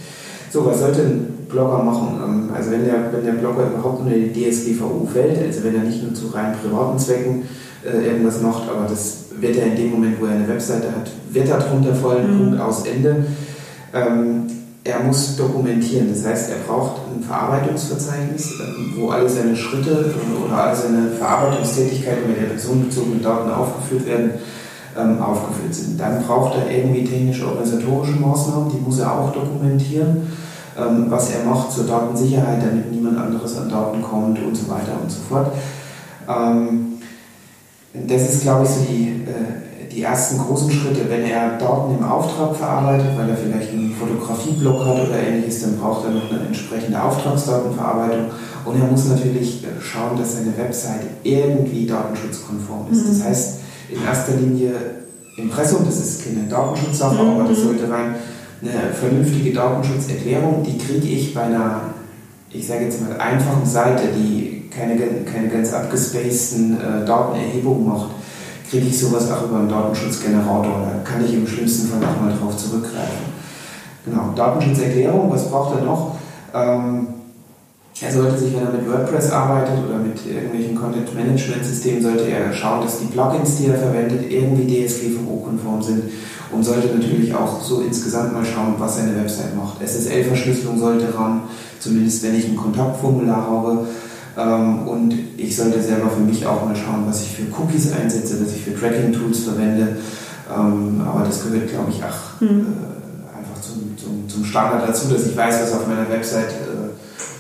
So, 0.53 0.65
was 0.65 0.79
sollte 0.79 1.01
ein 1.01 1.47
Blogger 1.49 1.83
machen? 1.83 2.17
Ähm, 2.23 2.49
also 2.55 2.71
wenn 2.71 2.85
der, 2.85 3.11
wenn 3.11 3.25
der 3.25 3.33
Blogger 3.33 3.67
überhaupt 3.67 3.99
unter 3.99 4.15
die 4.15 4.31
DSGVO 4.31 5.05
fällt, 5.11 5.45
also 5.45 5.65
wenn 5.65 5.75
er 5.75 5.83
nicht 5.83 6.01
nur 6.01 6.13
zu 6.13 6.27
rein 6.27 6.55
privaten 6.61 6.97
Zwecken 6.97 7.43
äh, 7.87 8.07
irgendwas 8.07 8.41
macht, 8.41 8.63
aber 8.69 8.87
das 8.87 9.25
wird 9.39 9.55
er 9.55 9.67
in 9.67 9.75
dem 9.75 9.91
Moment, 9.91 10.19
wo 10.19 10.25
er 10.25 10.33
eine 10.33 10.47
Webseite 10.47 10.87
hat, 10.87 11.09
wird 11.31 11.47
er 11.47 11.59
drunter 11.59 11.95
fallen, 11.95 12.33
mhm. 12.33 12.37
Punkt 12.37 12.61
aus 12.61 12.85
Ende. 12.85 13.25
Ähm, 13.93 14.47
er 14.83 14.99
muss 15.01 15.35
dokumentieren, 15.35 16.09
das 16.09 16.25
heißt, 16.25 16.51
er 16.51 16.57
braucht 16.67 17.01
ein 17.13 17.21
Verarbeitungsverzeichnis, 17.21 18.53
ähm, 18.59 18.93
wo 18.97 19.09
alle 19.09 19.29
seine 19.29 19.55
Schritte 19.55 20.13
oder 20.45 20.57
alle 20.57 20.75
seine 20.75 21.09
Verarbeitungstätigkeiten 21.11 22.27
mit 22.27 22.41
der 22.41 22.47
personenbezogenen 22.47 23.21
Daten 23.21 23.51
aufgeführt 23.51 24.05
werden, 24.05 24.31
ähm, 24.97 25.21
aufgeführt 25.21 25.73
sind. 25.73 25.99
Dann 25.99 26.23
braucht 26.23 26.55
er 26.57 26.71
irgendwie 26.71 27.03
technisch-organisatorische 27.03 28.13
Maßnahmen, 28.13 28.71
die 28.71 28.79
muss 28.79 28.99
er 28.99 29.11
auch 29.11 29.31
dokumentieren, 29.33 30.27
ähm, 30.77 31.05
was 31.09 31.31
er 31.31 31.43
macht 31.43 31.71
zur 31.71 31.85
Datensicherheit, 31.85 32.61
damit 32.61 32.91
niemand 32.91 33.17
anderes 33.17 33.57
an 33.57 33.69
Daten 33.69 34.01
kommt 34.01 34.39
und 34.41 34.55
so 34.55 34.69
weiter 34.69 34.93
und 35.01 35.11
so 35.11 35.19
fort. 35.29 35.51
Das 38.05 38.33
ist, 38.33 38.41
glaube 38.41 38.65
ich, 38.65 38.69
so 38.69 38.81
die, 38.81 39.23
äh, 39.25 39.89
die 39.91 40.03
ersten 40.03 40.37
großen 40.37 40.69
Schritte. 40.69 41.09
Wenn 41.09 41.23
er 41.23 41.57
Daten 41.57 41.97
im 41.97 42.03
Auftrag 42.03 42.55
verarbeitet, 42.55 43.17
weil 43.17 43.29
er 43.29 43.37
vielleicht 43.37 43.71
einen 43.71 43.95
Fotografieblock 43.95 44.85
hat 44.85 45.07
oder 45.07 45.19
ähnliches, 45.19 45.61
dann 45.61 45.77
braucht 45.77 46.05
er 46.05 46.11
noch 46.11 46.29
eine 46.29 46.47
entsprechende 46.47 47.01
Auftragsdatenverarbeitung. 47.01 48.25
Und 48.65 48.81
er 48.81 48.87
muss 48.87 49.05
natürlich 49.05 49.63
äh, 49.63 49.81
schauen, 49.81 50.17
dass 50.17 50.37
seine 50.37 50.55
Website 50.57 51.01
irgendwie 51.23 51.85
datenschutzkonform 51.87 52.87
ist. 52.91 53.07
Das 53.07 53.17
mhm. 53.17 53.23
heißt, 53.23 53.59
in 53.89 54.03
erster 54.03 54.33
Linie 54.33 54.73
Impressum, 55.37 55.85
das 55.85 55.97
ist 55.97 56.23
keine 56.23 56.47
Datenschutzsache, 56.49 57.23
mhm. 57.23 57.29
aber 57.29 57.49
das 57.49 57.59
sollte 57.59 57.89
rein 57.89 58.15
eine 58.61 58.91
vernünftige 58.93 59.53
Datenschutzerklärung, 59.53 60.63
die 60.63 60.77
kriege 60.77 61.07
ich 61.07 61.33
bei 61.33 61.43
einer, 61.43 61.81
ich 62.51 62.65
sage 62.65 62.85
jetzt 62.85 63.01
mal, 63.01 63.15
einfachen 63.17 63.65
Seite, 63.65 64.03
die 64.15 64.56
keine, 64.77 64.95
keine 65.23 65.47
ganz 65.49 65.73
abgespaceden 65.73 66.79
äh, 66.79 67.05
Datenerhebungen 67.05 67.87
macht, 67.87 68.11
kriege 68.69 68.87
ich 68.87 68.99
sowas 68.99 69.31
auch 69.31 69.45
über 69.45 69.57
einen 69.57 69.69
Datenschutzgenerator. 69.69 70.81
Da 70.85 71.09
kann 71.09 71.23
ich 71.25 71.33
im 71.33 71.47
schlimmsten 71.47 71.87
Fall 71.87 71.99
auch 72.03 72.21
mal 72.21 72.33
drauf 72.37 72.55
zurückgreifen. 72.57 73.37
Genau, 74.05 74.33
Datenschutzerklärung, 74.35 75.31
was 75.31 75.49
braucht 75.49 75.79
er 75.79 75.85
noch? 75.85 76.15
Ähm, 76.53 77.07
er 77.99 78.11
sollte 78.11 78.37
sich, 78.37 78.53
wenn 78.53 78.63
er 78.63 78.71
mit 78.71 78.87
WordPress 78.87 79.31
arbeitet 79.31 79.83
oder 79.87 79.97
mit 79.97 80.23
irgendwelchen 80.25 80.75
Content-Management-Systemen, 80.75 82.03
sollte 82.03 82.29
er 82.29 82.53
schauen, 82.53 82.83
dass 82.83 82.99
die 82.99 83.07
Plugins, 83.07 83.57
die 83.57 83.67
er 83.67 83.77
verwendet, 83.79 84.31
irgendwie 84.31 84.85
DSGVO-konform 84.85 85.81
sind 85.81 86.03
und 86.51 86.63
sollte 86.63 86.95
natürlich 86.95 87.33
auch 87.33 87.61
so 87.61 87.81
insgesamt 87.81 88.33
mal 88.33 88.45
schauen, 88.45 88.75
was 88.77 88.97
seine 88.97 89.15
Website 89.15 89.55
macht. 89.55 89.81
SSL-Verschlüsselung 89.81 90.77
sollte 90.77 91.13
ran, 91.17 91.41
zumindest 91.79 92.23
wenn 92.23 92.35
ich 92.35 92.47
ein 92.47 92.55
Kontaktformular 92.55 93.47
habe. 93.49 93.87
Ähm, 94.37 94.87
und 94.87 95.17
ich 95.37 95.55
sollte 95.55 95.81
selber 95.81 96.11
für 96.11 96.19
mich 96.19 96.45
auch 96.45 96.63
mal 96.63 96.75
schauen, 96.75 97.05
was 97.07 97.23
ich 97.23 97.29
für 97.29 97.43
Cookies 97.59 97.91
einsetze, 97.91 98.37
was 98.43 98.53
ich 98.53 98.61
für 98.61 98.75
Tracking-Tools 98.75 99.45
verwende. 99.45 99.97
Ähm, 100.55 101.01
aber 101.05 101.25
das 101.25 101.43
gehört, 101.43 101.69
glaube 101.69 101.91
ich, 101.91 102.03
auch 102.03 102.39
hm. 102.39 102.49
Äh, 102.49 103.37
einfach 103.37 103.61
zum, 103.61 103.97
zum, 103.97 104.29
zum, 104.29 104.45
Standard 104.45 104.87
dazu, 104.87 105.07
dass 105.07 105.25
ich 105.25 105.35
weiß, 105.35 105.61
was 105.63 105.73
auf 105.73 105.87
meiner 105.87 106.07
Website 106.09 106.51
äh, 106.51 106.89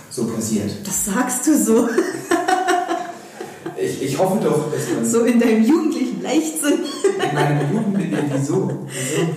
so 0.09 0.25
passiert. 0.25 0.71
Das 0.85 1.05
sagst 1.05 1.45
du 1.45 1.55
so. 1.55 1.87
ich, 3.77 4.01
ich 4.01 4.17
hoffe 4.17 4.39
doch, 4.43 4.71
dass 4.73 4.95
man. 4.95 5.05
So 5.05 5.23
in 5.23 5.39
deinem 5.39 5.63
jugendlichen 5.63 6.23
Leichtsinn. 6.23 6.79
In 7.29 7.35
meinem 7.35 7.73
Jugendlichen, 7.73 8.17
wieso? 8.31 8.71
wieso? 8.87 9.27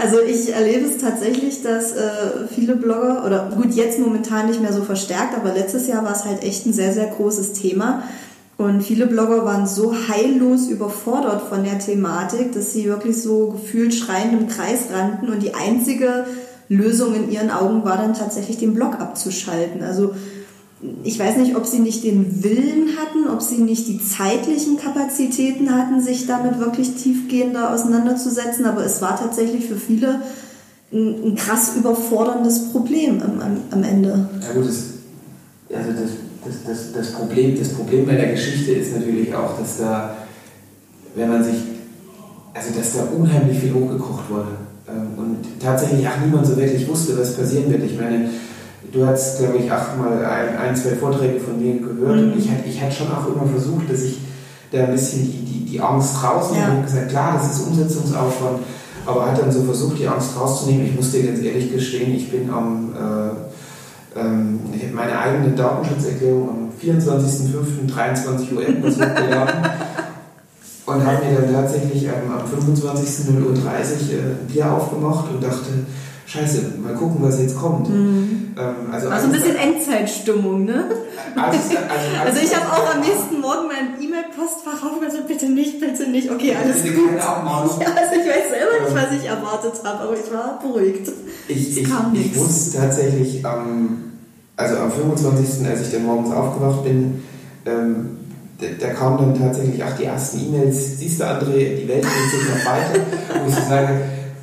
Also 0.00 0.20
ich 0.20 0.52
erlebe 0.52 0.86
es 0.86 0.98
tatsächlich, 0.98 1.62
dass 1.62 1.92
äh, 1.92 2.46
viele 2.54 2.76
Blogger, 2.76 3.24
oder 3.24 3.50
gut, 3.56 3.74
jetzt 3.74 3.98
momentan 3.98 4.46
nicht 4.48 4.60
mehr 4.60 4.72
so 4.72 4.82
verstärkt, 4.82 5.34
aber 5.36 5.54
letztes 5.54 5.86
Jahr 5.88 6.04
war 6.04 6.12
es 6.12 6.24
halt 6.24 6.42
echt 6.42 6.66
ein 6.66 6.72
sehr, 6.72 6.92
sehr 6.92 7.06
großes 7.06 7.54
Thema, 7.54 8.02
Und 8.58 8.82
viele 8.82 9.06
Blogger 9.06 9.44
waren 9.44 9.66
so 9.66 9.94
heillos 10.08 10.68
überfordert 10.68 11.42
von 11.48 11.62
der 11.62 11.78
Thematik, 11.78 12.52
dass 12.52 12.72
sie 12.72 12.86
wirklich 12.86 13.22
so 13.22 13.48
gefühlt 13.48 13.94
schreiend 13.94 14.32
im 14.32 14.48
Kreis 14.48 14.88
rannten 14.90 15.28
und 15.28 15.42
die 15.42 15.54
einzige 15.54 16.24
Lösung 16.68 17.14
in 17.14 17.30
ihren 17.30 17.50
Augen 17.50 17.84
war 17.84 17.98
dann 17.98 18.14
tatsächlich 18.14 18.56
den 18.56 18.74
Blog 18.74 18.94
abzuschalten. 18.98 19.82
Also 19.82 20.14
ich 21.04 21.18
weiß 21.18 21.38
nicht, 21.38 21.56
ob 21.56 21.66
sie 21.66 21.78
nicht 21.78 22.04
den 22.04 22.44
Willen 22.44 22.96
hatten, 22.98 23.28
ob 23.32 23.40
sie 23.40 23.58
nicht 23.58 23.88
die 23.88 23.98
zeitlichen 23.98 24.76
Kapazitäten 24.76 25.74
hatten, 25.74 26.02
sich 26.02 26.26
damit 26.26 26.58
wirklich 26.58 26.94
tiefgehender 26.96 27.72
auseinanderzusetzen, 27.72 28.66
aber 28.66 28.84
es 28.84 29.00
war 29.00 29.18
tatsächlich 29.18 29.66
für 29.66 29.76
viele 29.76 30.20
ein, 30.92 31.14
ein 31.24 31.34
krass 31.34 31.76
überforderndes 31.76 32.72
Problem 32.72 33.22
am, 33.22 33.40
am, 33.40 33.56
am 33.70 33.82
Ende. 33.82 34.28
Ja 34.42 34.52
gut, 34.52 34.68
das, 34.68 34.84
also 35.74 35.90
das, 35.92 36.10
das, 36.44 36.64
das, 36.66 36.92
das, 36.92 37.12
Problem, 37.12 37.58
das 37.58 37.70
Problem 37.70 38.06
bei 38.06 38.14
der 38.14 38.32
Geschichte 38.32 38.72
ist 38.72 38.94
natürlich 38.94 39.34
auch, 39.34 39.58
dass 39.58 39.78
da, 39.78 40.16
wenn 41.14 41.28
man 41.28 41.42
sich, 41.42 41.56
also 42.52 42.68
dass 42.76 42.92
da 42.92 43.04
unheimlich 43.16 43.58
viel 43.58 43.72
hochgekocht 43.72 44.30
wurde 44.30 44.48
ähm, 44.88 45.18
und 45.18 45.38
tatsächlich 45.60 46.06
auch 46.06 46.20
niemand 46.22 46.46
so 46.46 46.56
wirklich 46.56 46.86
wusste, 46.86 47.18
was 47.18 47.34
passieren 47.34 47.70
wird. 47.70 47.82
Ich 47.82 47.98
meine, 47.98 48.28
du 48.92 49.06
hast, 49.06 49.38
glaube 49.38 49.58
ich, 49.58 49.70
auch 49.70 49.96
mal 49.96 50.24
ein, 50.24 50.56
ein, 50.58 50.76
zwei 50.76 50.96
Vorträge 50.96 51.40
von 51.40 51.58
mir 51.58 51.80
gehört 51.80 52.16
mhm. 52.16 52.32
und 52.32 52.38
ich, 52.38 52.48
ich 52.66 52.82
hatte 52.82 52.94
schon 52.94 53.08
auch 53.08 53.26
immer 53.26 53.46
versucht, 53.46 53.90
dass 53.90 54.02
ich 54.02 54.18
da 54.70 54.84
ein 54.84 54.92
bisschen 54.92 55.24
die, 55.24 55.44
die, 55.44 55.64
die 55.64 55.80
Angst 55.80 56.22
rausnehme 56.22 56.64
ja. 56.64 56.74
und 56.74 56.84
gesagt, 56.84 57.08
klar, 57.10 57.38
das 57.38 57.52
ist 57.52 57.66
Umsetzungsaufwand, 57.66 58.60
aber 59.04 59.26
hat 59.26 59.40
dann 59.40 59.52
so 59.52 59.62
versucht, 59.62 59.98
die 59.98 60.08
Angst 60.08 60.30
rauszunehmen. 60.38 60.86
Ich 60.86 60.96
muss 60.96 61.12
dir 61.12 61.24
ganz 61.24 61.40
ehrlich 61.40 61.72
gestehen, 61.72 62.14
ich 62.14 62.30
bin 62.30 62.50
am, 62.50 62.92
äh, 62.94 64.20
ähm, 64.20 64.60
ich 64.74 64.82
habe 64.82 64.94
meine 64.94 65.18
eigene 65.18 65.50
Datenschutzerklärung 65.50 66.48
am 66.48 66.68
24.05.23 66.82 68.52
Uhr 68.52 68.62
hochgeladen 68.62 69.70
und 70.86 71.06
habe 71.06 71.24
mir 71.24 71.40
dann 71.40 71.52
tatsächlich 71.52 72.04
ähm, 72.04 72.32
am 72.32 72.44
25.00 72.44 73.44
Uhr 73.44 73.54
30 73.54 74.12
äh, 74.12 74.16
ein 74.16 74.46
Bier 74.52 74.72
aufgemacht 74.72 75.30
und 75.30 75.42
dachte, 75.42 75.70
Scheiße, 76.26 76.72
mal 76.82 76.94
gucken, 76.94 77.18
was 77.20 77.40
jetzt 77.40 77.56
kommt. 77.56 77.88
Mhm. 77.88 78.54
Ähm, 78.58 78.74
also, 78.90 79.08
also 79.08 79.26
ein 79.26 79.32
bisschen 79.32 79.54
Endzeitstimmung, 79.54 80.64
ne? 80.64 80.84
Also, 81.36 81.58
also, 81.58 82.26
also 82.26 82.40
ich 82.42 82.56
habe 82.56 82.66
auch 82.72 82.94
am 82.94 83.00
nächsten 83.00 83.40
Morgen 83.40 83.68
mein 83.68 84.02
E-Mail-Postfach 84.02 84.84
aufgemacht, 84.84 85.26
bitte 85.28 85.46
nicht, 85.46 85.78
bitte 85.78 86.10
nicht. 86.10 86.28
Okay, 86.28 86.56
alles 86.60 86.82
gut. 86.82 87.16
Ja, 87.16 87.44
also 87.44 88.20
ich 88.20 88.26
weiß 88.26 88.50
selber 88.50 88.84
nicht, 88.84 88.94
was 88.94 89.22
ich 89.22 89.28
erwartet 89.28 89.84
habe, 89.84 90.00
aber 90.00 90.14
ich 90.14 90.32
war 90.32 90.58
beruhigt. 90.60 91.08
Ich, 91.46 91.78
ich, 91.78 91.88
ich 92.14 92.36
wusste 92.36 92.78
tatsächlich, 92.78 93.44
ähm, 93.44 94.12
also 94.56 94.76
am 94.78 94.90
25., 94.90 95.64
als 95.68 95.82
ich 95.82 95.92
dann 95.92 96.06
morgens 96.06 96.34
aufgewacht 96.34 96.82
bin, 96.82 97.22
ähm, 97.66 98.16
da, 98.58 98.66
da 98.80 98.92
kamen 98.94 99.18
dann 99.18 99.38
tatsächlich 99.38 99.84
auch 99.84 99.94
die 99.96 100.04
ersten 100.04 100.40
E-Mails, 100.40 100.98
siehst 100.98 101.20
du 101.20 101.24
André, 101.24 101.76
die 101.76 101.86
Welt 101.86 102.02
dreht 102.02 102.30
sich 102.30 102.48
noch 102.48 102.64
weiter, 102.64 103.00
wo 103.42 103.48
ich 103.48 103.54
so 103.54 103.60
sage, 103.68 104.00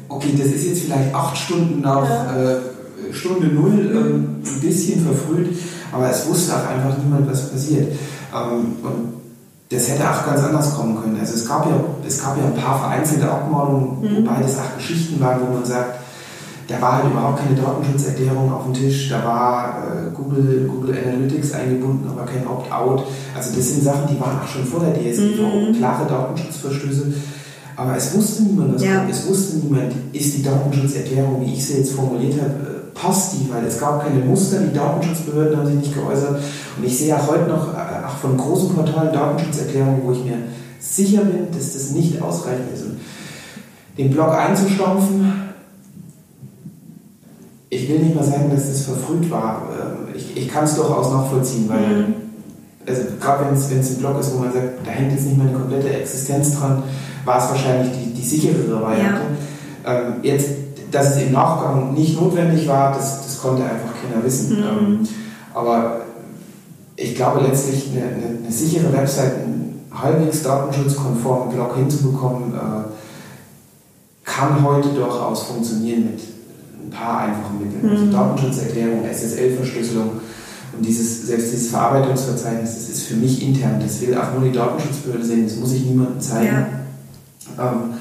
okay, 0.10 0.34
das 0.38 0.48
ist 0.48 0.66
jetzt 0.66 0.82
vielleicht 0.84 1.14
acht 1.14 1.38
Stunden 1.38 1.82
nach 1.82 2.08
ja. 2.08 2.36
äh, 2.36 3.14
Stunde 3.14 3.48
Null, 3.48 3.92
äh, 3.94 4.48
ein 4.48 4.62
bisschen 4.62 5.06
verfrüht, 5.06 5.58
aber 5.92 6.10
es 6.10 6.28
wusste 6.28 6.54
auch 6.54 6.68
einfach 6.68 6.98
niemand, 6.98 7.30
was 7.30 7.50
passiert. 7.50 7.92
Ähm, 8.34 8.76
und 8.84 9.14
das 9.70 9.90
hätte 9.90 10.04
auch 10.10 10.26
ganz 10.26 10.44
anders 10.44 10.76
kommen 10.76 11.02
können. 11.02 11.18
Also 11.20 11.34
es 11.34 11.48
gab 11.48 11.66
ja, 11.66 11.74
es 12.06 12.22
gab 12.22 12.38
ja 12.38 12.46
ein 12.46 12.56
paar 12.56 12.80
vereinzelte 12.80 13.30
Abmahnungen, 13.30 14.02
mhm. 14.02 14.18
wobei 14.18 14.42
das 14.42 14.58
auch 14.60 14.76
Geschichten 14.78 15.20
waren, 15.20 15.42
wo 15.42 15.54
man 15.54 15.66
sagt, 15.66 16.00
da 16.68 16.82
war 16.82 16.98
halt 16.98 17.12
überhaupt 17.12 17.40
keine 17.40 17.60
Datenschutzerklärung 17.60 18.52
auf 18.52 18.64
dem 18.64 18.74
Tisch, 18.74 19.10
da 19.10 19.24
war 19.26 19.84
äh, 19.84 20.16
Google, 20.16 20.68
Google 20.68 20.96
Analytics 20.98 21.54
eingebunden, 21.54 22.08
aber 22.10 22.26
kein 22.26 22.48
Opt-out. 22.48 23.06
Also 23.36 23.56
das 23.56 23.70
sind 23.70 23.84
Sachen, 23.84 24.08
die 24.10 24.20
waren 24.20 24.40
auch 24.40 24.48
schon 24.48 24.66
vor 24.66 24.80
der 24.80 24.94
DSGVO, 24.94 25.72
mhm. 25.72 25.78
klare 25.78 26.08
Datenschutzverstöße. 26.08 27.14
Aber 27.76 27.98
es 27.98 28.14
wusste 28.16 28.44
niemand, 28.44 28.76
was 28.76 28.84
ja. 28.84 28.98
kommt. 28.98 29.12
Es 29.12 29.28
wusste 29.28 29.58
niemand, 29.58 29.94
ist 30.12 30.38
die 30.38 30.44
Datenschutzerklärung, 30.44 31.42
wie 31.42 31.54
ich 31.54 31.66
sie 31.66 31.78
jetzt 31.78 31.94
formuliert 31.94 32.40
habe, 32.40 32.52
äh, 32.52 33.00
passt 33.00 33.34
die, 33.34 33.52
weil 33.52 33.66
es 33.66 33.80
gab 33.80 34.04
keine 34.04 34.24
Muster, 34.24 34.60
die 34.60 34.74
Datenschutzbehörden 34.74 35.58
haben 35.58 35.68
sich 35.68 35.76
nicht 35.76 35.96
geäußert. 35.96 36.42
Und 36.78 36.86
ich 36.86 36.98
sehe 36.98 37.16
auch 37.16 37.28
heute 37.28 37.50
noch, 37.50 37.74
äh, 37.74 38.06
auch 38.06 38.18
von 38.18 38.38
großen 38.38 38.76
Portalen 38.76 39.14
Datenschutzerklärungen, 39.14 40.02
wo 40.04 40.12
ich 40.12 40.24
mir 40.24 40.38
sicher 40.80 41.22
bin, 41.22 41.48
dass 41.52 41.74
das 41.74 41.92
nicht 41.92 42.22
ausreichend 42.22 42.74
ist. 42.74 42.84
Und 42.84 43.00
den 43.98 44.12
Blog 44.12 44.30
einzustampfen, 44.30 45.44
ich 47.70 47.90
will 47.90 48.00
nicht 48.00 48.16
mal 48.16 48.24
sagen, 48.24 48.52
dass 48.52 48.68
das 48.68 48.82
verfrüht 48.84 49.30
war. 49.32 49.68
Ähm, 49.72 50.16
ich, 50.16 50.38
ich 50.38 50.48
kann 50.48 50.66
es 50.66 50.76
durchaus 50.76 51.12
nachvollziehen, 51.12 51.68
weil, 51.68 51.88
mhm. 51.88 52.14
Also 52.88 53.02
gerade 53.20 53.46
wenn 53.46 53.80
es 53.80 53.92
ein 53.92 53.98
Blog 53.98 54.20
ist, 54.20 54.34
wo 54.34 54.40
man 54.40 54.54
sagt, 54.54 54.86
da 54.86 54.92
hängt 54.92 55.12
jetzt 55.12 55.26
nicht 55.26 55.38
meine 55.38 55.54
komplette 55.54 55.90
Existenz 55.90 56.58
dran, 56.58 56.84
war 57.26 57.38
es 57.38 57.50
wahrscheinlich 57.50 57.92
die, 57.94 58.14
die 58.14 58.22
sicherere 58.22 58.82
Variante. 58.82 59.22
Ja. 59.86 60.00
Ähm, 60.00 60.14
jetzt, 60.22 60.50
dass 60.92 61.16
es 61.16 61.24
im 61.24 61.32
Nachgang 61.32 61.94
nicht 61.94 62.20
notwendig 62.20 62.68
war, 62.68 62.94
das, 62.94 63.24
das 63.24 63.40
konnte 63.40 63.64
einfach 63.64 63.92
keiner 64.02 64.24
wissen. 64.24 64.58
Mhm. 64.58 64.64
Ähm, 64.64 65.08
aber 65.54 66.02
ich 66.96 67.16
glaube 67.16 67.42
letztlich 67.42 67.92
eine, 67.92 68.04
eine, 68.04 68.38
eine, 68.40 68.52
sichere 68.52 68.92
Website, 68.94 69.36
einen 69.36 69.86
halbwegs 69.92 70.44
datenschutzkonformen 70.44 71.54
Blog 71.54 71.76
hinzubekommen, 71.76 72.54
äh, 72.54 72.84
kann 74.26 74.64
heute 74.64 74.90
durchaus 74.90 75.44
funktionieren 75.44 76.06
mit 76.06 76.20
ein 76.86 76.90
paar 76.90 77.20
einfachen 77.20 77.60
Mitteln. 77.60 77.90
Also 77.90 78.06
mhm. 78.06 78.10
Also 78.10 78.18
Datenschutzerklärung, 78.18 79.06
SSL-Verschlüsselung 79.06 80.12
und 80.76 80.86
dieses, 80.86 81.28
selbst 81.28 81.52
dieses 81.52 81.70
Verarbeitungsverzeichnis, 81.70 82.74
das 82.74 82.90
ist 82.90 83.04
für 83.04 83.16
mich 83.16 83.44
intern, 83.44 83.80
das 83.82 84.02
will 84.02 84.18
auch 84.18 84.34
nur 84.34 84.50
die 84.50 84.56
Datenschutzbehörde 84.56 85.24
sehen, 85.24 85.46
das 85.46 85.58
muss 85.58 85.74
ich 85.74 85.86
niemandem 85.86 86.20
zeigen. 86.20 86.66
Ja. 87.58 87.72
Ähm, 87.72 87.94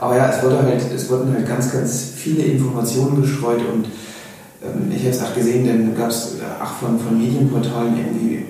aber 0.00 0.16
ja, 0.16 0.30
es, 0.30 0.42
wurde 0.42 0.62
halt, 0.62 0.82
es 0.94 1.10
wurden 1.10 1.32
halt 1.32 1.46
ganz, 1.46 1.72
ganz 1.72 2.12
viele 2.16 2.42
Informationen 2.42 3.20
gestreut 3.20 3.60
und 3.72 3.86
ähm, 4.62 4.90
ich 4.90 5.00
habe 5.00 5.10
es 5.10 5.22
auch 5.22 5.34
gesehen, 5.34 5.66
dann 5.66 5.96
gab 5.96 6.10
es 6.10 6.36
äh, 6.38 6.62
auch 6.62 6.74
von, 6.80 6.98
von 6.98 7.18
Medienportalen 7.18 7.94
irgendwie 7.96 8.44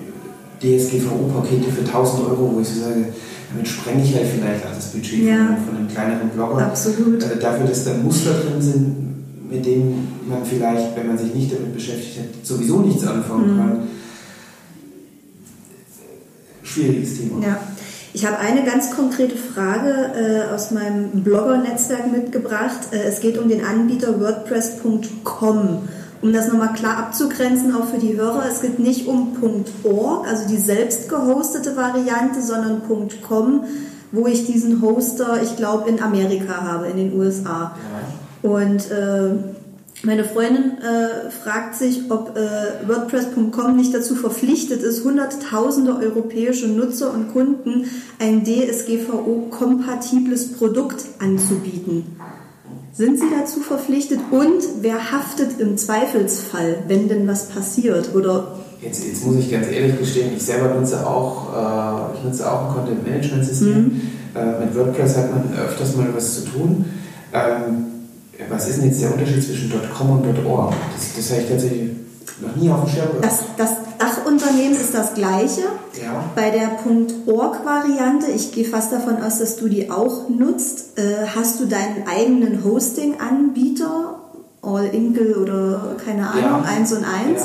DSGVO-Pakete 0.61 1.71
für 1.71 1.81
1000 1.81 2.29
Euro, 2.29 2.55
wo 2.55 2.61
ich 2.61 2.69
so 2.69 2.81
sage, 2.81 3.05
damit 3.51 3.67
sprenge 3.67 4.03
ich 4.03 4.15
halt 4.15 4.27
vielleicht 4.27 4.65
auch 4.65 4.75
das 4.75 4.87
Budget 4.87 5.25
ja. 5.25 5.47
von, 5.47 5.65
von, 5.65 5.77
einem 5.77 5.87
kleineren 5.87 6.29
Blogger. 6.29 6.65
Absolut. 6.65 7.23
Äh, 7.23 7.37
dafür, 7.39 7.67
dass 7.67 7.83
da 7.83 7.93
Muster 7.93 8.31
drin 8.31 8.61
sind, 8.61 9.04
mit 9.55 9.65
denen 9.65 10.07
man 10.27 10.45
vielleicht, 10.45 10.95
wenn 10.95 11.07
man 11.07 11.17
sich 11.17 11.33
nicht 11.33 11.53
damit 11.53 11.73
beschäftigt 11.73 12.19
hat, 12.19 12.45
sowieso 12.45 12.79
nichts 12.79 13.05
anfangen 13.05 13.53
mhm. 13.53 13.57
kann. 13.57 13.87
Schwieriges 16.63 17.17
Thema. 17.17 17.45
Ja. 17.45 17.59
Ich 18.13 18.25
habe 18.25 18.37
eine 18.37 18.63
ganz 18.63 18.91
konkrete 18.91 19.35
Frage 19.35 19.91
äh, 20.15 20.53
aus 20.53 20.71
meinem 20.71 21.23
Blogger-Netzwerk 21.23 22.11
mitgebracht. 22.11 22.79
Äh, 22.91 23.03
es 23.03 23.19
geht 23.19 23.37
um 23.37 23.49
den 23.49 23.63
Anbieter 23.63 24.19
WordPress.com. 24.19 25.87
Um 26.21 26.33
das 26.33 26.47
nochmal 26.47 26.73
klar 26.73 26.97
abzugrenzen, 26.97 27.75
auch 27.75 27.87
für 27.87 27.97
die 27.97 28.15
Hörer, 28.15 28.45
es 28.49 28.61
geht 28.61 28.79
nicht 28.79 29.05
um 29.05 29.35
.org, 29.83 30.25
also 30.27 30.47
die 30.47 30.57
selbst 30.57 31.09
gehostete 31.09 31.75
Variante, 31.75 32.41
sondern 32.41 32.81
.com, 33.21 33.65
wo 34.11 34.25
ich 34.25 34.45
diesen 34.45 34.81
Hoster, 34.81 35.41
ich 35.43 35.55
glaube, 35.57 35.89
in 35.89 36.01
Amerika 36.01 36.61
habe, 36.61 36.87
in 36.87 36.97
den 36.97 37.19
USA. 37.19 37.75
Ja. 37.75 38.24
Und 38.45 38.91
äh, 38.91 39.31
meine 40.03 40.23
Freundin 40.23 40.77
äh, 40.77 41.31
fragt 41.31 41.73
sich, 41.73 42.11
ob 42.11 42.37
äh, 42.37 42.87
WordPress.com 42.87 43.75
nicht 43.75 43.91
dazu 43.91 44.13
verpflichtet 44.13 44.83
ist, 44.83 45.03
hunderttausende 45.03 45.95
europäische 45.95 46.67
Nutzer 46.67 47.11
und 47.11 47.33
Kunden 47.33 47.87
ein 48.19 48.45
DSGVO-kompatibles 48.45 50.53
Produkt 50.53 51.05
anzubieten. 51.17 52.17
Sind 52.93 53.17
Sie 53.17 53.25
dazu 53.35 53.61
verpflichtet 53.61 54.19
und 54.29 54.61
wer 54.81 55.11
haftet 55.11 55.59
im 55.59 55.75
Zweifelsfall, 55.75 56.83
wenn 56.87 57.09
denn 57.09 57.27
was 57.27 57.47
passiert? 57.47 58.13
Oder 58.13 58.59
jetzt, 58.79 59.07
jetzt 59.07 59.25
muss 59.25 59.37
ich 59.37 59.51
ganz 59.51 59.71
ehrlich 59.71 59.97
gestehen, 59.97 60.33
ich 60.35 60.43
selber 60.43 60.75
nutze 60.75 61.07
auch, 61.07 61.51
äh, 61.51 62.15
ich 62.15 62.23
nutze 62.23 62.51
auch 62.51 62.67
ein 62.67 62.75
Content-Management-System. 62.75 63.75
Mhm. 63.75 64.01
Äh, 64.35 64.65
mit 64.65 64.75
WordPress 64.75 65.17
hat 65.17 65.31
man 65.31 65.51
öfters 65.57 65.95
mal 65.95 66.13
was 66.13 66.35
zu 66.35 66.41
tun. 66.51 66.85
Ähm, 67.33 67.84
was 68.49 68.69
ist 68.69 68.77
denn 68.77 68.89
jetzt 68.89 69.01
der 69.01 69.13
Unterschied 69.13 69.43
zwischen 69.43 69.71
.com 69.95 70.21
und 70.21 70.45
.org? 70.45 70.73
Das, 70.95 71.15
das 71.15 71.31
habe 71.31 71.41
ich 71.41 71.49
tatsächlich 71.49 71.91
noch 72.41 72.55
nie 72.55 72.69
auf 72.69 72.83
dem 72.83 72.89
Schirm 72.93 73.09
Das, 73.21 73.39
das 73.57 73.71
Dachunternehmen 73.97 74.73
ist 74.73 74.93
das 74.93 75.13
gleiche. 75.13 75.61
Ja. 76.01 76.23
Bei 76.35 76.49
der 76.49 76.71
.org-Variante, 77.25 78.31
ich 78.31 78.51
gehe 78.51 78.65
fast 78.65 78.91
davon 78.91 79.21
aus, 79.21 79.39
dass 79.39 79.55
du 79.55 79.69
die 79.69 79.89
auch 79.89 80.27
nutzt, 80.29 80.97
äh, 80.97 81.27
hast 81.33 81.59
du 81.59 81.65
deinen 81.65 82.07
eigenen 82.07 82.63
Hosting-Anbieter, 82.63 84.19
All 84.61 84.85
Inkle 84.85 85.37
oder 85.37 85.95
keine 86.03 86.29
Ahnung, 86.29 86.63
ja. 86.65 86.71
1 86.77 86.91
und 86.93 87.05
1. 87.05 87.43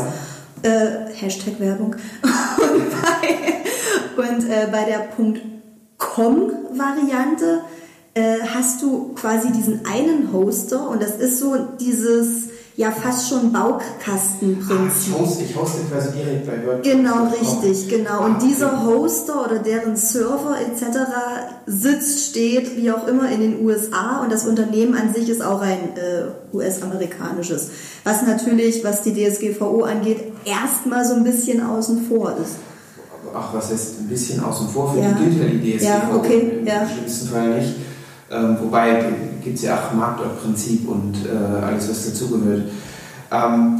Ja. 0.64 0.70
Äh, 0.70 1.14
Hashtag 1.14 1.60
Werbung. 1.60 1.94
und 2.22 2.90
bei, 4.16 4.28
und, 4.28 4.50
äh, 4.50 4.68
bei 4.72 4.84
der 4.84 5.08
.com-Variante 5.98 7.60
äh, 8.14 8.38
hast 8.54 8.82
du 8.82 9.12
quasi 9.14 9.52
diesen 9.52 9.80
einen 9.86 10.32
Hoster 10.32 10.88
und 10.88 11.02
das 11.02 11.16
ist 11.16 11.38
so 11.38 11.54
dieses, 11.78 12.48
ja 12.76 12.90
fast 12.90 13.28
schon 13.28 13.52
Baukastenprinzip. 13.52 15.14
Ah, 15.14 15.22
ich, 15.44 15.56
hoste 15.56 15.84
quasi 15.84 16.08
direkt 16.12 16.46
bei 16.46 16.66
WordPress. 16.66 16.92
Genau, 16.92 17.24
richtig, 17.26 17.88
genau. 17.88 18.24
Und 18.24 18.42
dieser 18.42 18.84
Hoster 18.84 19.44
oder 19.44 19.58
deren 19.58 19.96
Server 19.96 20.56
etc. 20.60 20.98
sitzt, 21.66 22.30
steht, 22.30 22.76
wie 22.76 22.90
auch 22.90 23.06
immer, 23.06 23.30
in 23.30 23.40
den 23.40 23.64
USA 23.64 24.22
und 24.22 24.32
das 24.32 24.46
Unternehmen 24.46 24.94
an 24.94 25.12
sich 25.14 25.28
ist 25.28 25.42
auch 25.42 25.60
ein 25.60 25.90
äh, 25.96 26.56
US-amerikanisches. 26.56 27.70
Was 28.04 28.22
natürlich, 28.22 28.82
was 28.82 29.02
die 29.02 29.12
DSGVO 29.14 29.82
angeht, 29.82 30.32
erstmal 30.44 31.04
so 31.04 31.14
ein 31.14 31.24
bisschen 31.24 31.64
außen 31.64 32.06
vor 32.08 32.34
ist. 32.42 32.56
Ach, 33.32 33.54
was 33.54 33.70
heißt 33.70 34.00
ein 34.00 34.08
bisschen 34.08 34.42
außen 34.42 34.68
vor? 34.68 34.92
Für 34.92 35.00
Ja. 35.00 35.12
die 35.12 35.24
gilt 35.24 35.38
ja 35.38 35.46
die 35.48 35.78
DSGVO 35.78 35.86
Ja, 35.86 36.16
okay, 36.16 36.52
im 36.60 36.66
ja. 36.66 36.88
schlimmsten 36.88 37.28
Fall 37.28 37.58
nicht. 37.60 37.74
Ähm, 38.32 38.56
wobei 38.62 39.04
gibt 39.42 39.56
es 39.56 39.62
ja 39.64 39.76
auch 39.76 39.94
Marktortprinzip 39.94 40.88
und 40.88 41.14
äh, 41.26 41.64
alles, 41.64 41.90
was 41.90 42.06
dazugehört. 42.06 42.62
Ähm, 43.32 43.78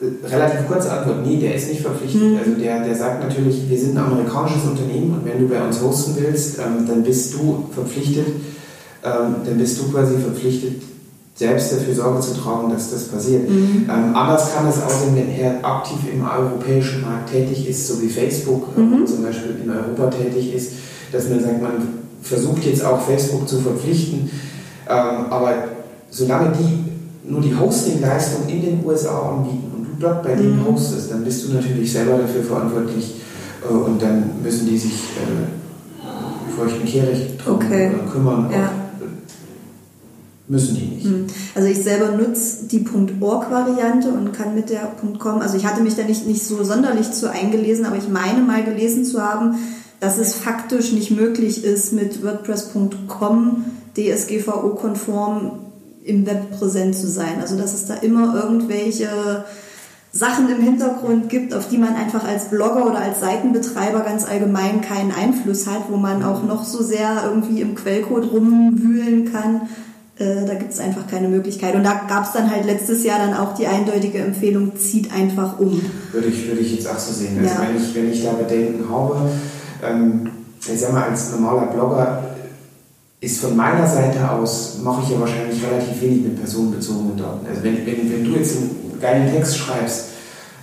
äh, 0.00 0.26
relativ 0.26 0.68
kurze 0.68 0.92
Antwort, 0.92 1.26
nee, 1.26 1.38
der 1.38 1.56
ist 1.56 1.68
nicht 1.68 1.80
verpflichtet. 1.80 2.22
Mhm. 2.22 2.38
Also 2.38 2.52
der, 2.52 2.84
der 2.84 2.94
sagt 2.94 3.22
natürlich, 3.22 3.68
wir 3.68 3.78
sind 3.78 3.96
ein 3.96 4.04
amerikanisches 4.04 4.64
Unternehmen 4.64 5.14
und 5.14 5.24
wenn 5.24 5.40
du 5.40 5.48
bei 5.48 5.60
uns 5.60 5.80
hosten 5.82 6.14
willst, 6.16 6.58
ähm, 6.58 6.86
dann 6.86 7.02
bist 7.02 7.34
du 7.34 7.66
verpflichtet, 7.74 8.28
ähm, 9.04 9.36
dann 9.44 9.58
bist 9.58 9.78
du 9.80 9.90
quasi 9.90 10.16
verpflichtet, 10.18 10.82
selbst 11.34 11.72
dafür 11.72 11.94
Sorge 11.94 12.20
zu 12.20 12.34
tragen, 12.34 12.70
dass 12.72 12.90
das 12.92 13.04
passiert. 13.04 13.48
Mhm. 13.48 13.88
Ähm, 13.88 14.14
anders 14.14 14.54
kann 14.54 14.68
es 14.68 14.80
aussehen, 14.82 15.16
wenn 15.16 15.30
er 15.30 15.64
aktiv 15.64 15.98
im 16.12 16.24
europäischen 16.24 17.02
Markt 17.02 17.32
tätig 17.32 17.68
ist, 17.68 17.88
so 17.88 18.00
wie 18.02 18.08
Facebook 18.08 18.68
äh, 18.76 18.80
Mhm. 18.80 19.06
zum 19.06 19.22
Beispiel 19.24 19.56
in 19.62 19.70
Europa 19.70 20.06
tätig 20.10 20.54
ist, 20.54 20.72
dass 21.10 21.28
man 21.28 21.40
sagt, 21.40 21.62
man 21.62 21.98
versucht 22.22 22.64
jetzt 22.64 22.84
auch 22.84 23.00
Facebook 23.00 23.48
zu 23.48 23.60
verpflichten, 23.60 24.30
ähm, 24.88 25.26
aber 25.30 25.54
solange 26.10 26.52
die 26.56 27.30
nur 27.30 27.40
die 27.40 27.54
Hostingleistung 27.54 28.48
in 28.48 28.62
den 28.62 28.84
USA 28.86 29.18
anbieten 29.30 29.70
und 29.76 29.84
du 29.84 29.90
dort 30.00 30.22
bei 30.22 30.34
denen 30.34 30.58
Mhm. 30.60 30.66
hostest, 30.72 31.10
dann 31.10 31.24
bist 31.24 31.46
du 31.46 31.52
natürlich 31.52 31.92
selber 31.92 32.16
dafür 32.18 32.42
verantwortlich 32.42 33.16
äh, 33.68 33.72
und 33.72 34.00
dann 34.00 34.30
müssen 34.42 34.66
die 34.66 34.78
sich 34.78 34.92
äh, 34.92 36.56
feuchten 36.58 36.86
Kehricht 36.86 37.44
drum 37.44 37.56
Okay. 37.56 37.86
äh, 37.86 38.10
kümmern. 38.10 38.48
Ja. 38.50 38.72
Müssen 40.50 40.76
die 40.76 40.86
nicht. 40.86 41.04
Hm. 41.04 41.26
Also 41.54 41.68
ich 41.68 41.82
selber 41.84 42.12
nutze 42.16 42.64
die 42.70 42.82
.org-Variante 43.20 44.08
und 44.08 44.32
kann 44.32 44.54
mit 44.54 44.70
der 44.70 44.90
.com, 45.18 45.42
also 45.42 45.58
ich 45.58 45.66
hatte 45.66 45.82
mich 45.82 45.94
da 45.94 46.04
nicht, 46.04 46.26
nicht 46.26 46.42
so 46.42 46.64
sonderlich 46.64 47.12
zu 47.12 47.30
eingelesen, 47.30 47.84
aber 47.84 47.96
ich 47.96 48.08
meine 48.08 48.40
mal 48.40 48.64
gelesen 48.64 49.04
zu 49.04 49.20
haben, 49.20 49.56
dass 50.00 50.18
es 50.18 50.34
faktisch 50.34 50.92
nicht 50.92 51.10
möglich 51.10 51.64
ist, 51.64 51.92
mit 51.92 52.22
WordPress.com 52.22 53.64
DSGVO-konform 53.96 55.58
im 56.04 56.26
Web 56.26 56.58
präsent 56.58 56.96
zu 56.96 57.08
sein. 57.08 57.40
Also 57.40 57.56
dass 57.56 57.74
es 57.74 57.86
da 57.86 57.94
immer 57.94 58.34
irgendwelche 58.34 59.44
Sachen 60.12 60.48
im 60.50 60.62
Hintergrund 60.62 61.28
gibt, 61.28 61.52
auf 61.52 61.68
die 61.68 61.78
man 61.78 61.94
einfach 61.94 62.24
als 62.26 62.46
Blogger 62.46 62.86
oder 62.86 62.98
als 62.98 63.20
Seitenbetreiber 63.20 64.00
ganz 64.00 64.24
allgemein 64.24 64.80
keinen 64.80 65.12
Einfluss 65.12 65.66
hat, 65.66 65.90
wo 65.90 65.96
man 65.96 66.22
auch 66.22 66.42
noch 66.44 66.64
so 66.64 66.82
sehr 66.82 67.24
irgendwie 67.26 67.60
im 67.60 67.74
Quellcode 67.74 68.32
rumwühlen 68.32 69.30
kann. 69.30 69.68
Äh, 70.18 70.46
da 70.46 70.54
gibt 70.54 70.72
es 70.72 70.80
einfach 70.80 71.06
keine 71.06 71.28
Möglichkeit. 71.28 71.74
Und 71.74 71.84
da 71.84 72.00
gab 72.08 72.24
es 72.24 72.32
dann 72.32 72.50
halt 72.50 72.64
letztes 72.64 73.04
Jahr 73.04 73.18
dann 73.18 73.34
auch 73.34 73.54
die 73.54 73.66
eindeutige 73.66 74.18
Empfehlung, 74.18 74.76
zieht 74.76 75.12
einfach 75.12 75.60
um. 75.60 75.80
Würde 76.12 76.28
ich, 76.28 76.48
würde 76.48 76.60
ich 76.60 76.74
jetzt 76.74 76.88
auch 76.88 76.98
so 76.98 77.12
sehen. 77.12 77.38
Also 77.38 77.54
Ja. 77.54 77.68
wenn, 77.68 77.76
ich, 77.76 77.94
wenn 77.94 78.10
ich 78.10 78.24
da 78.24 78.32
Bedenken 78.32 78.88
habe, 78.90 79.30
ähm, 79.82 80.30
ich 80.72 80.80
sag 80.80 80.92
mal, 80.92 81.04
als 81.04 81.30
normaler 81.32 81.66
Blogger 81.66 82.22
ist 83.20 83.40
von 83.40 83.56
meiner 83.56 83.86
Seite 83.86 84.30
aus, 84.30 84.78
mache 84.82 85.02
ich 85.02 85.10
ja 85.10 85.20
wahrscheinlich 85.20 85.60
relativ 85.64 86.00
wenig 86.00 86.22
mit 86.22 86.38
personenbezogenen 86.40 87.16
Daten. 87.16 87.46
Also 87.48 87.62
wenn, 87.64 87.84
wenn, 87.86 88.12
wenn 88.12 88.24
du 88.24 88.30
jetzt 88.38 88.56
einen 88.56 88.98
geilen 89.00 89.32
Text 89.32 89.56
schreibst 89.58 90.04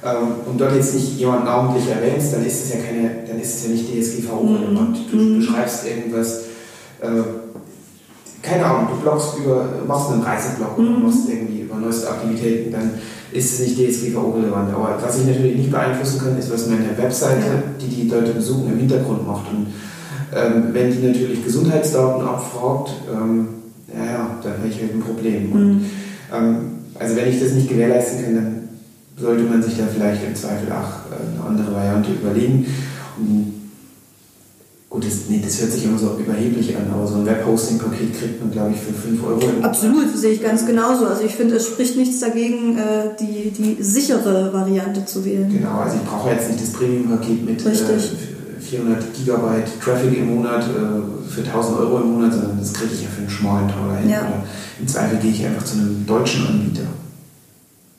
ähm, 0.03 0.27
und 0.45 0.59
dort 0.59 0.73
jetzt 0.75 0.93
nicht 0.93 1.17
jemanden 1.17 1.45
namentlich 1.45 1.87
erwähnst, 1.89 2.33
dann 2.33 2.45
ist 2.45 2.63
es 2.65 2.73
ja 2.73 2.79
keine, 2.79 3.27
dann 3.27 3.39
ist 3.39 3.55
es 3.55 3.63
ja 3.65 3.69
nicht 3.71 3.89
DSGVO-relevant. 3.91 4.97
Du 5.11 5.17
Mhm. 5.17 5.39
beschreibst 5.39 5.85
irgendwas, 5.85 6.39
äh, 7.01 7.07
keine 8.41 8.65
Ahnung, 8.65 8.87
du 8.95 9.01
bloggst 9.01 9.37
über, 9.37 9.65
machst 9.87 10.11
einen 10.11 10.21
Reiseblog 10.21 10.77
oder 10.77 10.89
Mhm. 10.91 11.03
machst 11.03 11.27
irgendwie 11.27 11.61
über 11.61 11.75
neueste 11.75 12.09
Aktivitäten, 12.09 12.71
dann 12.71 12.91
ist 13.35 13.53
es 13.53 13.59
nicht 13.59 13.77
DSGVO-relevant. 13.77 14.73
Aber 14.73 14.97
was 15.01 15.19
ich 15.19 15.27
natürlich 15.27 15.57
nicht 15.57 15.71
beeinflussen 15.71 16.19
kann, 16.19 16.37
ist, 16.37 16.51
was 16.51 16.67
meine 16.67 16.97
Webseite, 16.97 17.63
die 17.81 18.03
die 18.03 18.09
Leute 18.09 18.31
besuchen, 18.31 18.71
im 18.71 18.79
Hintergrund 18.79 19.27
macht. 19.27 19.47
Und 19.51 19.67
ähm, 20.33 20.69
wenn 20.73 20.91
die 20.91 21.05
natürlich 21.05 21.43
Gesundheitsdaten 21.43 22.25
abfragt, 22.25 22.91
ähm, 23.13 23.47
ja, 23.93 24.05
ja, 24.05 24.39
dann 24.41 24.53
habe 24.57 24.67
ich 24.69 24.79
halt 24.79 24.93
ein 24.93 25.01
Problem. 25.01 25.51
Und, 25.51 25.67
Mhm. 25.67 25.85
ähm, 26.33 26.57
also 26.97 27.15
wenn 27.15 27.29
ich 27.29 27.39
das 27.41 27.51
nicht 27.51 27.69
gewährleisten 27.69 28.23
kann, 28.23 28.35
dann 28.35 28.69
sollte 29.17 29.43
man 29.43 29.61
sich 29.61 29.77
da 29.77 29.83
vielleicht 29.93 30.23
im 30.25 30.35
Zweifel 30.35 30.71
auch 30.71 31.11
äh, 31.11 31.37
eine 31.37 31.47
andere 31.47 31.75
Variante 31.75 32.11
überlegen. 32.11 32.65
Und 33.17 33.54
gut, 34.95 35.05
das, 35.05 35.27
nee, 35.27 35.41
das 35.43 35.59
hört 35.59 35.71
sich 35.73 35.83
immer 35.83 35.97
so 35.97 36.17
überheblich 36.17 36.75
an, 36.77 36.89
aber 36.93 37.05
so 37.05 37.15
ein 37.15 37.25
Webhosting-Paket 37.25 38.17
kriegt 38.17 38.39
man, 38.39 38.51
glaube 38.51 38.71
ich, 38.71 38.79
für 38.79 38.93
5 38.93 39.23
Euro. 39.27 39.41
im 39.41 39.63
Absolut, 39.63 40.17
sehe 40.17 40.31
ich 40.31 40.41
ganz 40.41 40.65
genauso. 40.65 41.05
Also 41.05 41.23
ich 41.23 41.35
finde, 41.35 41.55
es 41.55 41.67
spricht 41.67 41.97
nichts 41.97 42.21
dagegen, 42.21 42.77
äh, 42.77 43.09
die, 43.19 43.51
die 43.51 43.83
sichere 43.83 44.53
Variante 44.53 45.05
zu 45.05 45.25
wählen. 45.25 45.51
Genau, 45.51 45.79
also 45.79 45.97
ich 45.97 46.09
brauche 46.09 46.29
jetzt 46.29 46.49
nicht 46.49 46.63
das 46.63 46.71
Premium-Paket 46.71 47.45
mit 47.45 47.65
äh, 47.65 47.69
Richtig. 47.69 48.11
400 48.61 49.13
Gigabyte 49.13 49.81
Traffic 49.83 50.17
im 50.17 50.35
Monat 50.35 50.63
äh, 50.63 51.29
für 51.29 51.41
1000 51.41 51.77
Euro 51.77 51.99
im 51.99 52.13
Monat, 52.13 52.33
sondern 52.33 52.57
das 52.57 52.73
kriege 52.73 52.93
ich 52.93 53.01
ja 53.01 53.09
für 53.09 53.19
einen 53.19 53.29
schmalen 53.29 53.67
Taler 53.67 53.97
hin. 53.97 54.09
Ja. 54.09 54.21
Oder 54.21 54.43
im 54.79 54.87
Zweifel 54.87 55.17
gehe 55.19 55.31
ich 55.31 55.45
einfach 55.45 55.65
zu 55.65 55.73
einem 55.77 56.05
deutschen 56.07 56.47
Anbieter. 56.47 56.87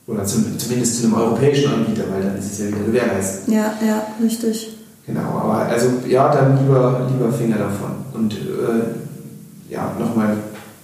Oder 0.07 0.25
zum, 0.25 0.57
zumindest 0.57 0.99
zu 0.99 1.05
einem 1.05 1.15
europäischen 1.15 1.71
Anbieter, 1.71 2.05
weil 2.11 2.23
dann 2.23 2.37
ist 2.37 2.53
es 2.53 2.59
ja 2.59 2.67
wieder 2.69 2.85
gewährleistet. 2.85 3.53
Ja, 3.53 3.73
ja, 3.85 4.07
richtig. 4.23 4.76
Genau, 5.07 5.21
aber 5.21 5.59
also 5.69 5.87
ja, 6.05 6.29
dann 6.33 6.57
lieber, 6.61 7.07
lieber 7.09 7.31
Finger 7.31 7.57
davon. 7.57 7.91
Und 8.13 8.33
äh, 8.33 9.71
ja, 9.73 9.95
nochmal 9.97 10.35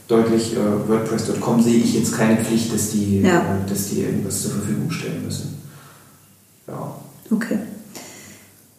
deutlich, 0.08 0.56
äh, 0.56 0.90
WordPress.com 0.90 1.62
sehe 1.62 1.76
ich 1.78 1.94
jetzt 1.94 2.16
keine 2.18 2.38
Pflicht, 2.38 2.74
dass 2.74 2.92
die, 2.92 3.22
Ja. 3.22 3.40
äh, 3.40 3.70
dass 3.70 3.90
die 3.90 4.02
irgendwas 4.02 4.42
zur 4.42 4.52
Verfügung 4.52 4.90
stellen 4.92 5.24
müssen. 5.26 5.62
Ja. 6.68 6.96
Okay. 7.32 7.60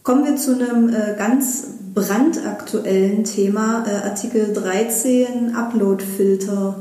Kommen 0.03 0.25
wir 0.25 0.37
zu 0.37 0.55
einem 0.55 0.89
äh, 0.89 1.15
ganz 1.19 1.65
brandaktuellen 1.95 3.25
Thema, 3.25 3.85
äh, 3.87 4.07
Artikel 4.09 4.53
13, 4.53 5.55
Upload-Filter. 5.55 6.77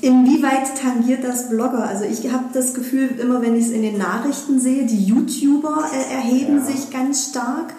Inwieweit 0.00 0.76
tangiert 0.80 1.22
das 1.22 1.50
Blogger? 1.50 1.86
Also 1.86 2.04
ich 2.04 2.32
habe 2.32 2.46
das 2.52 2.74
Gefühl, 2.74 3.10
immer 3.20 3.42
wenn 3.42 3.54
ich 3.54 3.66
es 3.66 3.70
in 3.70 3.82
den 3.82 3.98
Nachrichten 3.98 4.60
sehe, 4.60 4.86
die 4.86 5.04
YouTuber 5.04 5.84
äh, 5.92 6.14
erheben 6.14 6.58
Ja. 6.58 6.64
sich 6.64 6.90
ganz 6.90 7.30
stark. 7.30 7.74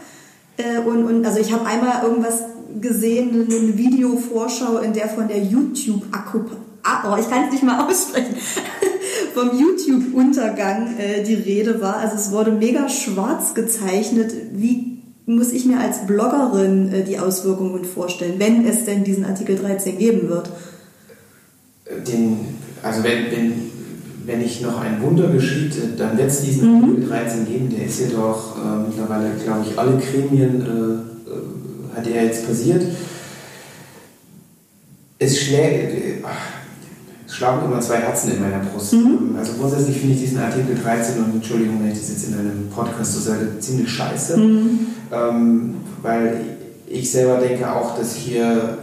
Äh, 0.57 0.79
und, 0.79 1.03
und 1.03 1.25
also 1.25 1.39
ich 1.39 1.51
habe 1.51 1.65
einmal 1.65 2.03
irgendwas 2.03 2.43
gesehen, 2.79 3.31
eine, 3.31 3.77
Videovorschau, 3.77 4.77
in 4.77 4.93
der 4.93 5.09
von 5.09 5.27
der 5.27 5.43
YouTube-Akku... 5.43 6.39
Ah, 6.83 7.13
oh, 7.13 7.19
ich 7.19 7.29
kann 7.29 7.45
es 7.45 7.51
nicht 7.51 7.63
mal 7.63 7.85
aussprechen. 7.88 8.35
vom 9.33 9.51
YouTube-Untergang 9.57 10.97
äh, 10.97 11.23
die 11.23 11.35
Rede 11.35 11.81
war. 11.81 11.97
Also 11.97 12.15
es 12.15 12.31
wurde 12.31 12.51
mega 12.51 12.88
schwarz 12.89 13.53
gezeichnet. 13.53 14.33
Wie 14.53 15.01
muss 15.25 15.51
ich 15.51 15.65
mir 15.65 15.79
als 15.79 16.07
Bloggerin 16.07 16.91
äh, 16.91 17.03
die 17.03 17.19
Auswirkungen 17.19 17.85
vorstellen, 17.85 18.35
wenn 18.38 18.65
es 18.65 18.85
denn 18.85 19.03
diesen 19.03 19.25
Artikel 19.25 19.57
13 19.57 19.97
geben 19.97 20.29
wird? 20.29 20.49
Den, 22.08 22.58
also 22.84 23.04
wenn, 23.04 23.32
wenn, 23.32 23.54
wenn 24.25 24.39
nicht 24.39 24.62
noch 24.62 24.80
ein 24.82 25.02
Wunder 25.02 25.28
geschieht, 25.30 25.75
äh, 25.75 25.97
dann 25.97 26.17
wird 26.17 26.30
es 26.30 26.41
diesen 26.41 26.69
Mhm. 26.69 26.84
Artikel 26.84 27.10
13 27.10 27.45
geben. 27.47 27.69
Der 27.69 27.86
ist 27.86 27.99
ja 27.99 28.08
doch 28.15 28.58
äh, 28.58 28.88
mittlerweile, 28.88 29.32
glaube 29.43 29.65
ich, 29.69 29.78
alle 29.78 29.97
Gremien 29.97 30.62
äh, 30.62 31.30
äh, 31.30 31.97
hat 31.97 32.08
er 32.08 32.25
jetzt 32.25 32.47
passiert. 32.47 32.84
Es 35.17 35.39
schlägt, 35.39 35.93
äh, 35.93 36.21
es 37.28 37.36
schlagen 37.36 37.65
immer 37.65 37.80
zwei 37.82 37.97
Herzen 37.97 38.32
in 38.32 38.41
meiner 38.41 38.60
Brust. 38.60 38.93
Mhm. 38.93 39.36
Also 39.38 39.54
grundsätzlich 39.60 39.97
finde 39.97 40.15
ich 40.15 40.21
diesen 40.21 40.39
Artikel 40.39 40.75
13 40.82 41.23
und 41.23 41.36
Entschuldigung, 41.36 41.80
wenn 41.82 41.91
ich 41.91 41.99
das 41.99 42.10
jetzt 42.10 42.28
in 42.28 42.34
einem 42.36 42.69
Podcast 42.73 43.13
so 43.13 43.19
sage, 43.19 43.60
ziemlich 43.60 43.89
scheiße. 43.89 44.38
Mhm. 44.38 44.80
Ähm, 45.12 45.75
weil 46.02 46.41
ich 46.88 47.12
selber 47.12 47.38
denke 47.38 47.71
auch, 47.71 47.97
dass 47.97 48.15
hier 48.15 48.78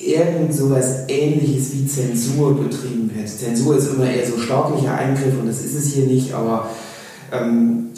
irgend 0.00 0.54
sowas 0.54 1.04
ähnliches 1.08 1.74
wie 1.74 1.86
Zensur 1.86 2.56
betrieben 2.56 3.10
wird. 3.14 3.28
Zensur 3.28 3.76
ist 3.76 3.92
immer 3.92 4.10
eher 4.10 4.26
so 4.26 4.38
staatlicher 4.38 4.94
Eingriff 4.94 5.38
und 5.40 5.46
das 5.46 5.64
ist 5.64 5.74
es 5.74 5.92
hier 5.92 6.06
nicht, 6.06 6.32
aber 6.32 6.68
ähm, 7.32 7.88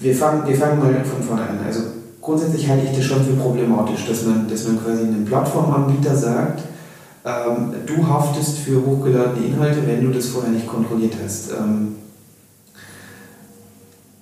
wir, 0.00 0.14
fangen, 0.14 0.46
wir 0.46 0.56
fangen 0.56 0.78
mal 0.78 1.04
von 1.04 1.22
vorne 1.22 1.42
an. 1.42 1.60
Also 1.66 1.80
grundsätzlich 2.20 2.68
halte 2.68 2.86
ich 2.90 2.96
das 2.96 3.04
schon 3.04 3.24
für 3.24 3.34
problematisch, 3.34 4.06
dass 4.06 4.24
man, 4.24 4.48
dass 4.48 4.66
man 4.66 4.82
quasi 4.82 5.02
einem 5.02 5.24
Plattformanbieter 5.24 6.14
sagt, 6.16 6.62
ähm, 7.24 7.74
du 7.86 8.06
haftest 8.06 8.58
für 8.58 8.84
hochgeladene 8.84 9.46
Inhalte, 9.46 9.86
wenn 9.86 10.04
du 10.04 10.12
das 10.12 10.26
vorher 10.26 10.50
nicht 10.50 10.66
kontrolliert 10.66 11.14
hast. 11.22 11.50
Ähm, 11.52 11.96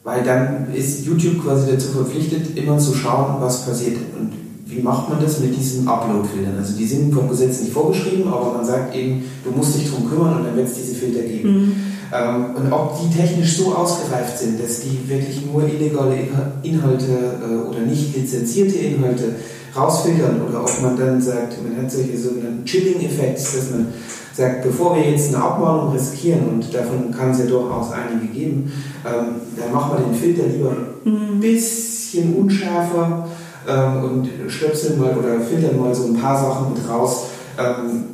weil 0.02 0.22
dann 0.22 0.72
ist 0.72 1.04
YouTube 1.04 1.42
quasi 1.42 1.72
dazu 1.72 1.88
verpflichtet, 1.88 2.56
immer 2.56 2.78
zu 2.78 2.94
schauen, 2.94 3.40
was 3.40 3.66
passiert. 3.66 3.96
Und 4.16 4.45
wie 4.66 4.80
macht 4.80 5.08
man 5.08 5.22
das 5.22 5.40
mit 5.40 5.56
diesen 5.56 5.86
Upload-Filtern? 5.86 6.56
Also 6.58 6.76
die 6.76 6.86
sind 6.86 7.14
vom 7.14 7.28
Gesetz 7.28 7.60
nicht 7.60 7.72
vorgeschrieben, 7.72 8.26
aber 8.26 8.52
man 8.52 8.64
sagt 8.64 8.94
eben, 8.96 9.22
du 9.44 9.52
musst 9.52 9.76
dich 9.76 9.88
darum 9.88 10.10
kümmern 10.10 10.38
und 10.38 10.44
dann 10.44 10.56
wird 10.56 10.66
es 10.66 10.74
diese 10.74 10.94
Filter 10.96 11.22
geben. 11.22 11.48
Mhm. 11.48 11.72
Ähm, 12.12 12.56
und 12.56 12.72
ob 12.72 12.98
die 13.00 13.16
technisch 13.16 13.56
so 13.56 13.74
ausgereift 13.74 14.38
sind, 14.38 14.60
dass 14.60 14.80
die 14.80 15.08
wirklich 15.08 15.46
nur 15.46 15.62
illegale 15.62 16.16
Inhalte 16.62 17.06
äh, 17.06 17.68
oder 17.68 17.80
nicht 17.80 18.16
lizenzierte 18.16 18.76
Inhalte 18.76 19.36
rausfiltern 19.76 20.40
oder 20.48 20.62
ob 20.62 20.82
man 20.82 20.96
dann 20.96 21.20
sagt, 21.20 21.62
man 21.62 21.76
hat 21.80 21.90
solche 21.90 22.18
sogenannten 22.18 22.64
Chilling-Effekte, 22.64 23.42
dass 23.42 23.70
man 23.70 23.88
sagt, 24.32 24.64
bevor 24.64 24.96
wir 24.96 25.10
jetzt 25.10 25.34
eine 25.34 25.44
Abmahnung 25.44 25.92
riskieren, 25.92 26.40
und 26.48 26.74
davon 26.74 27.10
kann 27.10 27.30
es 27.30 27.38
ja 27.38 27.46
durchaus 27.46 27.92
einige 27.92 28.32
geben, 28.32 28.72
ähm, 29.06 29.36
dann 29.56 29.72
machen 29.72 29.92
wir 29.96 30.04
den 30.04 30.14
Filter 30.14 30.48
lieber 30.48 30.72
ein 31.04 31.36
mhm. 31.36 31.40
bisschen 31.40 32.34
unschärfer 32.34 33.28
ähm, 33.68 34.04
und 34.04 34.50
stöpseln 34.50 35.00
mal 35.00 35.16
oder 35.16 35.40
filtern 35.40 35.78
mal 35.78 35.94
so 35.94 36.06
ein 36.06 36.16
paar 36.16 36.38
Sachen 36.38 36.72
mit 36.72 36.88
raus, 36.88 37.24
ähm, 37.58 38.04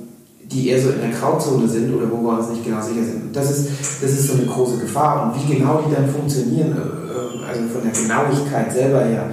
die 0.45 0.69
eher 0.69 0.81
so 0.81 0.91
in 0.91 1.01
der 1.01 1.11
Grauzone 1.11 1.69
sind 1.69 1.95
oder 1.95 2.11
wo 2.11 2.23
wir 2.23 2.38
uns 2.38 2.51
nicht 2.51 2.65
genau 2.65 2.81
sicher 2.81 3.05
sind. 3.05 3.35
Das 3.35 3.51
ist, 3.51 3.69
das 4.03 4.11
ist 4.11 4.29
so 4.29 4.35
eine 4.35 4.47
große 4.47 4.79
Gefahr. 4.79 5.23
Und 5.23 5.43
wie 5.43 5.55
genau 5.55 5.83
die 5.87 5.95
dann 5.95 6.09
funktionieren, 6.09 6.73
äh, 6.73 7.47
also 7.49 7.62
von 7.73 7.83
der 7.83 7.93
Genauigkeit 7.93 8.73
selber 8.73 9.05
her, 9.05 9.31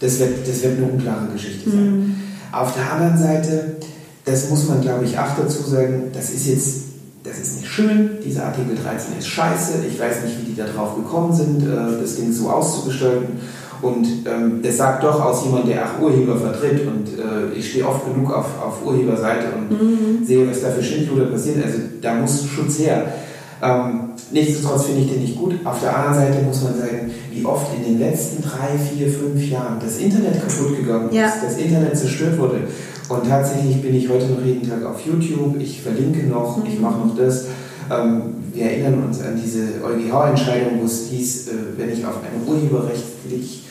das 0.00 0.18
wird, 0.18 0.46
das 0.46 0.62
wird 0.62 0.78
eine 0.78 0.86
unklare 0.86 1.26
Geschichte 1.32 1.70
sein. 1.70 1.96
Mhm. 1.96 2.14
Auf 2.52 2.74
der 2.74 2.92
anderen 2.92 3.18
Seite, 3.18 3.76
das 4.24 4.50
muss 4.50 4.68
man 4.68 4.80
glaube 4.80 5.04
ich 5.04 5.18
auch 5.18 5.36
dazu 5.36 5.62
sagen, 5.62 6.10
das 6.12 6.30
ist 6.30 6.46
jetzt, 6.46 6.76
das 7.22 7.38
ist 7.38 7.56
nicht 7.58 7.68
schön, 7.68 8.18
dieser 8.24 8.46
Artikel 8.46 8.76
13 8.76 9.18
ist 9.18 9.28
scheiße, 9.28 9.72
ich 9.88 10.00
weiß 10.00 10.24
nicht, 10.24 10.40
wie 10.40 10.50
die 10.50 10.56
da 10.56 10.64
drauf 10.66 10.96
gekommen 10.96 11.34
sind, 11.34 11.62
äh, 11.62 12.00
das 12.00 12.16
Ding 12.16 12.32
so 12.32 12.50
auszugestalten. 12.50 13.40
Und 13.82 14.06
ähm, 14.26 14.60
das 14.62 14.76
sagt 14.76 15.02
doch 15.04 15.24
aus 15.24 15.44
jemand, 15.44 15.68
der 15.68 15.84
auch 15.84 16.02
Urheber 16.02 16.36
vertritt. 16.36 16.86
Und 16.86 17.08
äh, 17.18 17.56
ich 17.56 17.70
stehe 17.70 17.86
oft 17.86 18.04
genug 18.04 18.32
auf, 18.32 18.46
auf 18.62 18.84
Urheberseite 18.84 19.46
und 19.56 19.70
mhm. 19.70 20.24
sehe, 20.24 20.48
was 20.48 20.62
da 20.62 20.70
für 20.70 20.82
Schindluder 20.82 21.26
passiert. 21.26 21.64
Also 21.64 21.78
da 22.00 22.14
muss 22.14 22.44
Schutz 22.44 22.78
her. 22.78 23.06
Ähm, 23.62 24.10
nichtsdestotrotz 24.30 24.84
finde 24.84 25.02
ich 25.02 25.12
den 25.12 25.22
nicht 25.22 25.36
gut. 25.36 25.54
Auf 25.64 25.80
der 25.80 25.96
anderen 25.96 26.14
Seite 26.14 26.42
muss 26.44 26.62
man 26.62 26.78
sagen, 26.78 27.10
wie 27.32 27.44
oft 27.44 27.66
in 27.76 27.84
den 27.84 27.98
letzten 27.98 28.42
drei, 28.42 28.78
vier, 28.78 29.08
fünf 29.08 29.42
Jahren 29.48 29.78
das 29.82 29.98
Internet 29.98 30.40
kaputt 30.40 30.76
gegangen 30.76 31.08
ja. 31.12 31.26
ist, 31.26 31.44
das 31.44 31.58
Internet 31.58 31.96
zerstört 31.96 32.38
wurde. 32.38 32.62
Und 33.08 33.28
tatsächlich 33.28 33.82
bin 33.82 33.94
ich 33.94 34.08
heute 34.08 34.26
noch 34.26 34.44
jeden 34.44 34.68
Tag 34.68 34.84
auf 34.84 35.04
YouTube, 35.04 35.56
ich 35.58 35.82
verlinke 35.82 36.26
noch, 36.26 36.58
mhm. 36.58 36.64
ich 36.66 36.80
mache 36.80 37.06
noch 37.06 37.16
das. 37.16 37.46
Ähm, 37.90 38.34
wir 38.52 38.64
erinnern 38.64 39.04
uns 39.04 39.20
an 39.20 39.40
diese 39.42 39.84
EuGH-Entscheidung, 39.84 40.80
wo 40.80 40.86
es 40.86 41.08
hieß, 41.08 41.48
äh, 41.48 41.52
wenn 41.76 41.90
ich 41.90 42.04
auf 42.06 42.16
eine 42.18 42.44
urheberrechtlich 42.46 43.64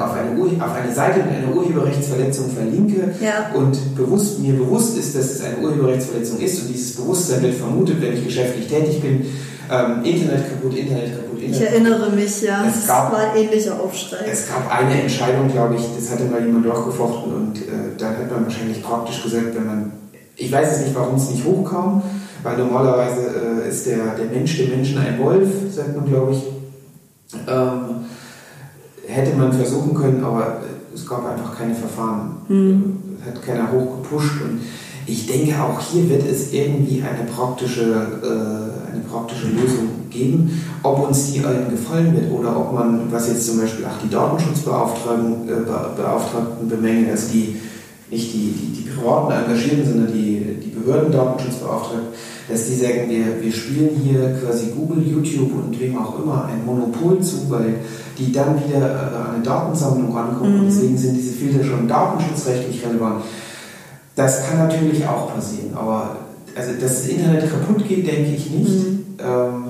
auf 0.00 0.12
eine, 0.12 0.64
auf 0.64 0.74
eine 0.74 0.94
Seite 0.94 1.20
mit 1.20 1.36
einer 1.36 1.54
Urheberrechtsverletzung 1.54 2.50
verlinke 2.50 3.14
ja. 3.20 3.50
und 3.54 3.96
bewusst, 3.96 4.38
mir 4.38 4.54
bewusst 4.54 4.96
ist, 4.96 5.16
dass 5.16 5.30
es 5.32 5.42
eine 5.42 5.58
Urheberrechtsverletzung 5.58 6.38
ist 6.38 6.62
und 6.62 6.68
dieses 6.68 6.96
Bewusstsein 6.96 7.42
wird 7.42 7.54
vermutet, 7.54 8.00
wenn 8.00 8.14
ich 8.14 8.24
geschäftlich 8.24 8.68
tätig 8.68 9.00
bin, 9.00 9.26
ähm, 9.70 10.04
Internet 10.04 10.48
kaputt, 10.48 10.76
Internet 10.76 11.16
kaputt, 11.16 11.42
Internet 11.42 11.60
Ich 11.60 11.66
erinnere 11.66 12.10
mich, 12.10 12.42
ja, 12.42 12.64
es 12.66 12.86
gab, 12.86 13.12
war 13.12 13.32
ein 13.32 13.36
ähnlicher 13.36 13.80
Aufschrei. 13.80 14.24
Es 14.30 14.48
gab 14.48 14.72
eine 14.72 15.02
Entscheidung, 15.02 15.50
glaube 15.50 15.74
ich, 15.76 15.82
das 15.96 16.10
hatte 16.10 16.24
mal 16.24 16.44
jemand 16.44 16.64
durchgefochten 16.64 17.32
und 17.32 17.58
äh, 17.58 17.96
da 17.98 18.10
hat 18.10 18.30
man 18.30 18.44
wahrscheinlich 18.44 18.82
praktisch 18.82 19.22
gesagt, 19.22 19.54
wenn 19.54 19.66
man, 19.66 19.92
ich 20.36 20.52
weiß 20.52 20.76
es 20.76 20.80
nicht, 20.84 20.94
warum 20.94 21.16
es 21.16 21.30
nicht 21.30 21.44
hochkam, 21.44 22.02
weil 22.42 22.58
normalerweise 22.58 23.64
äh, 23.64 23.68
ist 23.68 23.86
der, 23.86 24.14
der 24.16 24.26
Mensch 24.26 24.56
dem 24.58 24.70
Menschen 24.70 24.98
ein 24.98 25.18
Wolf, 25.18 25.48
sagt 25.74 25.96
man, 25.96 26.06
glaube 26.06 26.32
ich. 26.32 26.42
Ähm, 27.48 28.04
hätte 29.12 29.36
man 29.36 29.52
versuchen 29.52 29.94
können, 29.94 30.24
aber 30.24 30.62
es 30.94 31.06
gab 31.06 31.26
einfach 31.30 31.56
keine 31.56 31.74
Verfahren. 31.74 32.36
Mhm. 32.48 32.98
Hat 33.24 33.42
keiner 33.42 33.70
hochgepusht. 33.70 34.42
Und 34.42 34.60
ich 35.06 35.26
denke, 35.26 35.54
auch 35.62 35.80
hier 35.80 36.08
wird 36.08 36.26
es 36.28 36.52
irgendwie 36.52 37.02
eine 37.02 37.28
praktische, 37.28 37.82
äh, 37.82 38.92
eine 38.92 39.02
praktische 39.10 39.48
Lösung 39.48 40.08
geben. 40.10 40.62
Ob 40.82 41.08
uns 41.08 41.32
die 41.32 41.44
allen 41.44 41.70
gefallen 41.70 42.14
wird 42.14 42.30
oder 42.32 42.56
ob 42.56 42.72
man, 42.72 43.10
was 43.10 43.28
jetzt 43.28 43.46
zum 43.46 43.60
Beispiel 43.60 43.84
auch 43.84 44.02
die 44.02 44.10
Datenschutzbeauftragten 44.10 45.48
äh, 45.48 45.96
Beauftragten 45.96 46.68
bemängeln, 46.68 47.10
also 47.10 47.32
die 47.32 47.56
nicht 48.10 48.34
die, 48.34 48.52
die, 48.52 48.82
die 48.82 48.90
privaten 48.90 49.32
Engagierten, 49.32 49.86
sondern 49.86 50.12
die, 50.12 50.58
die 50.62 50.68
Behördendatenschutzbeauftragten, 50.68 52.08
dass 52.48 52.66
die 52.66 52.74
sagen, 52.74 53.08
wir, 53.08 53.42
wir 53.42 53.52
spielen 53.52 54.00
hier 54.02 54.38
quasi 54.42 54.72
Google, 54.76 55.02
YouTube 55.06 55.52
und 55.54 55.78
wem 55.78 55.96
auch 55.98 56.18
immer 56.18 56.46
ein 56.46 56.64
Monopol 56.64 57.20
zu, 57.20 57.48
weil 57.48 57.76
die 58.18 58.32
dann 58.32 58.56
wieder 58.56 58.78
äh, 58.78 59.16
an 59.16 59.34
eine 59.34 59.42
Datensammlung 59.42 60.14
rankommen. 60.14 60.54
Mhm. 60.54 60.60
Und 60.60 60.66
deswegen 60.66 60.96
sind 60.96 61.16
diese 61.16 61.34
Filter 61.34 61.64
schon 61.64 61.88
datenschutzrechtlich 61.88 62.84
relevant. 62.86 63.24
Das 64.16 64.46
kann 64.46 64.58
natürlich 64.58 65.06
auch 65.06 65.34
passieren, 65.34 65.74
aber 65.74 66.16
also, 66.54 66.72
dass 66.78 67.02
das 67.02 67.08
Internet 67.08 67.50
kaputt 67.50 67.88
geht, 67.88 68.06
denke 68.06 68.34
ich 68.34 68.50
nicht. 68.50 68.70
Mhm. 68.70 69.04
Ähm, 69.18 69.64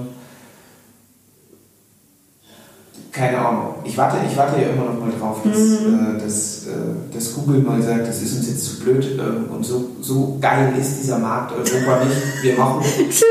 keine 3.12 3.38
Ahnung. 3.38 3.75
Ich 3.85 3.96
warte, 3.98 4.16
ich 4.27 4.35
warte 4.37 4.61
ja 4.61 4.68
immer 4.68 4.87
noch 4.87 4.98
mal 4.98 5.12
drauf, 5.12 5.40
dass, 5.44 5.59
mhm. 5.59 6.16
äh, 6.16 6.22
dass, 6.22 6.66
äh, 6.66 7.14
dass 7.14 7.35
Google 7.35 7.61
mal 7.61 7.81
sagt, 7.83 8.09
das 8.09 8.22
ist 8.22 8.37
uns 8.38 8.48
jetzt 8.48 8.64
zu 8.64 8.81
blöd 8.81 9.18
äh, 9.18 9.53
und 9.53 9.64
so, 9.64 9.90
so 10.01 10.38
geil 10.40 10.72
ist 10.81 11.03
dieser 11.03 11.18
Markt 11.18 11.53
Europa 11.53 12.05
nicht. 12.05 12.42
Wir 12.42 12.57
machen. 12.57 12.83
Tschüss! 13.11 13.25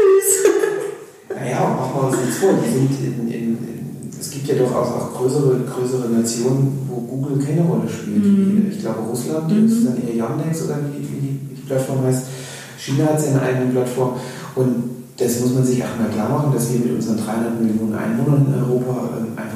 Naja, 1.30 1.62
machen 1.62 1.91
wir 1.96 2.08
uns 2.10 2.17
nichts 2.17 2.38
vor. 2.38 2.54
Die 2.63 2.72
sind 2.72 2.91
in, 3.00 3.28
in, 3.28 3.34
in, 3.34 3.58
es 4.20 4.30
gibt 4.30 4.48
ja 4.48 4.56
durchaus 4.56 4.88
auch 4.88 5.13
größere, 5.15 5.62
größere 5.62 6.10
Nationen, 6.10 6.88
wo 6.88 6.98
Google 7.02 7.44
keine 7.44 7.62
Rolle 7.62 7.89
spielt. 7.89 8.24
Mhm. 8.24 8.67
Ich 8.72 8.82
glaube, 8.82 9.00
Russland 9.10 9.52
mhm. 9.52 9.65
ist 9.65 9.88
dann 9.88 9.98
eher 9.98 10.15
Yandex 10.15 10.63
oder 10.65 10.78
wie, 10.78 11.00
wie, 11.00 11.22
die, 11.22 11.39
wie 11.50 11.56
die 11.56 11.67
Plattform 11.67 12.04
heißt. 12.06 12.26
China 12.78 13.06
hat 13.06 13.20
seine 13.20 13.41
eigene 13.41 13.72
Plattform. 13.72 14.13
Und 14.56 14.91
das 15.17 15.39
muss 15.39 15.54
man 15.54 15.63
sich 15.63 15.84
auch 15.84 16.00
mal 16.00 16.10
klar 16.10 16.30
machen, 16.30 16.54
dass 16.54 16.72
wir 16.72 16.80
mit 16.80 16.94
unseren 16.94 17.17
300 17.17 17.62
Millionen 17.62 17.94
Einwohnern 17.94 18.48
in 18.48 18.63
Europa 18.63 19.10
ähm, 19.17 19.28
einfach 19.36 19.50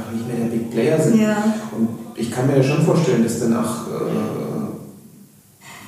Player 0.76 1.02
sind. 1.02 1.22
Ja. 1.22 1.56
Und 1.76 1.90
ich 2.16 2.32
kann 2.32 2.48
mir 2.48 2.58
ja 2.58 2.64
schon 2.64 2.86
vorstellen, 2.86 3.24
dass 3.24 3.40
dann 3.40 3.56
auch, 3.56 3.88
äh, 3.88 4.76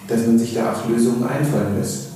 dass 0.07 0.25
man 0.25 0.39
sich 0.39 0.53
da 0.53 0.73
auch 0.73 0.89
Lösungen 0.89 1.23
einfallen 1.23 1.77
lässt. 1.77 2.07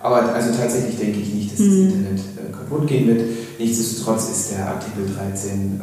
Aber 0.00 0.34
also 0.34 0.50
tatsächlich 0.54 0.98
denke 0.98 1.20
ich 1.20 1.32
nicht, 1.32 1.52
dass 1.52 1.58
das 1.58 1.66
mhm. 1.66 1.88
Internet 1.88 2.20
äh, 2.20 2.52
kaputt 2.52 2.86
gehen 2.86 3.06
wird. 3.06 3.22
Nichtsdestotrotz 3.58 4.28
ist 4.28 4.52
der 4.52 4.68
Artikel 4.68 5.06
13 5.16 5.52
ähm, 5.52 5.80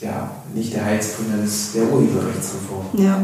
ja, 0.00 0.30
nicht 0.54 0.74
der 0.74 0.84
Heilsbringer 0.84 1.36
der 1.74 1.92
Urheberrechtsreform. 1.92 2.86
Ja. 2.94 3.20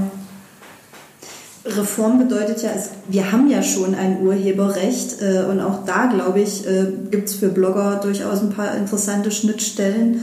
Reform 1.67 2.19
bedeutet 2.19 2.63
ja, 2.63 2.71
wir 3.09 3.33
haben 3.33 3.49
ja 3.49 3.63
schon 3.63 3.95
ein 3.95 4.23
Urheberrecht 4.23 5.23
äh, 5.23 5.45
und 5.51 5.61
auch 5.61 5.85
da, 5.87 6.07
glaube 6.07 6.41
ich, 6.41 6.67
äh, 6.67 6.87
gibt 7.11 7.29
es 7.29 7.37
für 7.37 7.49
Blogger 7.49 8.01
durchaus 8.03 8.41
ein 8.41 8.51
paar 8.51 8.75
interessante 8.77 9.31
Schnittstellen. 9.31 10.21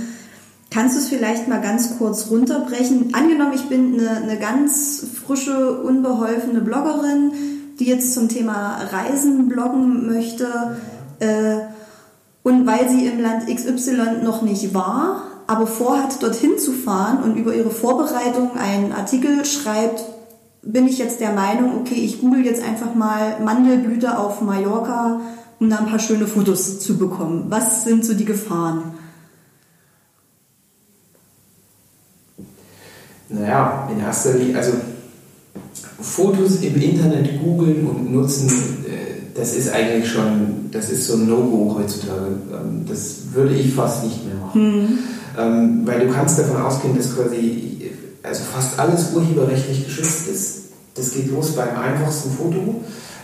Kannst 0.70 0.96
du 0.96 1.02
es 1.02 1.10
vielleicht 1.10 1.48
mal 1.48 1.60
ganz 1.60 1.98
kurz 1.98 2.30
runterbrechen? 2.30 3.14
Angenommen, 3.14 3.54
ich 3.56 3.68
bin 3.68 4.00
eine, 4.00 4.22
eine 4.22 4.38
ganz 4.38 5.04
frische, 5.26 5.82
unbeholfene 5.82 6.62
Bloggerin, 6.62 7.32
die 7.80 7.86
jetzt 7.86 8.14
zum 8.14 8.30
Thema 8.30 8.78
Reisen 8.92 9.50
bloggen 9.50 10.06
möchte 10.08 10.78
äh, 11.20 11.58
und 12.44 12.68
weil 12.68 12.88
sie 12.88 13.08
im 13.08 13.20
Land 13.20 13.48
XY 13.48 14.24
noch 14.24 14.44
nicht 14.44 14.76
war, 14.76 15.24
aber 15.48 15.66
vorhat, 15.66 16.22
dorthin 16.22 16.60
zu 16.60 16.72
fahren 16.72 17.24
und 17.24 17.36
über 17.36 17.54
ihre 17.56 17.72
Vorbereitung 17.72 18.52
einen 18.58 18.92
Artikel 18.94 19.44
schreibt, 19.44 20.06
bin 20.64 20.88
ich 20.88 20.98
jetzt 20.98 21.20
der 21.20 21.34
Meinung, 21.34 21.80
okay, 21.80 21.96
ich 21.96 22.22
google 22.22 22.46
jetzt 22.46 22.64
einfach 22.64 22.94
mal 22.94 23.40
Mandelblüte 23.44 24.18
auf 24.18 24.42
Mallorca, 24.42 25.22
um 25.60 25.70
da 25.70 25.78
ein 25.78 25.88
paar 25.88 26.00
schöne 26.00 26.28
Fotos 26.28 26.80
zu 26.80 26.98
bekommen. 26.98 27.46
Was 27.50 27.84
sind 27.84 28.06
so 28.06 28.14
die 28.14 28.26
Gefahren? 28.26 28.94
Naja, 33.30 33.90
in 33.92 34.00
erster 34.00 34.34
Linie, 34.34 34.58
also 34.58 34.74
Fotos 36.00 36.62
im 36.62 36.82
Internet 36.82 37.40
googeln 37.42 37.88
und 37.88 38.12
nutzen, 38.12 38.50
äh, 38.86 39.12
das 39.34 39.56
ist 39.56 39.72
eigentlich 39.72 40.12
schon, 40.12 40.70
das 40.72 40.90
ist 40.90 41.08
so 41.08 41.14
ein 41.14 41.28
No-Go 41.28 41.76
heutzutage. 41.78 42.36
Ähm, 42.52 42.86
das 42.88 43.34
würde 43.34 43.56
ich 43.56 43.74
fast 43.74 44.04
nicht 44.04 44.26
mehr 44.26 44.36
machen. 44.36 45.00
Hm. 45.34 45.88
Weil 45.88 46.06
du 46.06 46.14
kannst 46.14 46.38
davon 46.38 46.62
ausgehen, 46.62 46.94
dass 46.98 47.16
quasi 47.16 47.81
also 48.24 48.44
fast 48.44 48.80
alles 48.80 49.14
urheberrechtlich 49.14 49.86
geschützt 49.86 50.28
ist. 50.28 50.58
Das 50.96 51.14
geht 51.14 51.32
los 51.32 51.52
beim 51.52 51.70
einfachsten 51.78 52.32
Foto 52.32 52.82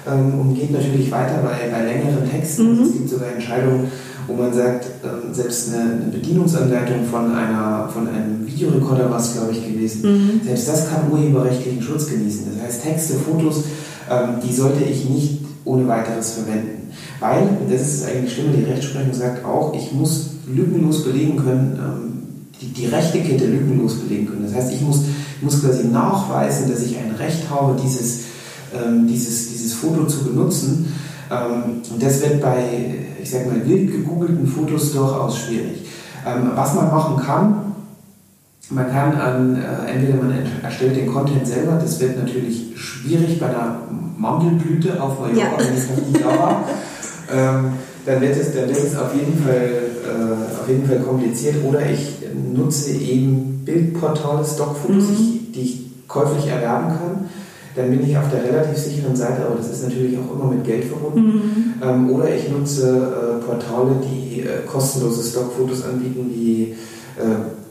ähm, 0.07 0.39
und 0.39 0.55
geht 0.55 0.71
natürlich 0.71 1.11
weiter 1.11 1.39
bei, 1.43 1.69
bei 1.69 1.83
längeren 1.83 2.29
Texten. 2.29 2.77
Mhm. 2.77 2.83
Es 2.83 2.93
gibt 2.93 3.09
sogar 3.09 3.31
Entscheidungen, 3.33 3.91
wo 4.27 4.33
man 4.33 4.53
sagt, 4.53 4.85
ähm, 5.03 5.33
selbst 5.33 5.73
eine, 5.73 5.91
eine, 5.91 6.11
Bedienungsanleitung 6.11 7.05
von, 7.05 7.35
einer, 7.35 7.89
von 7.93 8.07
einem 8.07 8.45
Videorekorder 8.45 9.09
war 9.09 9.19
es, 9.19 9.33
glaube 9.33 9.51
ich, 9.51 9.65
gewesen, 9.65 10.01
mhm. 10.03 10.41
selbst 10.45 10.67
das 10.67 10.89
kann 10.89 11.11
urheberrechtlichen 11.11 11.81
Schutz 11.81 12.07
genießen. 12.07 12.45
Das 12.55 12.67
heißt, 12.67 12.83
Texte, 12.83 13.13
Fotos, 13.15 13.63
ähm, 14.09 14.35
die 14.43 14.53
sollte 14.53 14.83
ich 14.83 15.09
nicht 15.09 15.41
ohne 15.65 15.87
weiteres 15.87 16.33
verwenden. 16.33 16.91
Weil, 17.19 17.41
und 17.41 17.71
das 17.71 17.81
ist 17.81 18.05
eigentlich 18.07 18.33
Stimme, 18.33 18.53
die 18.55 18.63
Rechtsprechung 18.63 19.13
sagt 19.13 19.43
auch, 19.43 19.73
ich 19.73 19.91
muss 19.91 20.31
lückenlos 20.47 21.03
belegen 21.03 21.37
können, 21.37 21.79
ähm, 21.79 22.16
die, 22.61 22.67
die 22.67 22.87
rechte 22.87 23.19
Kette 23.19 23.45
lückenlos 23.45 23.95
belegen 23.99 24.27
können. 24.27 24.43
Das 24.43 24.55
heißt, 24.55 24.73
ich 24.73 24.81
muss, 24.81 25.01
muss 25.41 25.61
quasi 25.61 25.87
nachweisen, 25.87 26.69
dass 26.69 26.81
ich 26.81 26.97
ein 26.97 27.11
Recht 27.11 27.49
habe, 27.49 27.79
dieses, 27.81 28.25
ähm, 28.73 29.07
dieses, 29.07 29.49
dieses 29.49 29.73
Foto 29.73 30.05
zu 30.05 30.23
benutzen. 30.23 30.93
Ähm, 31.31 31.81
und 31.91 32.01
das 32.01 32.21
wird 32.21 32.41
bei, 32.41 32.63
ich 33.21 33.29
sag 33.29 33.45
mal, 33.47 33.65
wild 33.67 33.91
gegoogelten 33.91 34.47
Fotos 34.47 34.93
durchaus 34.93 35.37
schwierig. 35.39 35.85
Ähm, 36.25 36.51
was 36.55 36.73
man 36.73 36.87
machen 36.87 37.17
kann, 37.23 37.67
man 38.69 38.91
kann 38.91 39.15
an, 39.15 39.55
äh, 39.55 39.91
entweder 39.91 40.21
man 40.21 40.33
erstellt 40.61 40.97
den 40.97 41.11
Content 41.11 41.47
selber, 41.47 41.73
das 41.81 41.99
wird 41.99 42.17
natürlich 42.17 42.73
schwierig 42.75 43.39
bei 43.39 43.47
einer 43.47 43.79
Mandelblüte 44.17 45.01
auf 45.01 45.19
Mallorca, 45.19 45.39
ja. 45.39 45.57
wenn 45.57 45.73
es 45.73 45.89
noch 45.89 45.97
nie 45.97 46.19
da 46.19 46.39
war. 46.39 46.63
ähm, 47.31 47.73
dann 48.07 48.21
wird 48.21 48.37
es, 48.37 48.53
dann 48.53 48.69
wird 48.69 48.77
es 48.77 48.97
auf, 48.97 49.13
jeden 49.13 49.37
Fall, 49.43 49.69
äh, 50.05 50.61
auf 50.61 50.67
jeden 50.69 50.87
Fall 50.87 50.99
kompliziert. 50.99 51.55
Oder 51.67 51.81
ich 51.91 52.19
nutze 52.53 52.91
eben 52.91 53.61
Bildportale, 53.65 54.45
Stockfotos, 54.45 55.09
mhm. 55.09 55.51
die 55.53 55.61
ich 55.61 56.07
käuflich 56.07 56.47
erwerben 56.47 56.87
kann. 56.87 57.29
Dann 57.75 57.91
bin 57.91 58.09
ich 58.09 58.17
auf 58.17 58.31
der 58.31 58.45
relativ 58.45 58.77
sicheren 58.77 59.15
Seite, 59.15 59.45
aber 59.45 59.57
das 59.57 59.69
ist 59.69 59.83
natürlich 59.83 60.17
auch 60.17 60.33
immer 60.33 60.51
mit 60.51 60.63
Geld 60.63 60.85
verbunden. 60.85 61.21
Mhm. 61.21 61.73
Ähm, 61.83 62.09
oder 62.09 62.33
ich 62.33 62.49
nutze 62.49 63.41
äh, 63.41 63.45
Portale, 63.45 63.97
die 64.01 64.39
äh, 64.39 64.65
kostenlose 64.65 65.29
Stockfotos 65.29 65.83
anbieten, 65.83 66.31
wie 66.33 66.75
äh, 67.17 67.66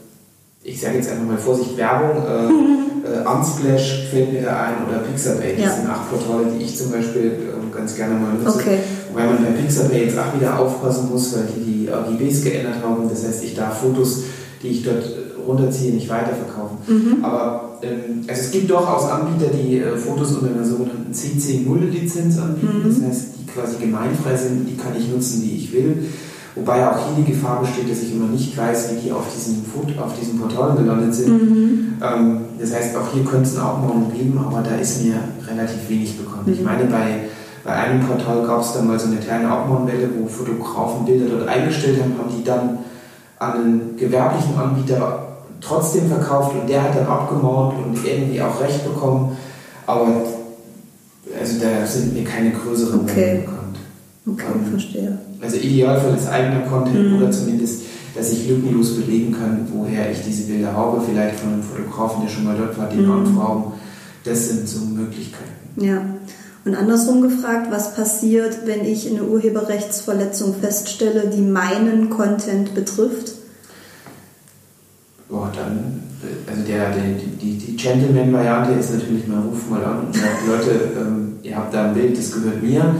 ich 0.67 0.81
sage 0.81 0.97
jetzt 0.97 1.09
einfach 1.09 1.25
mal 1.25 1.37
Vorsicht, 1.37 1.77
Werbung, 1.77 2.23
äh, 2.23 3.21
äh, 3.23 3.25
Unsplash 3.25 4.09
fällt 4.11 4.33
mir 4.33 4.41
da 4.41 4.63
ein 4.63 4.73
oder 4.87 4.99
Pixabay. 4.99 5.55
Das 5.55 5.65
ja. 5.65 5.71
sind 5.71 5.89
acht 5.89 6.09
Portale, 6.09 6.47
die 6.53 6.63
ich 6.63 6.77
zum 6.77 6.91
Beispiel 6.91 7.25
äh, 7.25 7.75
ganz 7.75 7.95
gerne 7.95 8.15
mal 8.15 8.33
nutze. 8.33 8.59
Okay. 8.59 8.79
Weil 9.13 9.27
man 9.27 9.45
bei 9.45 9.51
Pixabay 9.51 10.03
jetzt 10.03 10.19
auch 10.19 10.35
wieder 10.35 10.59
aufpassen 10.59 11.09
muss, 11.09 11.33
weil 11.33 11.47
die 11.55 11.85
die 11.85 11.89
AGBs 11.89 12.43
geändert 12.43 12.83
haben. 12.83 13.07
Das 13.09 13.25
heißt, 13.25 13.45
ich 13.45 13.55
darf 13.55 13.79
Fotos, 13.79 14.23
die 14.61 14.67
ich 14.67 14.83
dort 14.83 15.05
runterziehe, 15.47 15.93
nicht 15.93 16.09
weiterverkaufen. 16.09 16.77
Mhm. 16.85 17.23
Aber 17.23 17.79
ähm, 17.81 18.25
also 18.27 18.41
es 18.41 18.51
gibt 18.51 18.69
durchaus 18.69 19.09
Anbieter, 19.09 19.49
die 19.53 19.79
äh, 19.79 19.95
Fotos 19.95 20.33
unter 20.35 20.53
einer 20.53 20.65
sogenannten 20.65 21.13
CC0-Lizenz 21.13 22.37
anbieten. 22.39 22.83
Mhm. 22.83 23.01
Das 23.01 23.09
heißt, 23.09 23.27
die 23.39 23.45
quasi 23.45 23.77
gemeinfrei 23.79 24.35
sind, 24.35 24.67
die 24.67 24.75
kann 24.75 24.91
ich 24.99 25.07
nutzen, 25.07 25.43
wie 25.43 25.55
ich 25.55 25.71
will. 25.71 26.07
Wobei 26.57 26.87
auch 26.87 26.97
hier 26.97 27.23
die 27.23 27.31
Gefahr 27.31 27.61
besteht, 27.61 27.89
dass 27.89 28.01
ich 28.01 28.13
immer 28.13 28.27
nicht 28.27 28.57
weiß, 28.57 28.91
wie 28.91 29.01
die 29.01 29.11
auf 29.11 29.25
diesen, 29.33 29.63
Food, 29.65 29.97
auf 29.99 30.17
diesen 30.19 30.39
Portalen 30.39 30.77
gelandet 30.77 31.13
sind. 31.13 31.29
Mhm. 31.29 31.93
Ähm, 32.01 32.39
das 32.59 32.73
heißt, 32.73 32.95
auch 32.95 33.13
hier 33.13 33.23
könnte 33.23 33.49
es 33.49 33.57
auch 33.59 33.79
morgen 33.79 34.11
geben, 34.13 34.39
aber 34.43 34.61
da 34.61 34.75
ist 34.75 35.03
mir 35.03 35.15
relativ 35.47 35.87
wenig 35.89 36.17
bekommen. 36.17 36.43
Mhm. 36.47 36.53
Ich 36.53 36.61
meine, 36.63 36.85
bei, 36.85 37.27
bei 37.63 37.71
einem 37.71 38.05
Portal 38.05 38.45
gab 38.45 38.61
es 38.61 38.73
dann 38.73 38.87
mal 38.87 38.99
so 38.99 39.07
eine 39.07 39.17
kleine 39.17 39.49
Abmahnwelle, 39.49 40.09
wo 40.17 40.27
Fotografen 40.27 41.05
Bilder 41.05 41.27
dort 41.29 41.47
eingestellt 41.47 42.01
haben, 42.01 42.15
haben 42.17 42.35
die 42.35 42.43
dann 42.43 42.79
an 43.39 43.53
einen 43.53 43.97
gewerblichen 43.97 44.57
Anbieter 44.57 45.27
trotzdem 45.61 46.07
verkauft 46.07 46.55
und 46.59 46.67
der 46.67 46.83
hat 46.83 46.95
dann 46.95 47.05
abgemahnt 47.07 47.73
und 47.85 48.05
irgendwie 48.05 48.41
auch 48.41 48.59
Recht 48.61 48.83
bekommen. 48.83 49.37
Aber 49.85 50.07
also 51.39 51.59
da 51.59 51.85
sind 51.85 52.13
mir 52.13 52.23
keine 52.23 52.51
größeren 52.51 53.01
okay. 53.01 53.15
Wellen 53.15 53.41
bekannt. 53.41 53.56
Okay, 54.27 54.43
ähm, 54.53 54.71
verstehe. 54.71 55.17
Also 55.41 55.57
Idealfall 55.57 56.15
ist 56.15 56.27
eigener 56.27 56.61
Content 56.61 57.11
mhm. 57.11 57.17
oder 57.17 57.31
zumindest, 57.31 57.83
dass 58.15 58.31
ich 58.31 58.49
lückenlos 58.49 58.95
belegen 58.95 59.31
kann, 59.31 59.67
woher 59.73 60.11
ich 60.11 60.21
diese 60.21 60.43
Bilder 60.43 60.73
habe. 60.73 61.01
Vielleicht 61.01 61.39
von 61.39 61.53
einem 61.53 61.63
Fotografen, 61.63 62.23
der 62.23 62.29
schon 62.29 62.43
mal 62.43 62.57
dort 62.57 62.77
war, 62.77 62.89
den 62.89 63.05
mhm. 63.05 63.11
anfragen. 63.11 63.73
Das 64.23 64.49
sind 64.49 64.67
so 64.67 64.85
Möglichkeiten. 64.85 65.51
Ja. 65.77 66.01
Und 66.65 66.75
andersrum 66.75 67.21
gefragt, 67.21 67.67
was 67.69 67.95
passiert, 67.95 68.65
wenn 68.65 68.83
ich 68.83 69.09
eine 69.09 69.23
Urheberrechtsverletzung 69.23 70.55
feststelle, 70.55 71.29
die 71.33 71.41
meinen 71.41 72.09
Content 72.09 72.75
betrifft? 72.75 73.35
Boah, 75.29 75.49
dann, 75.55 76.01
also 76.49 76.63
der, 76.63 76.89
der 76.89 77.03
die, 77.41 77.57
die 77.57 77.75
Gentleman-Variante 77.77 78.73
ist 78.73 78.93
natürlich, 78.93 79.27
man 79.27 79.47
ruft 79.47 79.69
mal 79.69 79.83
an 79.85 80.07
und 80.07 80.15
sagt, 80.15 80.45
Leute, 80.45 80.91
ähm, 80.99 81.35
ihr 81.43 81.55
habt 81.55 81.73
da 81.73 81.85
ein 81.85 81.93
Bild, 81.93 82.17
das 82.17 82.33
gehört 82.33 82.61
mir 82.61 82.95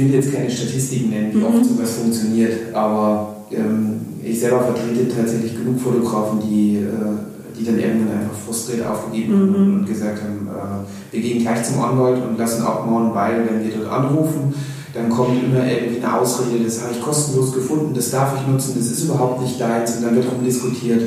will 0.00 0.14
jetzt 0.14 0.32
keine 0.32 0.50
Statistiken 0.50 1.10
nennen, 1.10 1.32
wie 1.32 1.38
mhm. 1.38 1.44
oft 1.44 1.64
sowas 1.64 1.90
funktioniert, 1.92 2.74
aber 2.74 3.36
ähm, 3.50 4.00
ich 4.22 4.40
selber 4.40 4.60
vertrete 4.60 5.08
tatsächlich 5.14 5.56
genug 5.56 5.80
Fotografen, 5.80 6.40
die, 6.40 6.76
äh, 6.76 7.58
die 7.58 7.64
dann 7.64 7.78
irgendwann 7.78 8.18
einfach 8.18 8.36
frustriert 8.46 8.86
aufgegeben 8.86 9.34
haben 9.34 9.50
mhm. 9.50 9.78
und 9.80 9.86
gesagt 9.86 10.22
haben, 10.22 10.48
äh, 10.48 11.14
wir 11.14 11.20
gehen 11.20 11.40
gleich 11.40 11.64
zum 11.64 11.82
Anwalt 11.82 12.22
und 12.22 12.38
lassen 12.38 12.62
abmahnen, 12.62 13.14
weil 13.14 13.46
wenn 13.48 13.64
wir 13.64 13.76
dort 13.76 13.92
anrufen, 13.92 14.54
dann 14.92 15.08
kommt 15.08 15.42
immer 15.42 15.64
irgendwie 15.64 16.02
eine 16.02 16.20
Ausrede, 16.20 16.64
das 16.64 16.82
habe 16.82 16.92
ich 16.92 17.02
kostenlos 17.02 17.52
gefunden, 17.52 17.94
das 17.94 18.10
darf 18.10 18.34
ich 18.36 18.46
nutzen, 18.46 18.74
das 18.76 18.90
ist 18.90 19.04
überhaupt 19.04 19.40
nicht 19.40 19.60
deins 19.60 19.96
und 19.96 20.04
dann 20.04 20.16
wird 20.16 20.26
darum 20.26 20.44
diskutiert. 20.44 21.02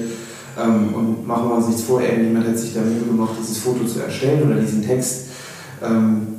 Ähm, 0.55 0.93
und 0.93 1.27
machen 1.27 1.49
wir 1.49 1.55
uns 1.55 1.67
nichts 1.67 1.83
vor, 1.83 2.01
irgendjemand 2.01 2.47
hat 2.47 2.57
sich 2.57 2.73
da 2.73 2.81
Mühe 2.81 3.01
gemacht, 3.01 3.33
dieses 3.41 3.57
Foto 3.57 3.85
zu 3.85 3.99
erstellen 3.99 4.43
oder 4.43 4.61
diesen 4.61 4.85
Text. 4.85 5.27
Ähm, 5.83 6.32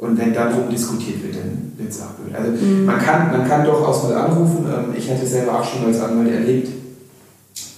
und 0.00 0.18
wenn 0.18 0.32
darum 0.32 0.70
diskutiert 0.70 1.22
wird, 1.22 1.36
dann 1.36 1.72
wird 1.76 1.90
es 1.90 2.00
abgehört. 2.00 2.34
Also 2.34 2.64
mhm. 2.64 2.86
man, 2.86 2.98
kann, 2.98 3.30
man 3.30 3.46
kann 3.46 3.64
durchaus 3.64 4.04
mal 4.04 4.14
anrufen. 4.14 4.64
Ähm, 4.66 4.94
ich 4.96 5.10
hatte 5.10 5.26
selber 5.26 5.60
auch 5.60 5.64
schon 5.64 5.84
als 5.84 6.00
Anwalt 6.00 6.32
erlebt, 6.32 6.68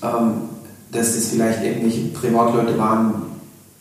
ähm, 0.02 0.32
dass 0.92 1.16
das 1.16 1.26
vielleicht 1.26 1.64
irgendwelche 1.64 2.08
Privatleute 2.08 2.78
waren, 2.78 3.14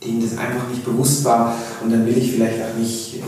denen 0.04 0.22
das 0.22 0.40
einfach 0.40 0.68
nicht 0.70 0.84
bewusst 0.84 1.24
war. 1.24 1.54
Und 1.84 1.92
dann 1.92 2.04
will 2.08 2.18
ich 2.18 2.34
vielleicht 2.34 2.60
auch 2.64 2.80
nicht 2.80 3.18
äh, 3.18 3.22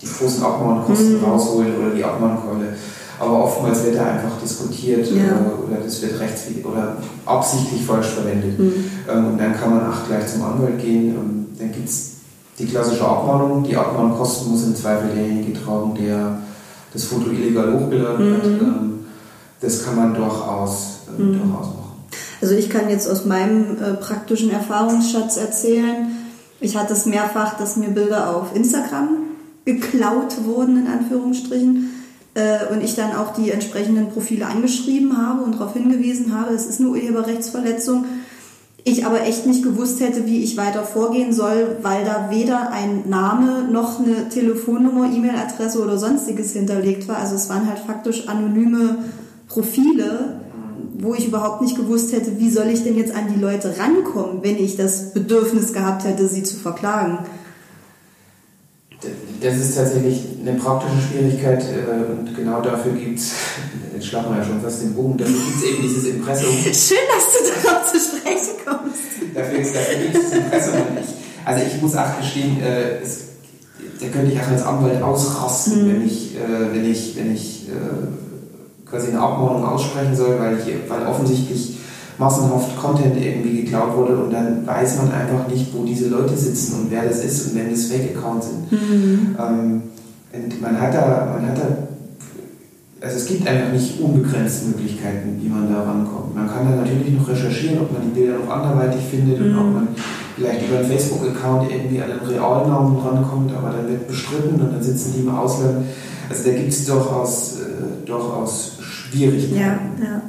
die 0.00 0.06
großen 0.06 0.44
Abmahnkosten 0.44 1.18
mhm. 1.18 1.24
rausholen 1.24 1.76
oder 1.76 1.94
die 1.96 2.04
Abmahnkeule. 2.04 2.76
Aber 3.18 3.44
oftmals 3.44 3.84
wird 3.84 3.96
da 3.96 4.04
einfach 4.06 4.40
diskutiert 4.40 5.08
ja. 5.10 5.24
Äh, 5.24 5.66
oder 5.66 5.82
das 5.82 6.00
wird 6.02 6.20
rechtswidrig 6.20 6.64
oder 6.64 6.98
absichtlich 7.26 7.84
falsch 7.84 8.10
verwendet. 8.10 8.56
Mhm. 8.60 8.84
Ähm, 9.10 9.26
und 9.26 9.38
dann 9.38 9.54
kann 9.58 9.70
man 9.70 9.92
auch 9.92 10.06
gleich 10.06 10.28
zum 10.28 10.42
Anwalt 10.42 10.78
gehen. 10.78 11.16
Und 11.16 11.56
dann 11.58 11.72
gibt 11.72 11.88
es 11.88 12.11
die 12.58 12.66
klassische 12.66 13.06
Abmahnung. 13.06 13.64
Die 13.64 13.76
Abmahnkosten 13.76 14.50
muss 14.50 14.64
im 14.64 14.76
Zweifel 14.76 15.10
derjenige 15.14 15.52
tragen, 15.62 15.94
der 15.94 16.38
das 16.92 17.04
Foto 17.04 17.30
illegal 17.30 17.72
hochgeladen 17.72 18.30
mhm. 18.30 18.36
hat. 18.36 18.44
Ähm, 18.44 19.04
das 19.60 19.84
kann 19.84 19.96
man 19.96 20.14
durchaus, 20.14 21.00
äh, 21.08 21.22
mhm. 21.22 21.38
durchaus 21.38 21.66
machen. 21.66 21.92
Also 22.40 22.54
ich 22.54 22.68
kann 22.68 22.88
jetzt 22.88 23.08
aus 23.08 23.24
meinem 23.24 23.78
äh, 23.80 23.94
praktischen 23.94 24.50
Erfahrungsschatz 24.50 25.36
erzählen, 25.36 26.16
ich 26.62 26.76
hatte 26.76 26.92
es 26.92 27.06
mehrfach, 27.06 27.58
dass 27.58 27.74
mir 27.74 27.88
Bilder 27.88 28.36
auf 28.36 28.54
Instagram 28.54 29.08
geklaut 29.64 30.44
wurden, 30.44 30.78
in 30.78 30.86
Anführungsstrichen. 30.86 31.90
Äh, 32.34 32.72
und 32.72 32.82
ich 32.82 32.94
dann 32.94 33.14
auch 33.16 33.34
die 33.34 33.50
entsprechenden 33.50 34.10
Profile 34.10 34.46
angeschrieben 34.46 35.18
habe 35.18 35.42
und 35.42 35.56
darauf 35.56 35.74
hingewiesen 35.74 36.38
habe, 36.38 36.54
es 36.54 36.66
ist 36.66 36.80
eine 36.80 36.90
Urheberrechtsverletzung 36.90 38.04
ich 38.84 39.06
aber 39.06 39.22
echt 39.22 39.46
nicht 39.46 39.62
gewusst 39.62 40.00
hätte, 40.00 40.26
wie 40.26 40.42
ich 40.42 40.56
weiter 40.56 40.82
vorgehen 40.82 41.32
soll, 41.32 41.76
weil 41.82 42.04
da 42.04 42.28
weder 42.30 42.72
ein 42.72 43.08
Name 43.08 43.68
noch 43.70 44.00
eine 44.00 44.28
Telefonnummer, 44.28 45.06
E-Mail-Adresse 45.06 45.80
oder 45.80 45.98
sonstiges 45.98 46.52
hinterlegt 46.52 47.06
war. 47.06 47.18
Also 47.18 47.36
es 47.36 47.48
waren 47.48 47.68
halt 47.68 47.78
faktisch 47.78 48.28
anonyme 48.28 49.04
Profile, 49.46 50.40
wo 50.98 51.14
ich 51.14 51.28
überhaupt 51.28 51.62
nicht 51.62 51.76
gewusst 51.76 52.12
hätte, 52.12 52.38
wie 52.38 52.50
soll 52.50 52.68
ich 52.68 52.82
denn 52.82 52.96
jetzt 52.96 53.14
an 53.14 53.32
die 53.32 53.40
Leute 53.40 53.74
rankommen, 53.78 54.42
wenn 54.42 54.56
ich 54.56 54.76
das 54.76 55.12
Bedürfnis 55.12 55.72
gehabt 55.72 56.04
hätte, 56.04 56.26
sie 56.26 56.42
zu 56.42 56.56
verklagen. 56.56 57.18
Das 59.40 59.56
ist 59.56 59.76
tatsächlich 59.76 60.24
eine 60.40 60.56
praktische 60.58 61.00
Schwierigkeit 61.08 61.64
äh, 61.64 62.12
und 62.12 62.36
genau 62.36 62.60
dafür 62.60 62.92
gibt 62.92 63.18
es, 63.18 63.32
jetzt 64.02 64.10
schlagen 64.10 64.30
wir 64.30 64.38
ja 64.38 64.44
schon 64.44 64.60
fast 64.60 64.82
den 64.82 64.94
Bogen, 64.94 65.16
dafür 65.16 65.34
gibt 65.34 65.56
es 65.56 65.64
eben 65.64 65.82
dieses 65.82 66.04
Impressum. 66.04 66.50
Schön, 66.62 67.06
dass 67.08 67.26
du 67.32 67.68
darauf 67.68 67.92
zu 67.92 67.98
sprechen 67.98 68.56
kommst. 68.64 69.34
dafür, 69.34 69.58
dafür 69.58 69.98
gibt 70.02 70.16
es 70.16 70.30
das 70.30 70.38
Impressum 70.38 70.74
und 70.74 70.98
ich, 71.00 71.14
also 71.44 71.64
ich 71.64 71.82
muss 71.82 71.96
auch 71.96 72.18
gestehen, 72.18 72.60
äh, 72.60 72.98
es, 73.02 73.18
da 74.00 74.08
könnte 74.08 74.32
ich 74.32 74.40
auch 74.40 74.48
als 74.48 74.62
Anwalt 74.62 75.02
ausrasten, 75.02 75.84
mhm. 75.84 75.92
wenn 75.92 76.06
ich, 76.06 76.36
äh, 76.36 76.74
wenn 76.74 76.90
ich, 76.90 77.16
wenn 77.16 77.34
ich 77.34 77.68
äh, 77.68 78.88
quasi 78.88 79.08
eine 79.08 79.20
Abmahnung 79.20 79.64
aussprechen 79.64 80.14
soll, 80.14 80.38
weil, 80.38 80.58
ich, 80.58 80.74
weil 80.88 81.06
offensichtlich 81.06 81.78
massenhaft 82.18 82.76
Content 82.76 83.16
irgendwie 83.16 83.62
geklaut 83.62 83.96
wurde 83.96 84.16
und 84.16 84.32
dann 84.32 84.66
weiß 84.66 84.98
man 84.98 85.12
einfach 85.12 85.48
nicht, 85.48 85.72
wo 85.74 85.84
diese 85.84 86.08
Leute 86.08 86.36
sitzen 86.36 86.74
und 86.80 86.90
wer 86.90 87.04
das 87.04 87.24
ist 87.24 87.46
und 87.46 87.56
wenn 87.56 87.70
das 87.70 87.86
Fake-Accounts 87.86 88.48
sind. 88.48 88.72
Mhm. 88.72 89.36
Ähm, 89.38 89.82
und 90.32 90.62
man 90.62 90.80
hat 90.80 90.94
da, 90.94 91.36
man 91.38 91.48
hat 91.48 91.58
da, 91.58 91.91
also 93.02 93.16
es 93.16 93.26
gibt 93.26 93.46
einfach 93.46 93.72
nicht 93.72 94.00
unbegrenzte 94.00 94.66
Möglichkeiten, 94.66 95.36
wie 95.40 95.48
man 95.48 95.72
da 95.72 95.82
rankommt. 95.82 96.36
Man 96.36 96.46
kann 96.46 96.70
da 96.70 96.76
natürlich 96.76 97.18
noch 97.18 97.28
recherchieren, 97.28 97.80
ob 97.80 97.92
man 97.92 98.02
die 98.02 98.20
Bilder 98.20 98.38
noch 98.38 98.48
anderweitig 98.48 99.02
findet 99.10 99.40
mhm. 99.40 99.46
und 99.46 99.58
ob 99.58 99.74
man 99.74 99.88
vielleicht 100.36 100.68
über 100.68 100.78
einen 100.78 100.86
Facebook-Account 100.86 101.70
irgendwie 101.70 102.00
an 102.00 102.10
den 102.10 102.28
Realnamen 102.28 102.96
rankommt, 102.98 103.52
aber 103.56 103.70
dann 103.70 103.88
wird 103.88 104.06
bestritten 104.06 104.60
und 104.60 104.72
dann 104.72 104.82
sitzen 104.82 105.14
die 105.16 105.22
im 105.22 105.34
Ausland. 105.34 105.84
Also 106.30 106.44
da 106.48 106.56
gibt 106.56 106.72
es 106.72 106.86
durchaus, 106.86 107.56
äh, 107.56 108.06
durchaus 108.06 108.78
Schwierigkeiten. 108.80 109.58
Ja, 110.00 110.04
ja. 110.04 110.22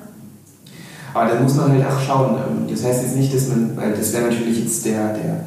Aber 1.13 1.30
da 1.30 1.39
muss 1.39 1.55
man 1.55 1.71
halt 1.71 1.86
auch 1.86 1.99
schauen. 1.99 2.36
Ähm, 2.38 2.67
das 2.67 2.84
heißt 2.84 3.03
jetzt 3.03 3.15
nicht, 3.15 3.34
dass 3.36 3.49
man, 3.49 3.78
weil 3.78 3.91
das 3.93 4.11
wäre 4.13 4.24
natürlich 4.24 4.63
jetzt 4.63 4.84
der, 4.84 5.13
der, 5.13 5.45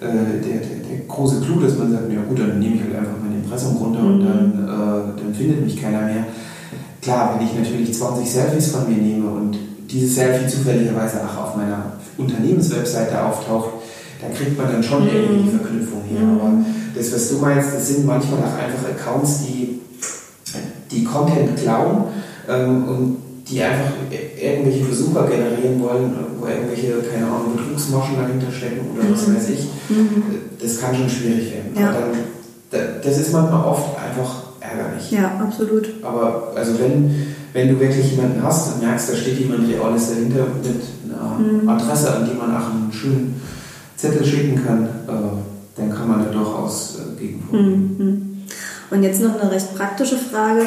äh, 0.00 0.12
der, 0.42 0.58
der, 0.58 0.78
der, 0.90 1.06
große 1.06 1.42
Clou, 1.42 1.60
dass 1.60 1.78
man 1.78 1.92
sagt, 1.92 2.12
ja 2.12 2.22
gut, 2.28 2.40
dann 2.40 2.58
nehme 2.58 2.74
ich 2.74 2.82
halt 2.82 2.96
einfach 2.96 3.12
mein 3.22 3.40
Impressum 3.40 3.76
runter 3.76 4.00
mhm. 4.00 4.14
und 4.14 4.24
dann, 4.24 4.64
äh, 4.64 5.22
dann 5.22 5.34
findet 5.34 5.64
mich 5.64 5.80
keiner 5.80 6.02
mehr. 6.02 6.26
Klar, 7.06 7.38
wenn 7.38 7.46
ich 7.46 7.54
natürlich 7.54 7.94
20 7.94 8.28
Selfies 8.28 8.72
von 8.72 8.88
mir 8.88 9.00
nehme 9.00 9.30
und 9.30 9.56
dieses 9.88 10.16
Selfie 10.16 10.48
zufälligerweise 10.48 11.20
auch 11.22 11.50
auf 11.50 11.56
meiner 11.56 11.92
Unternehmenswebseite 12.18 13.24
auftaucht, 13.24 13.74
da 14.20 14.26
kriegt 14.36 14.58
man 14.58 14.72
dann 14.72 14.82
schon 14.82 15.04
mhm. 15.04 15.10
irgendwie 15.10 15.42
die 15.44 15.56
Verknüpfung 15.56 16.02
her. 16.02 16.20
Mhm. 16.22 16.40
Aber 16.40 16.50
das, 16.96 17.14
was 17.14 17.28
du 17.28 17.38
meinst, 17.38 17.74
das 17.76 17.86
sind 17.86 18.06
manchmal 18.06 18.40
auch 18.40 18.58
einfach 18.58 18.88
Accounts, 18.90 19.42
die, 19.46 19.82
die 20.90 21.04
Content 21.04 21.56
klauen 21.56 22.06
ähm, 22.48 22.88
und 22.88 23.16
die 23.48 23.62
einfach 23.62 23.92
irgendwelche 24.10 24.86
Besucher 24.86 25.28
generieren 25.28 25.80
wollen, 25.80 26.12
wo 26.40 26.48
irgendwelche, 26.48 26.94
keine 27.08 27.26
Ahnung, 27.26 27.54
Betrugsmaschen 27.56 28.16
dahinter 28.16 28.50
stecken 28.50 28.84
oder 28.92 29.12
was 29.12 29.28
mhm. 29.28 29.36
weiß 29.36 29.50
ich. 29.50 29.68
Mhm. 29.90 30.24
Das 30.60 30.80
kann 30.80 30.92
schon 30.92 31.08
schwierig 31.08 31.52
werden. 31.52 31.70
Ja. 31.78 31.94
Dann, 32.72 33.00
das 33.00 33.16
ist 33.16 33.32
manchmal 33.32 33.64
oft 33.64 33.96
einfach 33.96 34.45
ärgerlich. 34.76 35.10
Ja, 35.10 35.38
absolut. 35.40 35.88
Aber 36.02 36.52
also 36.54 36.78
wenn, 36.78 37.34
wenn 37.52 37.68
du 37.68 37.80
wirklich 37.80 38.12
jemanden 38.12 38.42
hast 38.42 38.74
und 38.74 38.82
merkst, 38.82 39.10
da 39.10 39.16
steht 39.16 39.38
jemand 39.38 39.68
Reales 39.68 40.10
dahinter 40.10 40.46
mit 40.62 40.82
einer 41.04 41.38
mhm. 41.38 41.68
Adresse, 41.68 42.14
an 42.14 42.28
die 42.30 42.36
man 42.36 42.54
auch 42.54 42.70
einen 42.70 42.92
schönen 42.92 43.40
Zettel 43.96 44.24
schicken 44.24 44.62
kann, 44.64 44.84
äh, 44.84 45.76
dann 45.76 45.90
kann 45.90 46.08
man 46.08 46.24
da 46.24 46.30
durchaus 46.30 46.98
äh, 46.98 47.20
gegen 47.20 47.48
mhm. 47.50 48.36
Und 48.90 49.02
jetzt 49.02 49.20
noch 49.20 49.40
eine 49.40 49.50
recht 49.50 49.74
praktische 49.74 50.16
Frage. 50.16 50.62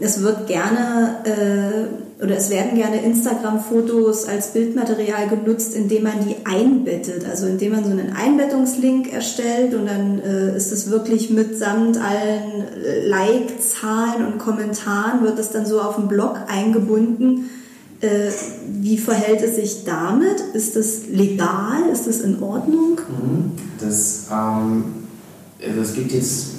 Es 0.00 0.22
wird 0.22 0.46
gerne 0.46 1.16
äh, 1.24 2.22
oder 2.24 2.36
es 2.36 2.50
werden 2.50 2.74
gerne 2.74 3.02
Instagram-Fotos 3.02 4.26
als 4.26 4.48
Bildmaterial 4.48 5.28
genutzt, 5.28 5.74
indem 5.74 6.04
man 6.04 6.26
die 6.26 6.36
einbettet. 6.44 7.24
Also 7.28 7.46
indem 7.46 7.72
man 7.72 7.84
so 7.84 7.90
einen 7.90 8.14
Einbettungslink 8.14 9.12
erstellt 9.12 9.74
und 9.74 9.86
dann 9.86 10.20
äh, 10.20 10.56
ist 10.56 10.72
es 10.72 10.90
wirklich 10.90 11.30
mitsamt 11.30 11.98
allen 11.98 12.64
äh, 12.84 13.06
Like-Zahlen 13.06 14.26
und 14.26 14.38
Kommentaren, 14.38 15.22
wird 15.22 15.38
es 15.38 15.50
dann 15.50 15.66
so 15.66 15.80
auf 15.80 15.96
dem 15.96 16.08
Blog 16.08 16.36
eingebunden 16.48 17.50
äh, 18.00 18.30
wie 18.66 18.96
verhält 18.96 19.42
es 19.42 19.56
sich 19.56 19.84
damit? 19.84 20.40
Ist 20.54 20.76
das 20.76 21.06
legal? 21.10 21.88
Ist 21.92 22.06
das 22.06 22.20
in 22.20 22.42
Ordnung? 22.42 22.98
Mhm. 22.98 23.52
Das, 23.78 24.26
ähm, 24.32 24.84
es 25.58 25.94
gibt 25.94 26.12
jetzt 26.12 26.49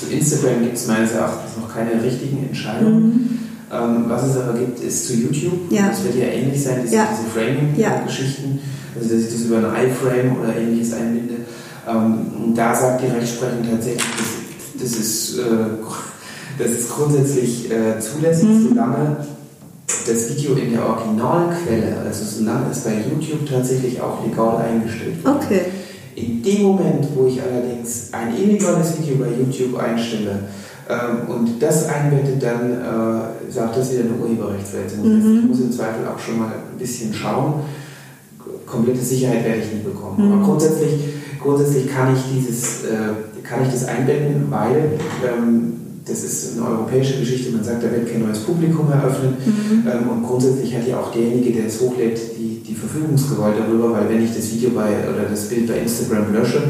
zu 0.00 0.12
Instagram 0.12 0.62
gibt 0.62 0.76
es 0.76 0.86
meines 0.86 1.12
Erachtens 1.12 1.56
noch 1.60 1.72
keine 1.72 2.02
richtigen 2.02 2.46
Entscheidungen. 2.48 3.04
Mhm. 3.04 3.38
Ähm, 3.72 4.04
was 4.08 4.26
es 4.26 4.36
aber 4.36 4.58
gibt, 4.58 4.80
ist 4.80 5.06
zu 5.06 5.14
YouTube. 5.14 5.70
Ja. 5.70 5.88
Das 5.88 6.02
wird 6.02 6.16
ja 6.16 6.24
ähnlich 6.24 6.62
sein, 6.62 6.80
diese, 6.82 6.96
ja. 6.96 7.08
diese 7.10 7.28
Framing-Geschichten. 7.30 8.58
Ja. 8.58 9.00
Also 9.00 9.14
dass 9.14 9.24
ich 9.24 9.32
das 9.32 9.42
über 9.42 9.58
ein 9.58 9.88
iFrame 9.88 10.36
oder 10.40 10.56
ähnliches 10.56 10.92
einbinde. 10.94 11.34
Ähm, 11.88 12.54
da 12.54 12.74
sagt 12.74 13.02
die 13.02 13.06
Rechtsprechung 13.06 13.64
tatsächlich, 13.70 14.02
das, 14.16 14.82
das 14.82 14.98
ist, 14.98 15.38
äh, 15.38 15.42
das 16.58 16.70
ist 16.72 16.90
grundsätzlich 16.90 17.70
äh, 17.70 18.00
zulässig, 18.00 18.48
mhm. 18.48 18.68
solange 18.70 19.16
das 20.06 20.30
Video 20.30 20.54
in 20.54 20.72
der 20.72 20.84
Originalquelle, 20.84 21.96
also 22.04 22.24
solange 22.24 22.70
es 22.70 22.80
bei 22.80 22.94
YouTube 23.08 23.48
tatsächlich 23.48 24.00
auch 24.00 24.24
legal 24.24 24.56
eingestellt 24.62 25.22
wird. 25.22 25.36
Okay. 25.36 25.60
In 26.20 26.42
dem 26.42 26.62
Moment, 26.62 27.08
wo 27.14 27.26
ich 27.26 27.40
allerdings 27.40 28.12
ein 28.12 28.36
illegales 28.36 28.98
Video 28.98 29.16
bei 29.16 29.28
YouTube 29.28 29.78
einstelle 29.78 30.40
ähm, 30.88 31.30
und 31.30 31.62
das 31.62 31.88
einbette, 31.88 32.36
dann 32.38 32.72
äh, 32.72 33.50
sagt 33.50 33.76
das 33.76 33.92
wieder 33.92 34.04
eine 34.04 34.14
Urheberrechtsverletzung. 34.20 35.02
Mhm. 35.02 35.38
Ich 35.40 35.48
muss 35.48 35.60
im 35.60 35.72
Zweifel 35.72 36.06
auch 36.06 36.18
schon 36.18 36.38
mal 36.38 36.48
ein 36.48 36.78
bisschen 36.78 37.14
schauen. 37.14 37.54
Komplette 38.66 39.00
Sicherheit 39.00 39.44
werde 39.44 39.60
ich 39.60 39.72
nie 39.72 39.82
bekommen. 39.82 40.26
Mhm. 40.26 40.32
Aber 40.32 40.44
grundsätzlich, 40.44 41.00
grundsätzlich 41.40 41.88
kann 41.88 42.14
ich 42.14 42.20
dieses, 42.34 42.84
äh, 42.84 43.42
kann 43.42 43.62
ich 43.64 43.72
das 43.72 43.86
einbetten, 43.86 44.46
weil 44.50 44.98
ähm, 45.26 45.79
das 46.04 46.22
ist 46.24 46.56
eine 46.56 46.66
europäische 46.66 47.18
Geschichte, 47.18 47.50
man 47.50 47.62
sagt, 47.62 47.82
da 47.82 47.90
wird 47.90 48.10
kein 48.10 48.22
neues 48.22 48.40
Publikum 48.40 48.90
eröffnet 48.90 49.34
mhm. 49.46 49.86
ähm, 49.86 50.08
und 50.08 50.22
grundsätzlich 50.22 50.74
hat 50.74 50.86
ja 50.86 50.98
auch 50.98 51.12
derjenige, 51.12 51.52
der 51.52 51.66
es 51.66 51.80
hochlädt, 51.80 52.18
die, 52.38 52.62
die 52.66 52.74
Verfügungsgewalt 52.74 53.58
darüber, 53.58 53.92
weil 53.92 54.08
wenn 54.08 54.24
ich 54.24 54.34
das 54.34 54.50
Video 54.52 54.70
bei 54.70 54.88
oder 55.08 55.28
das 55.28 55.48
Bild 55.48 55.66
bei 55.66 55.78
Instagram 55.78 56.32
lösche, 56.32 56.62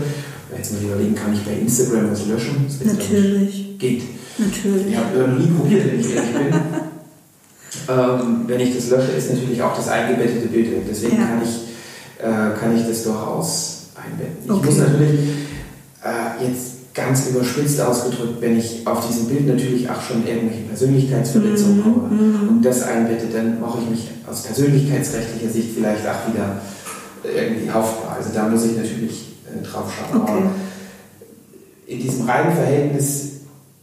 jetzt 0.57 0.73
mal 0.73 0.83
überlegen, 0.83 1.15
kann 1.15 1.33
ich 1.33 1.45
bei 1.45 1.53
Instagram 1.53 2.11
was 2.11 2.27
löschen? 2.27 2.67
Das 2.67 2.93
Natürlich. 2.93 3.79
Geht. 3.79 4.03
Natürlich. 4.39 4.87
Ich 4.89 4.97
habe 4.97 5.19
noch 5.19 5.39
nie 5.39 5.47
probiert, 5.47 5.87
wenn 5.87 6.01
ich 6.01 6.15
ehrlich 6.15 6.33
bin. 6.33 6.61
ähm, 7.89 8.45
wenn 8.47 8.61
ich 8.61 8.75
das 8.75 8.91
lösche, 8.91 9.13
ist 9.13 9.33
natürlich 9.33 9.63
auch 9.63 9.77
das 9.77 9.89
eingebettete 9.89 10.49
Bild 10.49 10.73
weg. 10.73 10.83
Deswegen 10.89 11.17
ja. 11.17 11.27
kann, 11.27 11.43
ich, 11.43 12.25
äh, 12.25 12.59
kann 12.59 12.77
ich 12.77 12.87
das 12.87 13.05
durchaus 13.05 13.87
einbetten. 13.95 14.45
Ich 14.45 14.51
okay. 14.51 14.67
muss 14.67 14.79
natürlich 14.79 15.21
äh, 16.03 16.47
jetzt 16.47 16.80
ganz 17.01 17.29
überspitzt 17.29 17.81
ausgedrückt, 17.81 18.41
wenn 18.41 18.59
ich 18.59 18.87
auf 18.87 19.07
diesem 19.07 19.27
Bild 19.27 19.47
natürlich 19.47 19.89
auch 19.89 20.01
schon 20.03 20.27
irgendwelche 20.27 20.63
Persönlichkeitsverletzungen 20.63 21.79
mhm. 21.79 21.85
habe 21.85 22.15
mhm. 22.15 22.49
und 22.49 22.65
das 22.65 22.83
einbette, 22.83 23.27
dann 23.33 23.61
mache 23.61 23.79
ich 23.83 23.91
mich 23.91 24.09
aus 24.29 24.43
persönlichkeitsrechtlicher 24.43 25.51
Sicht 25.51 25.71
vielleicht 25.75 26.07
auch 26.07 26.33
wieder 26.33 26.61
irgendwie 27.25 27.71
haftbar. 27.71 28.17
Also 28.17 28.31
da 28.35 28.49
muss 28.49 28.65
ich 28.65 28.77
natürlich 28.77 29.37
äh, 29.47 29.63
drauf 29.65 29.93
schauen. 29.93 30.23
Okay. 30.23 30.33
Aber 30.33 30.51
in 31.87 32.01
diesem 32.01 32.29
reinen 32.29 32.55
Verhältnis 32.55 33.31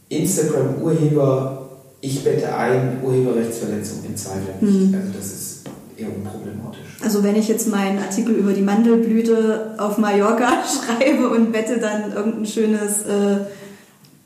Instagram-Urheber, 0.08 1.68
ich 2.00 2.24
bette 2.24 2.54
ein, 2.56 3.02
Urheberrechtsverletzung 3.02 3.98
im 4.06 4.16
Zweifel 4.16 4.54
nicht. 4.60 4.90
Mhm. 4.90 4.94
Also 4.94 5.12
das 5.16 5.26
ist 5.26 5.60
eher 5.96 6.08
unproblematisch. 6.08 6.87
Also 7.02 7.22
wenn 7.22 7.36
ich 7.36 7.48
jetzt 7.48 7.68
meinen 7.68 7.98
Artikel 7.98 8.34
über 8.34 8.52
die 8.52 8.62
Mandelblüte 8.62 9.74
auf 9.78 9.98
Mallorca 9.98 10.48
schreibe 10.98 11.30
und 11.30 11.52
bette 11.52 11.78
dann 11.78 12.12
irgendein 12.12 12.46
schönes 12.46 13.02
äh, 13.02 13.38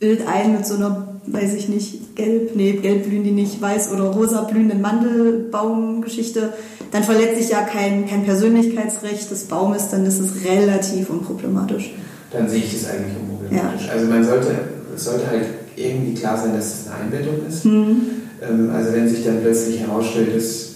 Bild 0.00 0.26
ein 0.26 0.52
mit 0.52 0.66
so 0.66 0.76
einer, 0.76 1.20
weiß 1.26 1.54
ich 1.54 1.68
nicht, 1.68 2.16
gelb, 2.16 2.56
nee, 2.56 2.72
gelb 2.72 3.04
blühen 3.04 3.24
die 3.24 3.30
nicht, 3.30 3.60
weiß 3.60 3.92
oder 3.92 4.04
rosa 4.04 4.42
blühenden 4.42 4.80
Mandelbaumgeschichte, 4.80 6.54
dann 6.90 7.04
verletze 7.04 7.40
ich 7.40 7.50
ja 7.50 7.62
kein, 7.62 8.08
kein 8.08 8.24
Persönlichkeitsrecht 8.24 9.30
des 9.30 9.44
Baumes, 9.44 9.90
dann 9.90 10.04
ist 10.06 10.18
es 10.18 10.44
relativ 10.44 11.10
unproblematisch. 11.10 11.92
Dann 12.32 12.48
sehe 12.48 12.60
ich 12.60 12.72
das 12.72 12.90
eigentlich 12.90 13.16
unproblematisch. 13.20 13.86
Ja. 13.86 13.92
Also 13.92 14.06
man 14.06 14.24
sollte, 14.24 14.48
es 14.96 15.04
sollte 15.04 15.26
halt 15.26 15.44
irgendwie 15.76 16.14
klar 16.14 16.36
sein, 16.36 16.54
dass 16.54 16.66
es 16.66 16.86
eine 16.88 17.04
Einbettung 17.04 17.46
ist. 17.46 17.64
Mhm. 17.64 18.00
Ähm, 18.42 18.70
also 18.74 18.92
wenn 18.92 19.08
sich 19.08 19.24
dann 19.24 19.40
plötzlich 19.42 19.80
herausstellt, 19.80 20.34
dass 20.34 20.71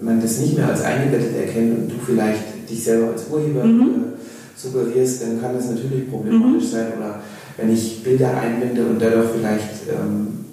man 0.00 0.20
das 0.20 0.38
nicht 0.38 0.56
mehr 0.56 0.68
als 0.68 0.82
eingebettet 0.82 1.36
erkennt 1.36 1.78
und 1.78 1.88
du 1.88 1.94
vielleicht 2.04 2.70
dich 2.70 2.84
selber 2.84 3.12
als 3.12 3.24
Urheber 3.30 3.64
mhm. 3.64 3.82
äh, 3.82 4.60
suggerierst, 4.60 5.22
dann 5.22 5.40
kann 5.40 5.54
das 5.54 5.70
natürlich 5.70 6.10
problematisch 6.10 6.64
mhm. 6.64 6.70
sein. 6.70 6.86
Oder 6.96 7.20
wenn 7.56 7.72
ich 7.72 8.02
Bilder 8.02 8.36
einbinde 8.36 8.86
und 8.86 9.00
dadurch 9.00 9.30
vielleicht 9.36 9.88
ähm, 9.88 10.44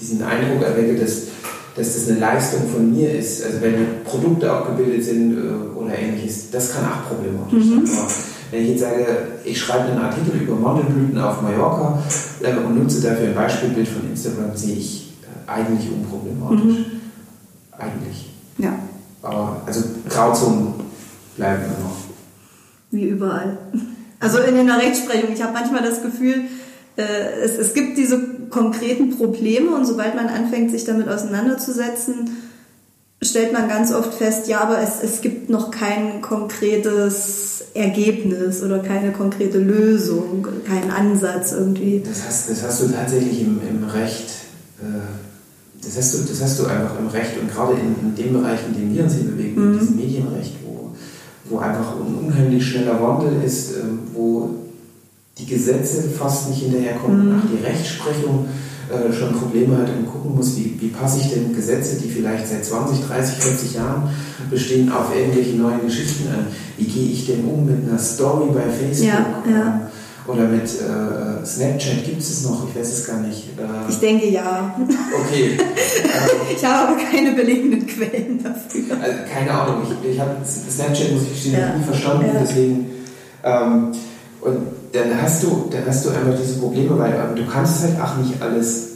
diesen 0.00 0.22
Eindruck 0.22 0.62
erwecke, 0.62 0.96
dass, 0.96 1.22
dass 1.76 1.94
das 1.94 2.08
eine 2.08 2.18
Leistung 2.18 2.68
von 2.68 2.92
mir 2.92 3.12
ist, 3.12 3.44
also 3.44 3.60
wenn 3.60 4.02
Produkte 4.04 4.50
abgebildet 4.50 5.04
sind 5.04 5.36
äh, 5.36 5.78
oder 5.78 5.96
ähnliches, 5.96 6.50
das 6.50 6.72
kann 6.72 6.84
auch 6.84 7.08
problematisch 7.08 7.64
mhm. 7.64 7.86
sein. 7.86 7.96
Aber 7.98 8.12
wenn 8.50 8.62
ich 8.64 8.70
jetzt 8.70 8.80
sage, 8.80 9.06
ich 9.44 9.58
schreibe 9.58 9.84
einen 9.84 9.98
Artikel 9.98 10.40
über 10.42 10.56
Mandelblüten 10.56 11.18
auf 11.18 11.40
Mallorca 11.40 12.02
äh, 12.42 12.56
und 12.56 12.78
nutze 12.82 13.00
dafür 13.00 13.28
ein 13.28 13.34
Beispielbild 13.34 13.86
von 13.86 14.10
Instagram, 14.10 14.56
sehe 14.56 14.76
ich 14.76 15.12
äh, 15.22 15.50
eigentlich 15.50 15.88
unproblematisch. 15.90 16.78
Mhm. 16.78 17.00
Eigentlich. 17.78 18.31
Ja. 18.62 18.78
Aber 19.22 19.62
also 19.66 19.82
Grauzonen 20.08 20.74
bleiben 21.36 21.64
immer 21.64 21.88
noch. 21.88 21.96
Wie 22.90 23.08
überall. 23.08 23.58
Also 24.20 24.38
in 24.38 24.66
der 24.66 24.78
Rechtsprechung. 24.78 25.30
Ich 25.32 25.42
habe 25.42 25.52
manchmal 25.52 25.82
das 25.82 26.02
Gefühl, 26.02 26.44
äh, 26.96 27.42
es, 27.42 27.58
es 27.58 27.74
gibt 27.74 27.98
diese 27.98 28.20
konkreten 28.50 29.16
Probleme 29.16 29.74
und 29.74 29.84
sobald 29.84 30.14
man 30.14 30.28
anfängt, 30.28 30.70
sich 30.70 30.84
damit 30.84 31.08
auseinanderzusetzen, 31.08 32.36
stellt 33.20 33.52
man 33.52 33.68
ganz 33.68 33.92
oft 33.92 34.14
fest, 34.14 34.48
ja, 34.48 34.60
aber 34.60 34.80
es, 34.80 35.02
es 35.02 35.20
gibt 35.20 35.48
noch 35.48 35.70
kein 35.70 36.20
konkretes 36.20 37.64
Ergebnis 37.74 38.62
oder 38.62 38.80
keine 38.80 39.12
konkrete 39.12 39.58
Lösung, 39.58 40.46
keinen 40.66 40.90
Ansatz 40.90 41.52
irgendwie. 41.52 42.02
Das 42.06 42.26
hast, 42.26 42.50
das 42.50 42.62
hast 42.62 42.82
du 42.82 42.88
tatsächlich 42.88 43.40
im, 43.40 43.60
im 43.68 43.84
Recht 43.84 44.28
äh, 44.80 45.21
das 45.84 45.96
hast, 45.96 46.14
du, 46.14 46.18
das 46.28 46.42
hast 46.42 46.58
du 46.60 46.66
einfach 46.66 46.98
im 46.98 47.08
Recht 47.08 47.32
und 47.40 47.52
gerade 47.52 47.74
in, 47.74 48.08
in 48.08 48.14
dem 48.14 48.32
Bereich, 48.34 48.60
in 48.68 48.74
dem 48.74 48.94
wir 48.94 49.04
uns 49.04 49.14
hier 49.14 49.24
bewegen, 49.24 49.72
mhm. 49.72 49.78
diesem 49.78 49.96
Medienrecht, 49.96 50.54
wo, 50.64 50.90
wo 51.44 51.58
einfach 51.58 51.96
ein 51.96 52.26
unheimlich 52.26 52.64
schneller 52.64 53.00
Wandel 53.02 53.42
ist, 53.44 53.72
ähm, 53.76 54.00
wo 54.14 54.50
die 55.38 55.46
Gesetze 55.46 56.02
fast 56.02 56.50
nicht 56.50 56.62
hinterherkommen, 56.62 57.28
mhm. 57.28 57.38
auch 57.38 57.42
die 57.50 57.64
Rechtsprechung 57.64 58.46
äh, 58.90 59.12
schon 59.12 59.32
Probleme 59.32 59.78
hat 59.78 59.88
und 59.88 60.06
gucken 60.06 60.36
muss, 60.36 60.56
wie, 60.56 60.76
wie 60.78 60.88
passe 60.88 61.20
ich 61.20 61.30
denn 61.32 61.54
Gesetze, 61.54 61.96
die 61.96 62.08
vielleicht 62.08 62.46
seit 62.46 62.64
20, 62.64 63.06
30, 63.06 63.36
40 63.38 63.74
Jahren 63.74 64.10
bestehen, 64.50 64.92
auf 64.92 65.14
irgendwelche 65.14 65.56
neuen 65.56 65.80
Geschichten 65.84 66.28
an. 66.28 66.46
Wie 66.76 66.84
gehe 66.84 67.10
ich 67.10 67.26
denn 67.26 67.44
um 67.44 67.64
mit 67.66 67.88
einer 67.88 67.98
Story 67.98 68.50
bei 68.52 68.68
Facebook? 68.70 69.08
Ja, 69.08 69.42
ja. 69.50 69.90
Oder 70.26 70.44
mit 70.44 70.62
äh, 70.62 71.44
Snapchat 71.44 72.04
gibt 72.04 72.20
es 72.20 72.44
noch? 72.44 72.68
Ich 72.68 72.78
weiß 72.78 72.92
es 72.92 73.06
gar 73.06 73.18
nicht. 73.18 73.48
Äh, 73.58 73.90
ich 73.90 73.98
denke 73.98 74.28
ja. 74.28 74.74
Okay. 75.20 75.58
ich 76.56 76.64
habe 76.64 76.88
aber 76.88 76.96
keine 77.10 77.32
belegenden 77.32 77.86
Quellen 77.86 78.42
dafür. 78.42 78.96
Also, 79.00 79.18
keine 79.32 79.50
Ahnung. 79.50 79.82
Ich, 79.82 80.10
ich 80.10 80.20
habe 80.20 80.36
Snapchat, 80.44 81.12
muss 81.12 81.22
ich 81.22 81.30
gestehen, 81.30 81.54
ja. 81.58 81.76
nie 81.76 81.84
verstanden. 81.84 82.26
Ja. 82.32 82.40
Deswegen. 82.40 82.86
Ähm, 83.42 83.92
und 84.40 84.58
dann 84.92 85.22
hast 85.22 85.42
du, 85.42 85.68
dann 85.70 85.82
hast 85.86 86.04
du 86.04 86.10
einfach 86.10 86.40
diese 86.40 86.60
Probleme, 86.60 86.96
weil 86.98 87.12
ähm, 87.12 87.34
du 87.34 87.50
kannst 87.50 87.82
halt 87.82 88.00
auch 88.00 88.16
nicht 88.16 88.40
alles 88.40 88.88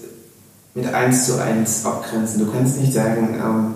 mit 0.74 0.92
1 0.92 1.26
zu 1.26 1.42
1 1.42 1.86
abgrenzen. 1.86 2.44
Du 2.44 2.52
kannst 2.52 2.80
nicht 2.80 2.92
sagen, 2.92 3.34
ähm, 3.42 3.74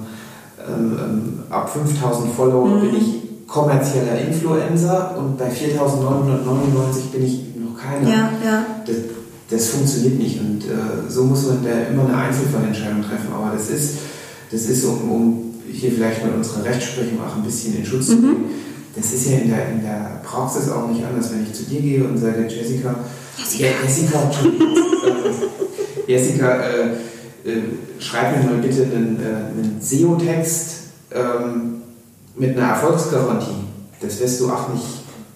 ähm, 0.68 0.98
ähm 1.00 1.42
ab 1.50 1.68
5000 1.72 2.32
Follower 2.34 2.68
mhm. 2.68 2.80
bin 2.82 2.96
ich 2.96 3.29
kommerzieller 3.50 4.16
Influencer 4.16 5.16
und 5.18 5.36
bei 5.36 5.50
4999 5.50 7.04
bin 7.10 7.26
ich 7.26 7.40
noch 7.56 7.76
keiner. 7.76 8.08
Ja, 8.08 8.30
ja. 8.44 8.66
Das, 8.86 8.96
das 9.50 9.68
funktioniert 9.70 10.18
nicht 10.20 10.40
und 10.40 10.62
äh, 10.64 11.10
so 11.10 11.24
muss 11.24 11.48
man 11.48 11.64
da 11.64 11.90
immer 11.90 12.04
eine 12.04 12.16
Einzelfallentscheidung 12.16 13.02
treffen. 13.02 13.32
Aber 13.34 13.50
das 13.52 13.68
ist, 13.68 13.98
das 14.52 14.62
ist 14.62 14.84
um, 14.84 15.10
um 15.10 15.54
hier 15.68 15.90
vielleicht 15.90 16.24
mal 16.24 16.32
unsere 16.32 16.64
Rechtsprechung 16.64 17.18
auch 17.20 17.36
ein 17.36 17.42
bisschen 17.42 17.76
in 17.76 17.84
Schutz 17.84 18.06
zu 18.06 18.16
mhm. 18.16 18.20
nehmen. 18.20 18.44
Das 18.94 19.12
ist 19.12 19.28
ja 19.28 19.38
in 19.38 19.50
der, 19.50 19.68
in 19.68 19.82
der 19.82 20.20
Praxis 20.24 20.70
auch 20.70 20.88
nicht 20.88 21.04
anders, 21.04 21.32
wenn 21.32 21.42
ich 21.42 21.52
zu 21.52 21.64
dir 21.64 21.80
gehe 21.80 22.04
und 22.04 22.18
sage, 22.18 22.46
Jessica, 22.48 22.94
Jessica, 23.36 23.64
ja, 23.64 23.72
Jessica, 23.84 24.18
äh, 26.06 26.12
Jessica 26.12 26.60
äh, 26.60 27.50
äh, 27.50 27.62
schreib 27.98 28.36
mir 28.36 28.50
mal 28.50 28.60
bitte 28.60 28.82
einen, 28.82 29.18
äh, 29.20 29.26
einen 29.26 29.80
SEO-Text 29.80 30.70
ähm, 31.12 31.79
mit 32.40 32.56
einer 32.56 32.68
Erfolgsgarantie. 32.68 33.68
Das 34.00 34.18
wirst 34.18 34.40
du 34.40 34.50
auch 34.50 34.72
nicht 34.72 34.86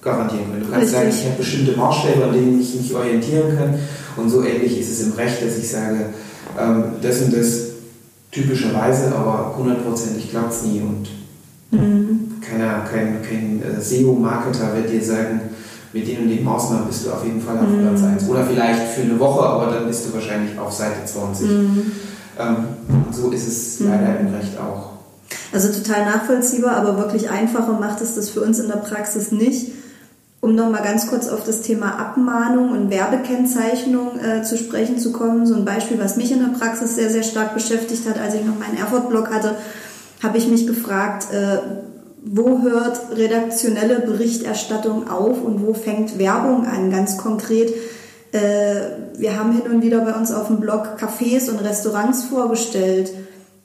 garantieren 0.00 0.50
können. 0.50 0.64
Du 0.64 0.70
kannst 0.70 0.94
Richtig. 0.94 0.98
sagen, 0.98 1.08
ich 1.10 1.24
habe 1.26 1.36
bestimmte 1.36 1.76
Maßstäbe, 1.76 2.24
an 2.24 2.32
denen 2.32 2.60
ich 2.60 2.74
mich 2.74 2.94
orientieren 2.94 3.56
kann. 3.56 3.78
Und 4.16 4.30
so 4.30 4.42
ähnlich 4.42 4.80
ist 4.80 4.90
es 4.90 5.06
im 5.06 5.12
Recht, 5.12 5.42
dass 5.44 5.58
ich 5.58 5.68
sage, 5.68 6.06
ähm, 6.58 6.84
das 7.02 7.20
und 7.20 7.34
das 7.34 7.60
typischerweise, 8.32 9.14
aber 9.14 9.54
hundertprozentig 9.56 10.30
klappt 10.30 10.52
es 10.52 10.62
nie. 10.62 10.80
Und 10.80 11.08
mhm. 11.70 12.40
keiner, 12.40 12.84
kein, 12.90 13.22
kein 13.22 13.62
äh, 13.62 13.80
SEO-Marketer 13.80 14.74
wird 14.74 14.90
dir 14.90 15.04
sagen, 15.04 15.40
mit 15.92 16.08
den 16.08 16.22
und 16.22 16.28
den 16.28 16.42
Maßnahmen 16.42 16.86
bist 16.86 17.06
du 17.06 17.12
auf 17.12 17.24
jeden 17.24 17.40
Fall 17.40 17.58
auf 17.58 17.68
mhm. 17.68 17.82
Platz 17.82 18.02
1. 18.02 18.28
Oder 18.28 18.44
vielleicht 18.44 18.94
für 18.94 19.02
eine 19.02 19.18
Woche, 19.20 19.46
aber 19.46 19.72
dann 19.72 19.86
bist 19.86 20.06
du 20.06 20.14
wahrscheinlich 20.14 20.58
auf 20.58 20.72
Seite 20.72 21.04
20. 21.04 21.48
Mhm. 21.48 21.92
Ähm, 22.38 22.56
so 23.12 23.30
ist 23.30 23.46
es 23.46 23.80
mhm. 23.80 23.90
leider 23.90 24.20
im 24.20 24.34
Recht 24.34 24.58
auch. 24.58 24.93
Also 25.52 25.72
total 25.72 26.04
nachvollziehbar, 26.04 26.76
aber 26.76 26.98
wirklich 26.98 27.30
einfacher 27.30 27.74
macht 27.74 28.00
es 28.00 28.14
das 28.14 28.30
für 28.30 28.40
uns 28.40 28.58
in 28.58 28.68
der 28.68 28.76
Praxis 28.76 29.32
nicht. 29.32 29.72
Um 30.40 30.54
nochmal 30.54 30.82
ganz 30.82 31.06
kurz 31.06 31.28
auf 31.28 31.44
das 31.44 31.62
Thema 31.62 31.98
Abmahnung 31.98 32.72
und 32.72 32.90
Werbekennzeichnung 32.90 34.20
äh, 34.20 34.42
zu 34.42 34.58
sprechen 34.58 34.98
zu 34.98 35.10
kommen. 35.10 35.46
So 35.46 35.54
ein 35.54 35.64
Beispiel, 35.64 35.98
was 35.98 36.16
mich 36.16 36.32
in 36.32 36.40
der 36.40 36.58
Praxis 36.58 36.96
sehr, 36.96 37.08
sehr 37.08 37.22
stark 37.22 37.54
beschäftigt 37.54 38.06
hat, 38.08 38.20
als 38.20 38.34
ich 38.34 38.44
noch 38.44 38.58
meinen 38.58 38.76
Erfurt-Blog 38.76 39.32
hatte, 39.32 39.56
habe 40.22 40.36
ich 40.36 40.46
mich 40.48 40.66
gefragt, 40.66 41.32
äh, 41.32 41.58
wo 42.24 42.62
hört 42.62 43.16
redaktionelle 43.16 44.00
Berichterstattung 44.00 45.08
auf 45.08 45.42
und 45.42 45.66
wo 45.66 45.74
fängt 45.74 46.18
Werbung 46.18 46.66
an, 46.66 46.90
ganz 46.90 47.18
konkret. 47.18 47.72
Äh, 48.32 48.80
wir 49.16 49.38
haben 49.38 49.52
hin 49.52 49.70
und 49.70 49.82
wieder 49.82 50.00
bei 50.00 50.12
uns 50.12 50.32
auf 50.32 50.48
dem 50.48 50.58
Blog 50.58 50.96
Cafés 50.98 51.50
und 51.50 51.58
Restaurants 51.58 52.24
vorgestellt, 52.24 53.12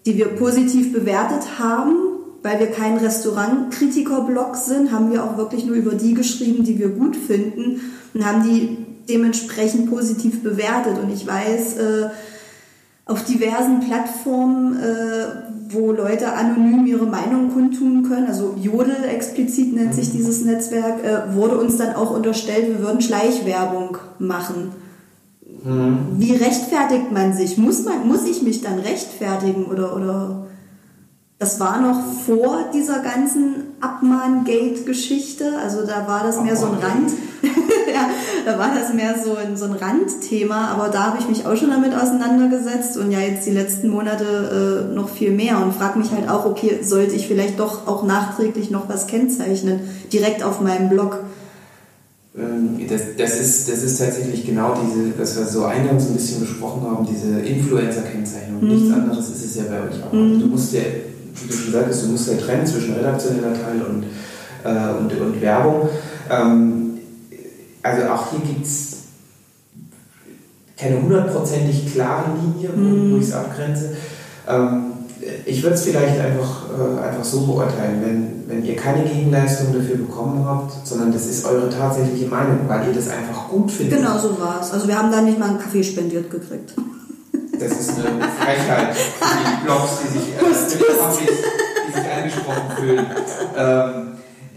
die 0.09 0.17
wir 0.17 0.27
positiv 0.27 0.91
bewertet 0.91 1.59
haben 1.59 2.09
weil 2.43 2.59
wir 2.59 2.67
kein 2.67 2.97
Restaurantkritiker-Blog 2.97 4.55
sind, 4.55 4.91
haben 4.91 5.11
wir 5.11 5.23
auch 5.23 5.37
wirklich 5.37 5.65
nur 5.65 5.75
über 5.75 5.93
die 5.95 6.13
geschrieben, 6.13 6.63
die 6.63 6.79
wir 6.79 6.89
gut 6.89 7.15
finden 7.15 7.81
und 8.13 8.25
haben 8.25 8.43
die 8.43 8.77
dementsprechend 9.09 9.89
positiv 9.89 10.41
bewertet. 10.41 10.97
Und 11.01 11.11
ich 11.11 11.27
weiß, 11.27 11.77
äh, 11.77 12.09
auf 13.05 13.25
diversen 13.25 13.81
Plattformen, 13.81 14.77
äh, 14.77 15.25
wo 15.69 15.91
Leute 15.91 16.31
anonym 16.33 16.85
ihre 16.85 17.07
Meinung 17.07 17.51
kundtun 17.51 18.03
können, 18.07 18.27
also 18.27 18.55
Jodel 18.61 19.03
explizit 19.03 19.73
nennt 19.73 19.95
sich 19.95 20.11
dieses 20.11 20.45
Netzwerk, 20.45 21.03
äh, 21.03 21.35
wurde 21.35 21.57
uns 21.57 21.77
dann 21.77 21.95
auch 21.95 22.11
unterstellt, 22.11 22.67
wir 22.67 22.79
würden 22.79 23.01
Schleichwerbung 23.01 23.97
machen. 24.19 24.71
Mhm. 25.63 26.15
Wie 26.17 26.35
rechtfertigt 26.35 27.11
man 27.11 27.33
sich? 27.33 27.57
Muss, 27.57 27.83
man, 27.83 28.07
muss 28.07 28.25
ich 28.25 28.41
mich 28.41 28.61
dann 28.61 28.79
rechtfertigen 28.79 29.65
oder, 29.65 29.95
oder 29.95 30.47
das 31.39 31.59
war 31.61 31.79
noch 31.79 32.01
vor 32.25 32.65
dieser 32.73 32.99
ganzen 32.99 33.77
Abmahn-Gate-Geschichte. 33.79 35.53
Also 35.63 35.85
da 35.85 36.05
war 36.05 36.23
das 36.23 36.41
mehr 36.41 36.57
so 36.57 36.65
ein 36.65 36.73
Rand. 36.73 37.11
ja, 37.93 38.09
da 38.45 38.59
war 38.59 38.75
das 38.75 38.93
mehr 38.93 39.15
so 39.23 39.35
ein, 39.35 39.55
so 39.55 39.63
ein 39.63 39.71
Randthema. 39.71 40.67
Aber 40.67 40.89
da 40.89 41.05
habe 41.05 41.17
ich 41.19 41.29
mich 41.29 41.45
auch 41.45 41.55
schon 41.55 41.69
damit 41.69 41.95
auseinandergesetzt 41.95 42.97
und 42.97 43.11
ja 43.11 43.19
jetzt 43.19 43.47
die 43.47 43.51
letzten 43.51 43.87
Monate 43.87 44.89
äh, 44.91 44.93
noch 44.93 45.07
viel 45.07 45.31
mehr 45.31 45.63
und 45.63 45.73
frage 45.73 45.97
mich 45.97 46.11
halt 46.11 46.29
auch, 46.29 46.45
okay, 46.45 46.79
sollte 46.83 47.15
ich 47.15 47.27
vielleicht 47.27 47.57
doch 47.57 47.87
auch 47.87 48.03
nachträglich 48.03 48.69
noch 48.69 48.89
was 48.89 49.07
kennzeichnen, 49.07 49.79
direkt 50.11 50.43
auf 50.43 50.59
meinem 50.59 50.89
Blog? 50.89 51.23
Ähm, 52.37 52.87
das, 52.87 53.01
das, 53.17 53.39
ist, 53.39 53.69
das 53.69 53.83
ist 53.83 53.97
tatsächlich 53.97 54.45
genau 54.45 54.75
diese, 54.75 55.17
was 55.19 55.37
wir 55.37 55.45
so 55.45 55.65
eingangs 55.65 56.07
ein 56.07 56.13
bisschen 56.13 56.41
besprochen 56.41 56.83
haben, 56.83 57.05
diese 57.05 57.39
Influencer-Kennzeichnung. 57.39 58.61
Mhm. 58.61 58.69
Nichts 58.69 58.93
anderes 58.93 59.29
ist 59.29 59.45
es 59.45 59.55
ja 59.55 59.63
bei 59.63 59.81
euch 59.81 60.03
auch. 60.03 60.13
Mhm. 60.13 60.39
Du 60.39 60.45
musst 60.47 60.73
ja 60.73 60.81
wie 61.41 61.47
du 61.47 61.53
schon 61.53 61.73
sagtest, 61.73 62.03
du 62.03 62.07
musst 62.09 62.27
ja 62.27 62.37
trennen 62.37 62.65
zwischen 62.65 62.93
redaktioneller 62.93 63.53
Teil 63.53 63.81
und, 63.81 64.03
äh, 64.63 64.97
und, 64.97 65.21
und 65.21 65.41
Werbung. 65.41 65.89
Ähm, 66.29 66.99
also 67.81 68.07
auch 68.07 68.31
hier 68.31 68.39
gibt 68.39 68.65
es 68.65 68.97
keine 70.77 71.01
hundertprozentig 71.01 71.93
klare 71.93 72.25
Linie, 72.37 72.69
wo 72.75 73.17
ich 73.17 73.23
es 73.23 73.33
abgrenze. 73.33 73.95
Ähm, 74.47 74.88
ich 75.45 75.63
würde 75.63 75.75
es 75.75 75.83
vielleicht 75.83 76.19
einfach, 76.19 76.65
äh, 76.77 77.07
einfach 77.07 77.23
so 77.23 77.41
beurteilen, 77.41 78.01
wenn, 78.03 78.49
wenn 78.49 78.65
ihr 78.65 78.75
keine 78.75 79.03
Gegenleistung 79.03 79.73
dafür 79.73 79.97
bekommen 79.97 80.45
habt, 80.45 80.87
sondern 80.87 81.11
das 81.11 81.25
ist 81.25 81.45
eure 81.45 81.69
tatsächliche 81.69 82.27
Meinung, 82.27 82.59
weil 82.67 82.87
ihr 82.87 82.93
das 82.93 83.09
einfach 83.09 83.47
gut 83.49 83.71
findet. 83.71 83.99
Genau 83.99 84.17
so 84.17 84.39
war 84.39 84.59
es. 84.61 84.71
Also 84.71 84.87
wir 84.87 84.97
haben 84.97 85.11
da 85.11 85.21
nicht 85.21 85.39
mal 85.39 85.49
einen 85.49 85.59
Kaffee 85.59 85.83
spendiert 85.83 86.29
gekriegt. 86.29 86.73
Das 87.59 87.71
ist 87.71 87.91
eine 87.91 88.23
Frechheit 88.39 88.95
für 88.95 89.37
die 89.37 89.65
Blogs, 89.65 89.89
die 90.03 90.17
sich, 90.17 90.27
äh, 90.29 91.27
die 91.87 91.99
sich 91.99 92.11
angesprochen 92.11 92.77
fühlen. 92.77 93.05
Ähm, 93.57 94.07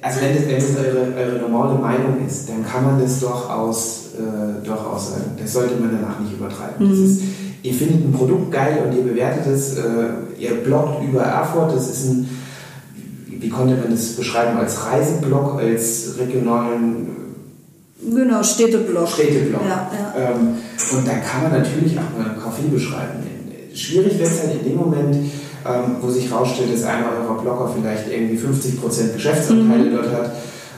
also 0.03 0.21
wenn 0.21 0.35
das, 0.35 0.47
wenn 0.49 0.57
das 0.57 0.77
eure, 0.77 1.15
eure, 1.17 1.39
normale 1.39 1.79
Meinung 1.79 2.27
ist, 2.27 2.49
dann 2.49 2.65
kann 2.65 2.85
man 2.85 3.01
das 3.01 3.21
durchaus, 3.21 4.11
äh, 4.19 4.67
durchaus 4.67 5.11
sagen. 5.11 5.37
Das 5.41 5.53
sollte 5.53 5.77
man 5.77 5.91
danach 5.93 6.19
nicht 6.19 6.33
übertreiben. 6.33 6.89
Mhm. 6.89 7.35
Ihr 7.63 7.75
findet 7.75 8.05
ein 8.05 8.13
Produkt 8.13 8.51
geil 8.51 8.79
und 8.85 8.97
ihr 8.97 9.03
bewertet 9.03 9.47
es, 9.47 9.77
äh, 9.77 9.83
ihr 10.39 10.55
bloggt 10.65 11.05
über 11.05 11.23
Erfurt, 11.23 11.75
das 11.75 11.89
ist 11.89 12.07
ein, 12.07 12.29
wie 13.29 13.49
konnte 13.49 13.77
man 13.77 13.91
das 13.91 14.17
beschreiben, 14.17 14.59
als 14.59 14.85
Reiseblog, 14.85 15.61
als 15.61 16.15
regionalen 16.19 17.23
Genau, 18.05 18.43
Städteblock. 18.43 19.09
Städteblock. 19.09 19.63
Ja, 19.63 19.91
ja. 19.93 20.31
Ähm, 20.31 20.57
und 20.97 21.07
dann 21.07 21.23
kann 21.23 21.43
man 21.45 21.63
natürlich 21.63 21.97
auch 21.99 22.19
mal 22.19 22.31
einen 22.31 22.43
Kaffee 22.43 22.69
beschreiben. 22.69 23.23
Schwierig 23.75 24.19
wird 24.19 24.29
es 24.29 24.41
halt 24.41 24.61
in 24.61 24.71
dem 24.71 24.77
Moment, 24.77 25.15
ähm, 25.15 25.97
wo 26.01 26.11
sich 26.11 26.29
herausstellt, 26.29 26.75
dass 26.75 26.83
einer 26.83 27.07
eurer 27.07 27.41
Blogger 27.41 27.73
vielleicht 27.75 28.11
irgendwie 28.11 28.37
50% 28.37 29.15
Geschäftsanteile 29.15 29.85
mhm. 29.85 29.95
dort 29.95 30.13
hat. 30.13 30.33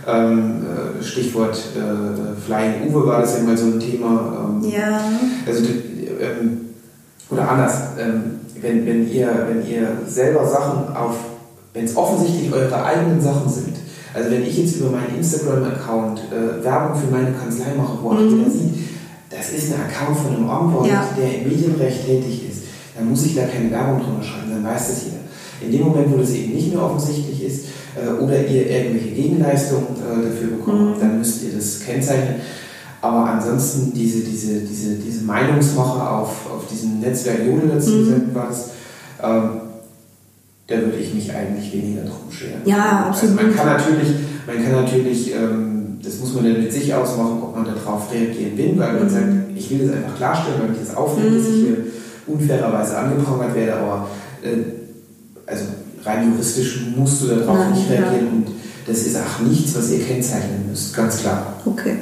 Ähm, 0.06 0.62
äh, 1.00 1.02
Stichwort 1.02 1.56
äh, 1.56 2.40
Flying 2.46 2.90
Uwe 2.90 3.06
war 3.06 3.22
das 3.22 3.38
ja 3.38 3.44
mal 3.44 3.56
so 3.56 3.66
ein 3.66 3.80
Thema. 3.80 4.60
Ähm, 4.62 4.70
ja. 4.70 5.00
Also, 5.46 5.64
ähm, 6.20 6.60
oder 7.30 7.48
anders, 7.48 7.74
ähm, 7.98 8.40
wenn, 8.60 8.86
wenn, 8.86 9.10
ihr, 9.10 9.28
wenn 9.48 9.66
ihr 9.66 9.88
selber 10.06 10.46
Sachen 10.46 10.94
auf, 10.94 11.16
wenn 11.72 11.84
es 11.84 11.96
offensichtlich 11.96 12.52
eure 12.52 12.84
eigenen 12.84 13.20
Sachen 13.20 13.50
sind, 13.50 13.76
also 14.14 14.30
wenn 14.30 14.42
ich 14.42 14.56
jetzt 14.56 14.76
über 14.76 14.90
meinen 14.90 15.16
Instagram-Account 15.16 16.20
äh, 16.30 16.64
Werbung 16.64 17.00
für 17.00 17.10
meine 17.10 17.32
Kanzlei 17.32 17.74
mache, 17.76 17.98
wo 18.00 18.10
mhm. 18.10 18.50
sieht, 18.50 18.74
das 19.28 19.50
ist 19.50 19.72
ein 19.72 19.80
Account 19.80 20.16
von 20.18 20.36
einem 20.36 20.48
Anwalt, 20.48 20.90
ja. 20.90 21.08
der 21.18 21.40
im 21.40 21.48
Medienrecht 21.48 22.06
tätig 22.06 22.48
ist, 22.48 22.62
dann 22.96 23.10
muss 23.10 23.26
ich 23.26 23.34
da 23.34 23.42
keine 23.46 23.70
Werbung 23.70 24.00
drüber 24.00 24.22
schreiben, 24.22 24.52
dann 24.52 24.64
weiß 24.64 24.88
das 24.88 25.04
jeder. 25.04 25.16
In 25.60 25.72
dem 25.72 25.88
Moment, 25.88 26.12
wo 26.12 26.18
das 26.18 26.30
eben 26.30 26.54
nicht 26.54 26.72
mehr 26.72 26.82
offensichtlich 26.82 27.44
ist 27.44 27.64
äh, 27.96 28.22
oder 28.22 28.46
ihr 28.46 28.70
irgendwelche 28.70 29.10
Gegenleistungen 29.10 29.86
äh, 29.98 30.30
dafür 30.30 30.56
bekommt, 30.58 30.96
mhm. 30.96 31.00
dann 31.00 31.18
müsst 31.18 31.42
ihr 31.42 31.54
das 31.54 31.80
kennzeichnen. 31.80 32.36
Aber 33.04 33.30
ansonsten 33.30 33.92
diese, 33.92 34.20
diese, 34.20 34.60
diese, 34.60 34.94
diese 34.94 35.24
Meinungsmache 35.24 36.08
auf, 36.08 36.50
auf 36.50 36.66
diesem 36.70 37.00
Netzwerk 37.00 37.44
Jodel 37.44 37.68
dazu 37.68 37.90
mhm. 37.90 38.34
war 38.34 38.46
das, 38.48 38.70
ähm, 39.22 39.60
da 40.66 40.76
würde 40.76 40.96
ich 40.96 41.12
mich 41.12 41.30
eigentlich 41.30 41.70
weniger 41.72 42.02
drum 42.02 42.30
scheren. 42.30 42.62
Ja, 42.64 43.08
absolut. 43.10 43.38
Also 43.38 43.46
man 43.46 43.54
kann 43.54 43.66
natürlich, 43.66 44.08
man 44.46 44.64
kann 44.64 44.72
natürlich 44.72 45.34
ähm, 45.34 45.74
das 46.02 46.18
muss 46.18 46.34
man 46.34 46.44
dann 46.44 46.62
mit 46.62 46.72
sich 46.72 46.92
ausmachen, 46.94 47.42
ob 47.42 47.56
man 47.56 47.64
darauf 47.64 48.10
reagieren 48.12 48.56
will, 48.56 48.78
weil 48.78 48.94
man 48.94 49.04
mhm. 49.04 49.10
sagt, 49.10 49.26
ich 49.54 49.70
will 49.70 49.86
das 49.86 49.96
einfach 49.96 50.16
klarstellen, 50.16 50.60
weil 50.60 50.68
mich 50.70 50.78
das 50.80 50.96
aufregt, 50.96 51.30
mhm. 51.30 51.38
dass 51.38 51.46
ich 51.46 51.54
hier 51.54 51.76
unfairerweise 52.26 52.96
angeprangert 52.98 53.54
werde, 53.54 53.74
aber 53.74 54.08
äh, 54.42 54.48
also 55.46 55.64
rein 56.04 56.32
juristisch 56.32 56.86
musst 56.96 57.22
du 57.22 57.26
darauf 57.26 57.58
Nein, 57.58 57.72
nicht 57.72 57.90
reagieren 57.90 58.26
ja. 58.26 58.32
und 58.32 58.46
das 58.86 58.98
ist 58.98 59.16
auch 59.16 59.46
nichts, 59.46 59.76
was 59.76 59.90
ihr 59.90 60.00
kennzeichnen 60.00 60.68
müsst, 60.70 60.94
ganz 60.94 61.18
klar. 61.18 61.54
Okay. 61.64 61.96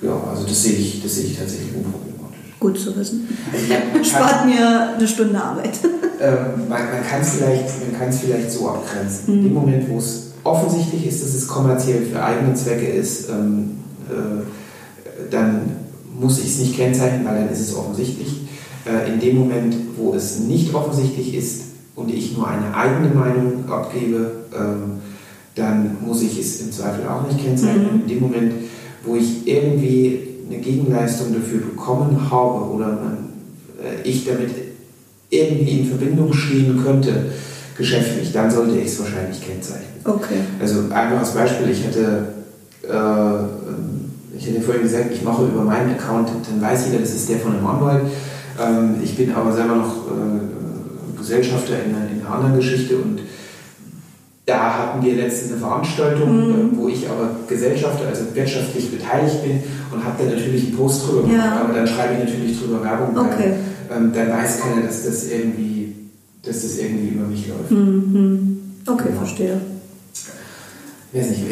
Ja, 0.00 0.22
also 0.30 0.44
das 0.44 0.62
sehe 0.62 0.74
ich, 0.74 1.02
das 1.02 1.16
sehe 1.16 1.26
ich 1.26 1.38
tatsächlich 1.38 1.74
unproblematisch. 1.74 2.38
Gut 2.60 2.78
zu 2.78 2.96
wissen. 2.96 3.28
Also 3.52 4.04
Spart 4.10 4.46
mir 4.46 4.94
eine 4.96 5.08
Stunde 5.08 5.42
Arbeit. 5.42 5.78
Ähm, 6.20 6.68
man 6.68 6.82
man 6.90 7.06
kann 7.08 7.20
es 7.20 7.30
vielleicht, 7.30 8.20
vielleicht 8.20 8.50
so 8.50 8.68
abgrenzen. 8.68 9.26
Mhm. 9.26 9.38
In 9.38 9.44
dem 9.44 9.54
Moment, 9.54 9.88
wo 9.88 9.98
es 9.98 10.32
offensichtlich 10.44 11.06
ist, 11.06 11.22
dass 11.22 11.34
es 11.34 11.46
kommerziell 11.46 12.06
für 12.06 12.22
eigene 12.22 12.54
Zwecke 12.54 12.86
ist, 12.86 13.28
ähm, 13.28 13.78
äh, 14.08 15.30
dann 15.30 15.76
muss 16.18 16.38
ich 16.38 16.46
es 16.46 16.58
nicht 16.58 16.76
kennzeichnen, 16.76 17.24
weil 17.24 17.36
dann 17.36 17.52
ist 17.52 17.60
es 17.60 17.74
offensichtlich. 17.74 18.48
Äh, 18.86 19.12
in 19.12 19.20
dem 19.20 19.38
Moment, 19.38 19.76
wo 19.96 20.14
es 20.14 20.40
nicht 20.40 20.74
offensichtlich 20.74 21.34
ist 21.34 21.62
und 21.94 22.12
ich 22.12 22.36
nur 22.36 22.48
eine 22.48 22.74
eigene 22.74 23.14
Meinung 23.14 23.68
abgebe, 23.70 24.44
ähm, 24.56 25.00
dann 25.54 25.96
muss 26.04 26.22
ich 26.22 26.38
es 26.38 26.60
im 26.62 26.72
Zweifel 26.72 27.06
auch 27.08 27.26
nicht 27.26 27.44
kennzeichnen. 27.44 27.96
Mhm. 27.96 28.00
In 28.02 28.08
dem 28.08 28.20
Moment, 28.20 28.52
wo 29.04 29.16
ich 29.16 29.46
irgendwie 29.46 30.20
eine 30.50 30.60
Gegenleistung 30.60 31.34
dafür 31.34 31.60
bekommen 31.60 32.30
habe 32.30 32.64
oder 32.70 32.86
man, 32.86 33.28
äh, 33.82 34.08
ich 34.08 34.24
damit 34.24 34.50
irgendwie 35.30 35.80
in 35.80 35.86
Verbindung 35.86 36.32
stehen 36.32 36.82
könnte, 36.82 37.26
geschäftlich, 37.76 38.32
dann 38.32 38.50
sollte 38.50 38.78
ich 38.78 38.86
es 38.86 38.98
wahrscheinlich 38.98 39.40
kennzeichnen. 39.40 40.00
Okay. 40.04 40.40
Also 40.60 40.80
einfaches 40.90 41.30
Beispiel, 41.30 41.70
ich 41.70 41.84
hätte, 41.84 42.34
äh, 42.82 44.36
ich 44.36 44.46
hätte 44.46 44.60
vorhin 44.60 44.82
gesagt, 44.82 45.12
ich 45.12 45.22
mache 45.22 45.44
über 45.44 45.62
meinen 45.62 45.90
Account, 45.90 46.30
dann 46.48 46.60
weiß 46.60 46.86
jeder, 46.86 47.00
das 47.00 47.14
ist 47.14 47.28
der 47.28 47.38
von 47.38 47.56
einem 47.56 47.66
Anwalt. 47.66 48.02
Ähm, 48.60 48.96
ich 49.02 49.16
bin 49.16 49.32
aber 49.32 49.52
selber 49.52 49.76
noch 49.76 50.06
äh, 50.06 51.18
Gesellschafter 51.18 51.74
in, 51.84 51.90
in 51.90 52.24
einer 52.24 52.34
anderen 52.34 52.56
Geschichte 52.56 52.96
und 52.96 53.20
da 54.48 54.78
hatten 54.78 55.04
wir 55.04 55.14
letztens 55.14 55.52
eine 55.52 55.60
Veranstaltung, 55.60 56.70
mhm. 56.70 56.78
Wo 56.78 56.88
ich 56.88 57.06
aber 57.08 57.30
Gesellschafter, 57.46 58.08
also 58.08 58.22
wirtschaftlich 58.34 58.90
beteiligt 58.90 59.42
bin 59.42 59.62
und 59.92 60.02
habe 60.02 60.24
da 60.24 60.30
natürlich 60.30 60.68
einen 60.68 60.76
Post 60.76 61.06
drüber 61.06 61.22
gemacht, 61.22 61.36
ja. 61.36 61.60
aber 61.60 61.74
dann 61.74 61.86
schreibe 61.86 62.14
ich 62.14 62.20
natürlich 62.20 62.58
drüber 62.58 62.82
Werbung, 62.82 63.16
okay. 63.16 63.52
weil 63.88 63.98
ähm, 63.98 64.12
dann 64.14 64.30
weiß 64.30 64.60
keiner, 64.60 64.86
dass 64.86 65.04
das 65.04 65.26
irgendwie, 65.26 65.94
dass 66.42 66.62
das 66.62 66.78
irgendwie 66.78 67.08
über 67.08 67.26
mich 67.26 67.46
läuft. 67.46 67.70
Mhm. 67.70 68.58
Okay, 68.86 69.08
ja. 69.10 69.16
verstehe. 69.18 69.60
Ich 71.12 71.20
weiß 71.20 71.30
nicht, 71.30 71.42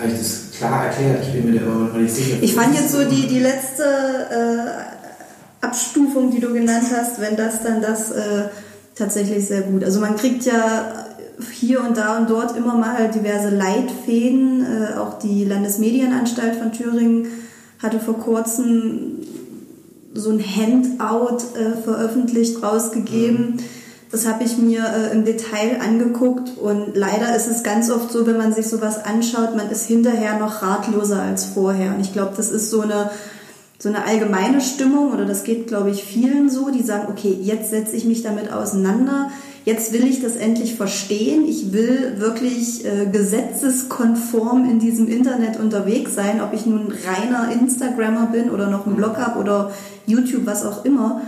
habe 0.00 0.12
ich 0.12 0.18
das 0.18 0.50
klar 0.58 0.86
erklärt? 0.86 1.22
Ich 1.22 1.32
bin 1.32 1.52
mir 1.52 1.60
da 1.60 1.66
immer 1.66 1.88
noch 1.88 1.94
nicht 1.94 2.14
sicher. 2.14 2.36
Ich 2.40 2.54
fand 2.54 2.74
jetzt 2.74 2.90
so 2.90 3.04
die, 3.04 3.28
die 3.28 3.38
letzte 3.38 3.84
äh, 3.84 5.64
Abstufung, 5.64 6.32
die 6.32 6.40
du 6.40 6.52
genannt 6.52 6.86
hast, 6.92 7.20
wenn 7.20 7.36
das 7.36 7.62
dann 7.62 7.80
das 7.80 8.10
äh, 8.10 8.48
tatsächlich 8.96 9.46
sehr 9.46 9.62
gut. 9.62 9.84
Also 9.84 10.00
man 10.00 10.16
kriegt 10.16 10.44
ja 10.44 11.11
hier 11.50 11.82
und 11.82 11.96
da 11.96 12.18
und 12.18 12.30
dort 12.30 12.56
immer 12.56 12.74
mal 12.74 13.10
diverse 13.10 13.50
Leitfäden. 13.50 14.64
Äh, 14.64 14.98
auch 14.98 15.18
die 15.18 15.44
Landesmedienanstalt 15.44 16.56
von 16.56 16.72
Thüringen 16.72 17.26
hatte 17.82 17.98
vor 17.98 18.18
kurzem 18.18 19.20
so 20.14 20.30
ein 20.30 20.40
Handout 20.40 21.38
äh, 21.58 21.82
veröffentlicht, 21.82 22.62
rausgegeben. 22.62 23.58
Das 24.10 24.26
habe 24.26 24.44
ich 24.44 24.58
mir 24.58 24.84
äh, 24.84 25.12
im 25.12 25.24
Detail 25.24 25.80
angeguckt 25.80 26.58
und 26.58 26.94
leider 26.94 27.34
ist 27.34 27.46
es 27.46 27.62
ganz 27.62 27.90
oft 27.90 28.12
so, 28.12 28.26
wenn 28.26 28.36
man 28.36 28.52
sich 28.52 28.66
sowas 28.66 29.02
anschaut, 29.02 29.56
man 29.56 29.70
ist 29.70 29.86
hinterher 29.86 30.38
noch 30.38 30.62
ratloser 30.62 31.22
als 31.22 31.46
vorher. 31.46 31.94
Und 31.94 32.00
ich 32.00 32.12
glaube, 32.12 32.34
das 32.36 32.50
ist 32.50 32.70
so 32.70 32.82
eine 32.82 33.10
so 33.82 33.88
eine 33.88 34.04
allgemeine 34.04 34.60
Stimmung 34.60 35.12
oder 35.12 35.24
das 35.24 35.42
geht, 35.42 35.66
glaube 35.66 35.90
ich, 35.90 36.04
vielen 36.04 36.48
so, 36.48 36.70
die 36.70 36.84
sagen, 36.84 37.08
okay, 37.10 37.36
jetzt 37.42 37.70
setze 37.70 37.96
ich 37.96 38.04
mich 38.04 38.22
damit 38.22 38.52
auseinander 38.52 39.30
jetzt 39.64 39.92
will 39.92 40.06
ich 40.06 40.20
das 40.20 40.36
endlich 40.36 40.74
verstehen. 40.74 41.44
Ich 41.46 41.72
will 41.72 42.14
wirklich 42.18 42.84
äh, 42.84 43.06
gesetzeskonform 43.06 44.68
in 44.68 44.78
diesem 44.78 45.08
Internet 45.08 45.58
unterwegs 45.58 46.14
sein, 46.14 46.40
ob 46.40 46.52
ich 46.52 46.66
nun 46.66 46.92
reiner 47.06 47.52
Instagrammer 47.52 48.26
bin 48.26 48.50
oder 48.50 48.68
noch 48.68 48.86
einen 48.86 48.96
Blog 48.96 49.16
habe 49.18 49.38
oder 49.38 49.72
YouTube, 50.06 50.46
was 50.46 50.64
auch 50.64 50.84
immer. 50.84 51.22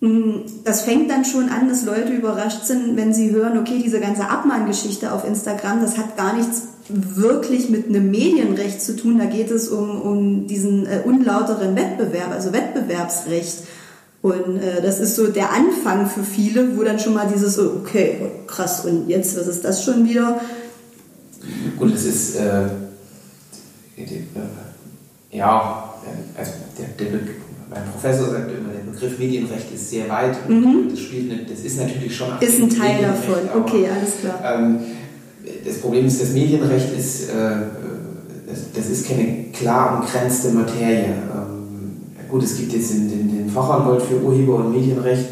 Mm, 0.00 0.42
das 0.64 0.82
fängt 0.82 1.10
dann 1.10 1.24
schon 1.24 1.48
an, 1.48 1.68
dass 1.68 1.84
Leute 1.84 2.12
überrascht 2.12 2.64
sind, 2.64 2.96
wenn 2.96 3.12
sie 3.12 3.30
hören, 3.30 3.58
okay, 3.58 3.80
diese 3.82 4.00
ganze 4.00 4.28
Abmahngeschichte 4.28 5.12
auf 5.12 5.26
Instagram, 5.26 5.80
das 5.80 5.98
hat 5.98 6.16
gar 6.16 6.34
nichts 6.34 6.68
wirklich 6.88 7.68
mit 7.68 7.88
einem 7.88 8.10
Medienrecht 8.10 8.80
zu 8.80 8.96
tun. 8.96 9.18
Da 9.18 9.26
geht 9.26 9.50
es 9.50 9.68
um, 9.68 10.00
um 10.00 10.46
diesen 10.46 10.86
äh, 10.86 11.00
unlauteren 11.04 11.76
Wettbewerb, 11.76 12.30
also 12.32 12.52
Wettbewerbsrecht. 12.52 13.64
Und 14.20 14.56
äh, 14.56 14.82
das 14.82 14.98
ist 14.98 15.14
so 15.14 15.28
der 15.28 15.52
Anfang 15.52 16.08
für 16.08 16.24
viele, 16.24 16.76
wo 16.76 16.82
dann 16.82 16.98
schon 16.98 17.14
mal 17.14 17.28
dieses, 17.32 17.58
oh, 17.58 17.80
okay, 17.80 18.16
krass, 18.46 18.84
und 18.84 19.08
jetzt, 19.08 19.38
was 19.38 19.46
ist 19.46 19.64
das 19.64 19.84
schon 19.84 20.08
wieder? 20.08 20.40
Gut, 21.78 21.94
es 21.94 22.04
ist, 22.04 22.36
äh, 22.36 22.66
ja, 25.30 25.94
also 26.36 26.52
der, 26.78 27.06
der 27.06 27.20
mein 27.70 27.82
Professor 27.92 28.30
sagt 28.30 28.50
immer, 28.50 28.72
der 28.72 28.90
Begriff 28.90 29.18
Medienrecht 29.18 29.72
ist 29.74 29.90
sehr 29.90 30.08
weit 30.08 30.36
und 30.48 30.60
mhm. 30.60 30.90
das 30.90 31.00
spielt 31.00 31.30
eine, 31.30 31.44
das 31.44 31.60
ist 31.60 31.78
natürlich 31.78 32.16
schon 32.16 32.28
ist 32.40 32.60
ein 32.60 32.70
Teil 32.70 33.02
davon. 33.02 33.62
Okay, 33.62 33.88
alles 33.88 34.20
klar. 34.20 34.40
Ähm, 34.42 34.78
das 35.64 35.78
Problem 35.78 36.06
ist, 36.06 36.20
das 36.20 36.30
Medienrecht 36.30 36.96
ist, 36.96 37.28
äh, 37.28 37.32
das, 38.48 38.72
das, 38.74 38.88
ist 38.88 39.06
keine 39.06 39.44
klar 39.52 40.00
umgrenzte 40.00 40.50
Materie. 40.50 41.04
Ähm, 41.04 41.58
Gut, 42.28 42.42
es 42.42 42.58
gibt 42.58 42.72
jetzt 42.72 42.90
den, 42.92 43.08
den, 43.08 43.27
den 43.48 43.54
Fachanwalt 43.54 44.02
für 44.02 44.20
Urheber- 44.20 44.56
und 44.56 44.72
Medienrecht, 44.72 45.26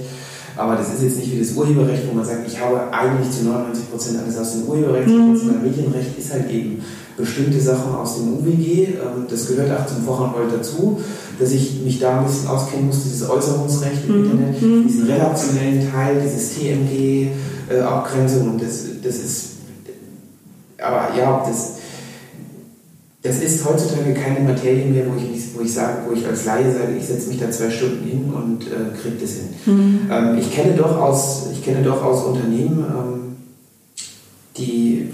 aber 0.56 0.76
das 0.76 0.94
ist 0.94 1.02
jetzt 1.02 1.18
nicht 1.18 1.32
wie 1.32 1.38
das 1.38 1.52
Urheberrecht, 1.52 2.04
wo 2.08 2.14
man 2.14 2.24
sagt, 2.24 2.46
ich 2.46 2.58
habe 2.58 2.80
eigentlich 2.90 3.30
zu 3.30 3.44
99 3.44 3.90
Prozent 3.90 4.18
alles 4.22 4.38
aus 4.38 4.52
dem 4.52 4.62
Urheberrecht. 4.62 5.08
Mhm. 5.08 5.34
Das 5.34 5.62
Medienrecht 5.62 6.18
ist 6.18 6.32
halt 6.32 6.50
eben 6.50 6.82
bestimmte 7.16 7.60
Sachen 7.60 7.94
aus 7.94 8.16
dem 8.16 8.38
UWG. 8.38 8.84
Ähm, 8.84 9.26
das 9.28 9.48
gehört 9.48 9.70
auch 9.70 9.86
zum 9.86 10.04
Fachanwalt 10.04 10.52
dazu, 10.52 11.00
dass 11.38 11.52
ich 11.52 11.82
mich 11.84 11.98
da 11.98 12.18
ein 12.18 12.24
bisschen 12.24 12.48
auskennen 12.48 12.86
muss, 12.86 13.02
dieses 13.02 13.28
Äußerungsrecht 13.28 14.08
im 14.08 14.16
mhm. 14.16 14.24
Internet, 14.24 14.62
mhm. 14.62 14.86
diesen 14.86 15.06
redaktionellen 15.06 15.92
Teil, 15.92 16.22
dieses 16.24 16.54
TMG-Abgrenzung 16.54 18.46
äh, 18.46 18.50
und 18.50 18.62
das, 18.62 18.84
das 19.02 19.16
ist, 19.16 19.44
aber 20.78 21.14
ja, 21.18 21.44
das 21.46 21.75
das 23.26 23.40
ist 23.40 23.64
heutzutage 23.64 24.14
keine 24.14 24.40
Materie 24.40 24.86
mehr, 24.86 25.04
wo 25.06 25.16
ich, 25.16 25.54
wo 25.54 25.60
ich 25.60 25.72
sage, 25.72 25.98
wo 26.06 26.12
ich 26.12 26.26
als 26.26 26.44
Laie 26.44 26.72
sage, 26.72 26.96
ich 26.98 27.06
setze 27.06 27.28
mich 27.28 27.40
da 27.40 27.50
zwei 27.50 27.70
Stunden 27.70 28.04
hin 28.04 28.32
und 28.32 28.66
äh, 28.66 28.96
kriege 29.00 29.16
das 29.20 29.30
hin. 29.32 29.48
Mhm. 29.66 30.00
Ähm, 30.10 30.38
ich 30.38 30.54
kenne 30.54 30.74
durchaus, 30.74 31.48
ich 31.52 31.64
kenne 31.64 31.82
durchaus 31.82 32.24
Unternehmen, 32.24 32.84
ähm, 32.88 33.36
die, 34.56 35.10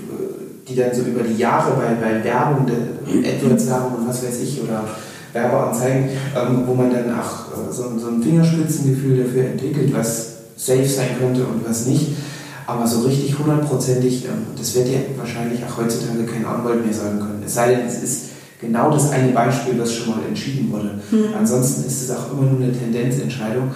die 0.68 0.76
dann 0.76 0.94
so 0.94 1.02
über 1.02 1.22
die 1.22 1.36
Jahre 1.36 1.72
bei, 1.72 1.94
bei 1.94 2.22
Werbung, 2.22 2.66
AdWords-Werbung 2.66 3.94
und 3.98 4.08
was 4.08 4.24
weiß 4.24 4.40
ich, 4.42 4.62
oder 4.62 4.84
Werbeanzeigen, 5.32 6.10
ähm, 6.36 6.62
wo 6.66 6.74
man 6.74 6.90
dann 6.92 7.18
auch 7.18 7.52
äh, 7.52 7.72
so, 7.72 7.84
so 7.98 8.08
ein 8.08 8.22
Fingerspitzengefühl 8.22 9.24
dafür 9.24 9.44
entwickelt, 9.44 9.92
was 9.94 10.32
safe 10.56 10.86
sein 10.86 11.18
könnte 11.18 11.44
und 11.44 11.66
was 11.68 11.86
nicht. 11.86 12.08
Aber 12.66 12.86
so 12.86 13.00
richtig 13.02 13.38
hundertprozentig, 13.38 14.24
ähm, 14.26 14.46
das 14.56 14.74
wird 14.74 14.88
ja 14.88 14.98
wahrscheinlich 15.16 15.60
auch 15.64 15.78
heutzutage 15.78 16.24
kein 16.24 16.44
Anwalt 16.44 16.84
mehr 16.84 16.94
sagen 16.94 17.18
können. 17.18 17.42
Es 17.44 17.54
sei 17.54 17.74
denn, 17.74 17.86
es 17.86 18.02
ist 18.02 18.22
genau 18.60 18.90
das 18.90 19.10
eine 19.10 19.32
Beispiel, 19.32 19.78
was 19.78 19.92
schon 19.92 20.14
mal 20.14 20.24
entschieden 20.26 20.70
wurde. 20.70 21.00
Mhm. 21.10 21.34
Ansonsten 21.38 21.86
ist 21.86 22.02
es 22.02 22.10
auch 22.10 22.32
immer 22.32 22.50
nur 22.50 22.62
eine 22.62 22.72
Tendenzentscheidung. 22.72 23.70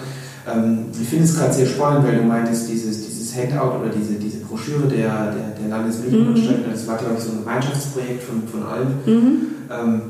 Ähm, 0.49 0.85
ich 0.99 1.07
finde 1.07 1.25
es 1.25 1.35
gerade 1.35 1.53
sehr 1.53 1.67
spannend, 1.67 2.07
weil 2.07 2.17
du 2.17 2.23
meintest, 2.23 2.69
dieses, 2.69 3.05
dieses 3.05 3.35
Handout 3.35 3.79
oder 3.81 3.89
diese, 3.89 4.13
diese 4.13 4.37
Broschüre 4.37 4.87
der, 4.87 5.31
der, 5.31 5.49
der 5.59 5.69
Landesmedienanstalt, 5.69 6.65
mhm. 6.65 6.71
das 6.71 6.87
war, 6.87 6.97
glaube 6.97 7.15
ich, 7.17 7.23
so 7.23 7.31
ein 7.31 7.39
Gemeinschaftsprojekt 7.39 8.23
von, 8.23 8.47
von 8.47 8.63
allen. 8.63 8.87
Mhm. 9.05 9.37
Ähm, 9.69 10.01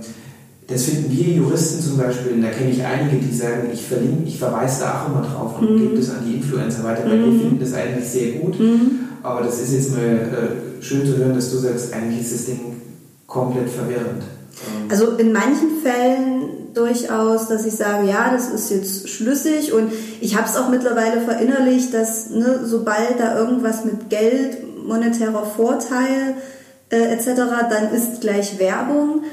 das 0.68 0.84
finden 0.84 1.09
wir 1.09 1.34
Juristen 1.34 1.82
zum 1.82 1.97
Beispiel, 1.97 2.41
da 2.41 2.49
kenne 2.49 2.72
ich 2.72 2.84
einige, 2.84 3.18
die 3.18 3.34
sagen, 3.34 3.70
ich 3.74 3.86
verlinke, 3.86 4.24
ich 4.28 4.38
verweise 4.38 4.82
da 4.82 5.01
auch 5.01 5.09
immer 5.09 5.22
drauf 5.22 5.59
und 5.59 5.72
mhm. 5.72 5.78
gebe 5.80 5.97
das 5.97 6.09
an 6.09 6.26
die 6.28 6.36
Influencer 6.36 6.84
weiter, 6.84 7.05
weil 7.05 7.18
mhm. 7.18 7.34
wir 7.34 7.39
finden 7.39 7.59
das 7.59 7.74
eigentlich 7.74 8.07
sehr 8.07 8.34
gut. 8.34 8.59
Mhm. 8.59 8.99
Aber 9.24 9.41
das 9.41 9.61
ist 9.61 9.74
jetzt 9.74 9.91
mal 9.91 10.01
äh, 10.01 10.84
schön 10.84 11.05
zu 11.05 11.18
hören, 11.18 11.36
dass 11.36 11.51
du 11.51 11.57
sagst, 11.57 11.93
eigentlich 11.93 12.22
ist 12.22 12.34
das 12.34 12.45
Ding 12.45 12.82
komplett 13.28 13.70
verwirrend. 13.70 14.24
Ähm, 14.24 14.89
also 14.89 15.11
in 15.11 15.32
manchen 15.32 15.82
Fällen 15.82 16.74
durchaus, 16.74 17.47
dass 17.47 17.65
ich 17.65 17.74
sage, 17.74 18.07
ja, 18.07 18.32
das 18.32 18.49
ist 18.49 18.70
jetzt 18.70 19.09
schlüssig 19.09 19.74
und 19.74 19.91
ich 20.20 20.36
habe 20.38 20.47
es 20.47 20.55
auch 20.57 20.70
mittlerweile 20.70 21.22
verinnerlicht, 21.22 21.93
dass 21.93 22.30
ne, 22.30 22.61
sobald 22.65 23.20
da 23.20 23.38
irgendwas 23.38 23.86
mit 23.86 24.09
Geld, 24.09 24.57
monetärer 24.86 25.45
Vorteil 25.45 26.36
äh, 26.89 27.13
etc., 27.13 27.32
dann 27.70 27.93
ist 27.93 28.22
gleich 28.22 28.59
Werbung. 28.59 29.24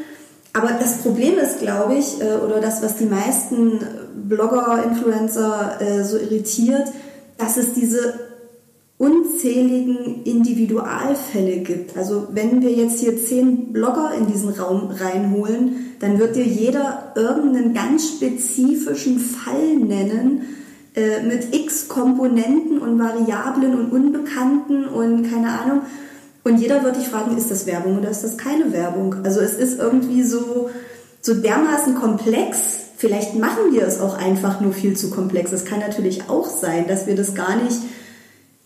Aber 0.55 0.71
das 0.79 0.99
Problem 0.99 1.37
ist, 1.37 1.59
glaube 1.59 1.97
ich, 1.97 2.21
äh, 2.21 2.37
oder 2.37 2.61
das, 2.61 2.83
was 2.83 2.97
die 2.97 3.07
meisten 3.07 3.81
Blogger, 4.27 4.85
Influencer 4.89 5.81
äh, 5.81 6.05
so 6.05 6.17
irritiert, 6.17 6.89
dass 7.37 7.57
es 7.57 7.75
diese 7.75 8.15
unzähligen 8.97 10.23
Individualfälle 10.23 11.59
gibt. 11.59 11.97
Also 11.97 12.29
wenn 12.31 12.63
wir 12.63 12.71
jetzt 12.71 13.01
hier 13.01 13.23
zehn 13.23 13.73
Blogger 13.73 14.13
in 14.17 14.29
diesen 14.29 14.51
Raum 14.51 14.91
reinholen, 14.91 15.97
dann 15.99 16.21
wird 16.21 16.37
dir 16.37 16.45
jeder 16.45 17.13
irgendeinen 17.17 17.75
ganz 17.75 18.09
spezifischen 18.09 19.19
Fall 19.19 19.77
nennen 19.77 20.43
äh, 20.95 21.21
mit 21.25 21.53
x 21.53 21.89
Komponenten 21.89 22.79
und 22.79 22.97
Variablen 23.01 23.75
und 23.75 23.91
Unbekannten 23.91 24.85
und 24.87 25.29
keine 25.29 25.49
Ahnung. 25.49 25.81
Und 26.45 26.59
jeder 26.59 26.85
wird 26.85 26.97
dich 26.97 27.09
fragen, 27.09 27.37
ist 27.37 27.51
das 27.51 27.67
Werbung 27.67 27.99
oder 27.99 28.11
ist 28.11 28.23
das 28.23 28.37
keine 28.37 28.73
Werbung? 28.73 29.17
Also 29.25 29.41
es 29.41 29.55
ist 29.55 29.79
irgendwie 29.79 30.23
so, 30.23 30.69
so 31.23 31.35
dermaßen 31.35 31.95
komplex. 31.95 32.59
Vielleicht 32.99 33.35
machen 33.35 33.73
wir 33.73 33.87
es 33.87 33.99
auch 33.99 34.19
einfach 34.19 34.61
nur 34.61 34.73
viel 34.73 34.95
zu 34.95 35.11
komplex. 35.11 35.53
Es 35.53 35.65
kann 35.65 35.81
natürlich 35.81 36.29
auch 36.29 36.49
sein, 36.49 36.87
dass 36.87 37.07
wir 37.07 37.17
das 37.17 37.35
gar 37.35 37.57
nicht 37.57 37.79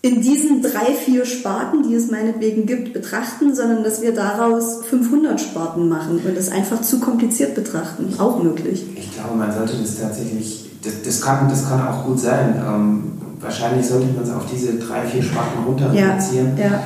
in 0.01 0.20
diesen 0.20 0.62
drei, 0.62 0.93
vier 1.05 1.24
Sparten, 1.24 1.83
die 1.83 1.95
es 1.95 2.11
meinetwegen 2.11 2.66
gibt, 2.66 2.93
betrachten, 2.93 3.55
sondern 3.55 3.83
dass 3.83 4.01
wir 4.03 4.12
daraus 4.12 4.85
500 4.89 5.41
Sparten 5.41 5.89
machen 5.89 6.20
und 6.24 6.37
es 6.37 6.51
einfach 6.51 6.83
zu 6.83 7.01
kompliziert 7.01 7.55
betrachten. 7.55 8.14
Auch 8.18 8.43
möglich. 8.43 8.85
Ich 8.97 9.14
glaube, 9.14 9.37
man 9.37 9.53
sollte 9.53 9.76
das 9.81 10.01
tatsächlich, 10.01 10.70
das, 10.85 11.03
das, 11.05 11.20
kann, 11.20 11.49
das 11.49 11.68
kann 11.68 11.87
auch 11.87 12.05
gut 12.05 12.20
sein. 12.20 12.61
Ähm, 12.64 13.12
wahrscheinlich 13.41 13.87
sollte 13.87 14.07
man 14.14 14.24
es 14.24 14.31
auf 14.31 14.47
diese 14.53 14.74
drei, 14.74 15.05
vier 15.05 15.22
Sparten 15.22 15.64
runter 15.64 15.93
reduzieren. 15.93 16.57
Ja, 16.57 16.64
ja. 16.64 16.83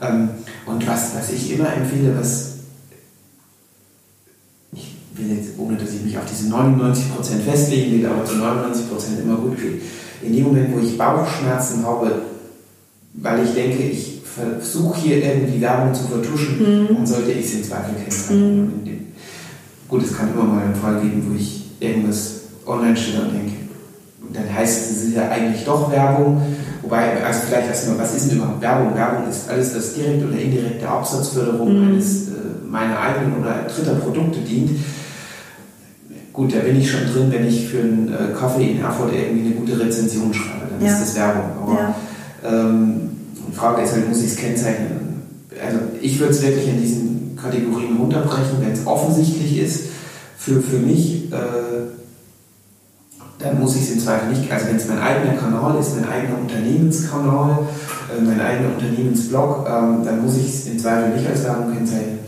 Ähm, 0.00 0.28
und 0.66 0.86
was, 0.86 1.14
was 1.14 1.32
ich 1.32 1.52
immer 1.52 1.72
empfehle, 1.72 2.16
was 2.18 2.54
ich 4.72 4.94
will 5.14 5.36
jetzt, 5.36 5.58
ohne 5.58 5.76
dass 5.76 5.94
ich 5.94 6.02
mich 6.02 6.18
auf 6.18 6.24
diese 6.30 6.52
99% 6.52 7.40
festlegen 7.44 7.92
will, 7.92 8.06
aber 8.06 8.24
zu 8.24 8.34
99% 8.34 9.22
immer 9.22 9.36
gut 9.36 9.56
geht. 9.56 9.82
In 10.22 10.34
dem 10.34 10.44
Moment, 10.44 10.74
wo 10.74 10.80
ich 10.80 10.98
Bauchschmerzen 10.98 11.84
habe, 11.84 12.22
weil 13.14 13.44
ich 13.44 13.54
denke, 13.54 13.82
ich 13.82 14.20
versuche 14.24 15.00
hier 15.00 15.24
irgendwie 15.24 15.60
Werbung 15.60 15.94
zu 15.94 16.04
vertuschen, 16.04 16.58
mhm. 16.58 16.94
dann 16.94 17.06
sollte 17.06 17.32
ich 17.32 17.46
es 17.46 17.54
in 17.54 17.64
Zweifel 17.64 17.94
kennzeichnen. 17.94 18.84
Mhm. 18.84 19.06
Gut, 19.88 20.02
es 20.02 20.16
kann 20.16 20.32
immer 20.32 20.44
mal 20.44 20.64
einen 20.64 20.74
Fall 20.74 21.00
geben, 21.00 21.24
wo 21.30 21.36
ich 21.36 21.70
irgendwas 21.80 22.40
online 22.66 22.96
stelle 22.96 23.22
und 23.22 23.34
denke, 23.34 23.52
dann 24.32 24.52
heißt 24.52 24.90
es, 24.90 25.14
ja 25.14 25.28
eigentlich 25.28 25.64
doch 25.64 25.90
Werbung. 25.90 26.42
Wobei, 26.86 27.24
also 27.24 27.40
vielleicht 27.48 27.66
erstmal, 27.66 27.98
was 27.98 28.14
ist 28.14 28.30
denn 28.30 28.38
überhaupt 28.38 28.62
Werbung? 28.62 28.94
Werbung 28.94 29.28
ist 29.28 29.50
alles, 29.50 29.74
was 29.74 29.94
direkt 29.94 30.24
oder 30.24 30.38
indirekte 30.38 30.88
Absatzförderung 30.88 31.80
mhm. 31.80 31.88
eines 31.88 32.28
äh, 32.28 32.30
meiner 32.64 33.00
eigenen 33.00 33.40
oder 33.40 33.66
dritter 33.66 33.96
Produkte 33.96 34.38
dient. 34.38 34.70
Gut, 36.32 36.54
da 36.54 36.60
bin 36.60 36.80
ich 36.80 36.88
schon 36.88 37.00
drin, 37.12 37.26
wenn 37.32 37.44
ich 37.48 37.66
für 37.66 37.80
einen 37.80 38.08
äh, 38.08 38.38
Kaffee 38.38 38.70
in 38.70 38.80
Erfurt 38.80 39.12
irgendwie 39.12 39.46
eine 39.46 39.56
gute 39.56 39.80
Rezension 39.80 40.32
schreibe, 40.32 40.66
dann 40.70 40.86
ja. 40.86 40.92
ist 40.92 41.00
das 41.00 41.16
Werbung. 41.16 41.50
Aber 41.60 41.72
ja. 41.74 41.94
ähm, 42.48 43.10
die 43.48 43.56
Frage 43.56 43.82
ist 43.82 43.92
halt, 43.92 44.08
muss 44.08 44.20
ich 44.20 44.26
es 44.26 44.36
kennzeichnen? 44.36 45.22
Also 45.60 45.78
ich 46.00 46.20
würde 46.20 46.34
es 46.34 46.42
wirklich 46.42 46.68
in 46.68 46.80
diesen 46.80 47.36
Kategorien 47.42 47.96
runterbrechen, 47.96 48.58
wenn 48.60 48.70
es 48.70 48.86
offensichtlich 48.86 49.58
ist 49.58 49.86
für, 50.38 50.60
für 50.60 50.78
mich. 50.78 51.32
Äh, 51.32 51.85
dann 53.38 53.60
muss 53.60 53.76
ich 53.76 53.82
es 53.82 53.92
im 53.92 54.00
Zweifel 54.00 54.30
nicht, 54.30 54.50
also 54.50 54.66
wenn 54.68 54.76
es 54.76 54.88
mein 54.88 54.98
eigener 54.98 55.34
Kanal 55.34 55.78
ist, 55.78 55.94
mein 55.96 56.08
eigener 56.08 56.38
Unternehmenskanal, 56.38 57.58
äh, 58.16 58.22
mein 58.22 58.40
eigener 58.40 58.70
Unternehmensblog, 58.74 59.66
ähm, 59.68 60.04
dann 60.04 60.22
muss 60.22 60.36
ich 60.36 60.48
es 60.48 60.66
im 60.66 60.78
Zweifel 60.78 61.10
nicht 61.10 61.28
als 61.28 61.44
Werbung 61.44 61.74
kennzeichnen. 61.74 62.18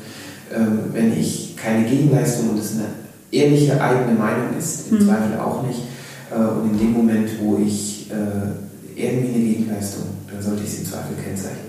Ähm, 0.54 0.78
wenn 0.92 1.18
ich 1.18 1.56
keine 1.56 1.84
Gegenleistung 1.86 2.50
und 2.50 2.58
es 2.58 2.72
eine 2.72 2.86
ehrliche 3.30 3.80
eigene 3.80 4.18
Meinung 4.18 4.56
ist, 4.58 4.90
im 4.90 4.98
mhm. 4.98 5.06
Zweifel 5.06 5.38
auch 5.40 5.66
nicht. 5.66 5.80
Äh, 6.30 6.38
und 6.38 6.72
in 6.72 6.78
dem 6.78 6.92
Moment, 6.92 7.28
wo 7.40 7.58
ich 7.58 8.10
äh, 8.10 9.00
irgendwie 9.00 9.34
eine 9.34 9.44
Gegenleistung, 9.44 10.04
dann 10.30 10.42
sollte 10.42 10.62
ich 10.64 10.72
es 10.72 10.78
im 10.80 10.86
Zweifel 10.86 11.16
kennzeichnen. 11.22 11.68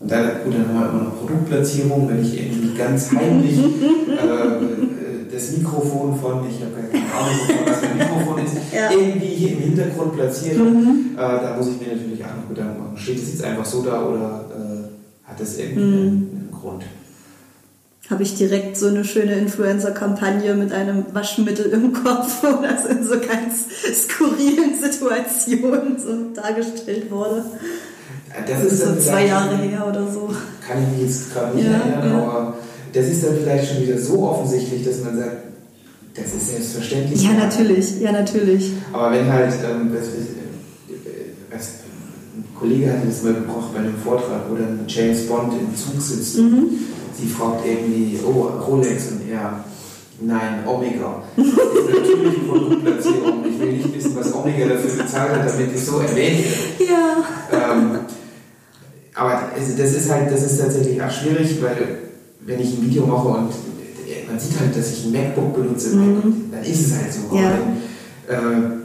Und 0.00 0.10
dann, 0.10 0.44
gut, 0.44 0.54
dann 0.54 0.68
haben 0.68 0.80
wir 0.80 0.90
immer 0.90 1.02
noch 1.04 1.18
Produktplatzierung, 1.18 2.08
wenn 2.08 2.22
ich 2.22 2.38
irgendwie 2.38 2.76
ganz 2.76 3.10
heimlich 3.12 3.58
äh, 3.58 5.32
das 5.32 5.56
Mikrofon 5.56 6.18
von, 6.18 6.44
ich 6.48 6.60
habe 6.62 6.97
Ahnung, 7.18 7.40
was 7.66 7.82
ein 7.82 7.98
Mikrofon 7.98 8.44
ist, 8.44 8.54
ja. 8.74 8.90
irgendwie 8.90 9.26
hier 9.26 9.52
im 9.52 9.58
Hintergrund 9.58 10.14
platziert. 10.14 10.58
Mhm. 10.58 11.10
Äh, 11.14 11.18
da 11.18 11.54
muss 11.56 11.68
ich 11.68 11.80
mir 11.80 11.94
natürlich 11.94 12.24
auch 12.24 12.36
noch 12.36 12.48
Gedanken 12.48 12.82
machen. 12.82 12.96
Steht 12.96 13.18
es 13.18 13.32
jetzt 13.32 13.44
einfach 13.44 13.64
so 13.64 13.82
da 13.82 14.02
oder 14.04 14.44
äh, 14.50 15.28
hat 15.28 15.40
das 15.40 15.58
irgendwie 15.58 15.80
mhm. 15.80 15.92
einen, 15.92 16.06
einen 16.06 16.50
Grund? 16.50 16.84
habe 18.10 18.22
ich 18.22 18.36
direkt 18.36 18.76
so 18.76 18.86
eine 18.86 19.04
schöne 19.04 19.34
Influencer-Kampagne 19.34 20.54
mit 20.54 20.72
einem 20.72 21.04
Waschmittel 21.12 21.66
im 21.66 21.92
Kopf, 21.92 22.42
wo 22.42 22.62
das 22.62 22.86
in 22.86 23.04
so 23.04 23.16
ganz 23.20 23.66
skurrilen 23.92 24.80
Situationen 24.80 25.98
so 25.98 26.40
dargestellt 26.40 27.10
wurde. 27.10 27.44
Das, 28.46 28.62
das 28.62 28.72
ist 28.72 28.84
so 28.84 28.96
zwei 28.96 29.26
Jahre 29.26 29.56
her 29.56 29.86
oder 29.86 30.10
so. 30.10 30.30
Kann 30.66 30.82
ich 30.82 30.98
mich 30.98 31.08
jetzt 31.08 31.32
gerade 31.32 31.54
nicht 31.54 31.66
ja, 31.66 31.72
erinnern, 31.72 32.10
ja. 32.10 32.18
aber 32.18 32.56
das 32.92 33.06
ist 33.06 33.24
dann 33.24 33.36
vielleicht 33.36 33.72
schon 33.72 33.82
wieder 33.82 33.98
so 33.98 34.26
offensichtlich, 34.26 34.84
dass 34.84 35.02
man 35.04 35.16
sagt, 35.16 35.36
das 36.22 36.34
ist 36.34 36.50
selbstverständlich. 36.50 37.22
Ja, 37.22 37.32
natürlich, 37.32 38.00
ja, 38.00 38.12
natürlich. 38.12 38.72
Aber 38.92 39.12
wenn 39.12 39.30
halt, 39.30 39.52
ähm, 39.64 39.90
was, 39.92 40.08
was, 41.50 41.68
ein 42.36 42.44
Kollege 42.58 42.92
hat 42.92 43.06
das 43.06 43.22
mal 43.22 43.34
gebraucht 43.34 43.72
bei 43.72 43.80
einem 43.80 43.96
Vortrag, 43.96 44.42
wo 44.50 44.54
dann 44.54 44.84
James 44.86 45.26
Bond 45.26 45.52
im 45.54 45.74
Zug 45.76 46.00
sitzt. 46.00 46.38
Mhm. 46.38 46.68
Sie 47.20 47.26
fragt 47.26 47.66
irgendwie, 47.66 48.18
oh, 48.24 48.48
Rolex 48.66 49.10
und 49.12 49.28
er, 49.30 49.64
nein, 50.20 50.64
Omega. 50.66 51.22
Das 51.36 51.46
ist 51.46 51.56
natürlich 51.56 52.48
Produktplatzierung. 52.48 53.44
Ich 53.48 53.60
will 53.60 53.72
nicht 53.72 53.94
wissen, 53.94 54.16
was 54.16 54.34
Omega 54.34 54.68
dafür 54.68 55.02
bezahlt 55.02 55.32
hat, 55.32 55.48
damit 55.48 55.74
ich 55.74 55.84
so 55.84 55.98
erwähnt 55.98 56.44
werde. 56.78 56.92
Ja. 56.92 57.72
Ähm, 57.72 57.98
aber 59.14 59.42
das 59.56 59.92
ist 59.92 60.10
halt, 60.10 60.30
das 60.30 60.42
ist 60.44 60.60
tatsächlich 60.60 61.02
auch 61.02 61.10
schwierig, 61.10 61.60
weil 61.60 61.98
wenn 62.40 62.60
ich 62.60 62.72
ein 62.74 62.82
Video 62.82 63.04
mache 63.04 63.28
und 63.28 63.50
man 64.28 64.38
sieht 64.38 64.58
halt, 64.58 64.76
dass 64.76 64.92
ich 64.92 65.04
ein 65.04 65.12
MacBook 65.12 65.54
benutze, 65.54 65.96
mhm. 65.96 66.50
dann 66.50 66.62
ist 66.62 66.86
es 66.86 66.96
halt 66.96 67.12
so. 67.12 67.36
Ja. 67.36 67.52
Dann, 68.28 68.72
äh, 68.72 68.78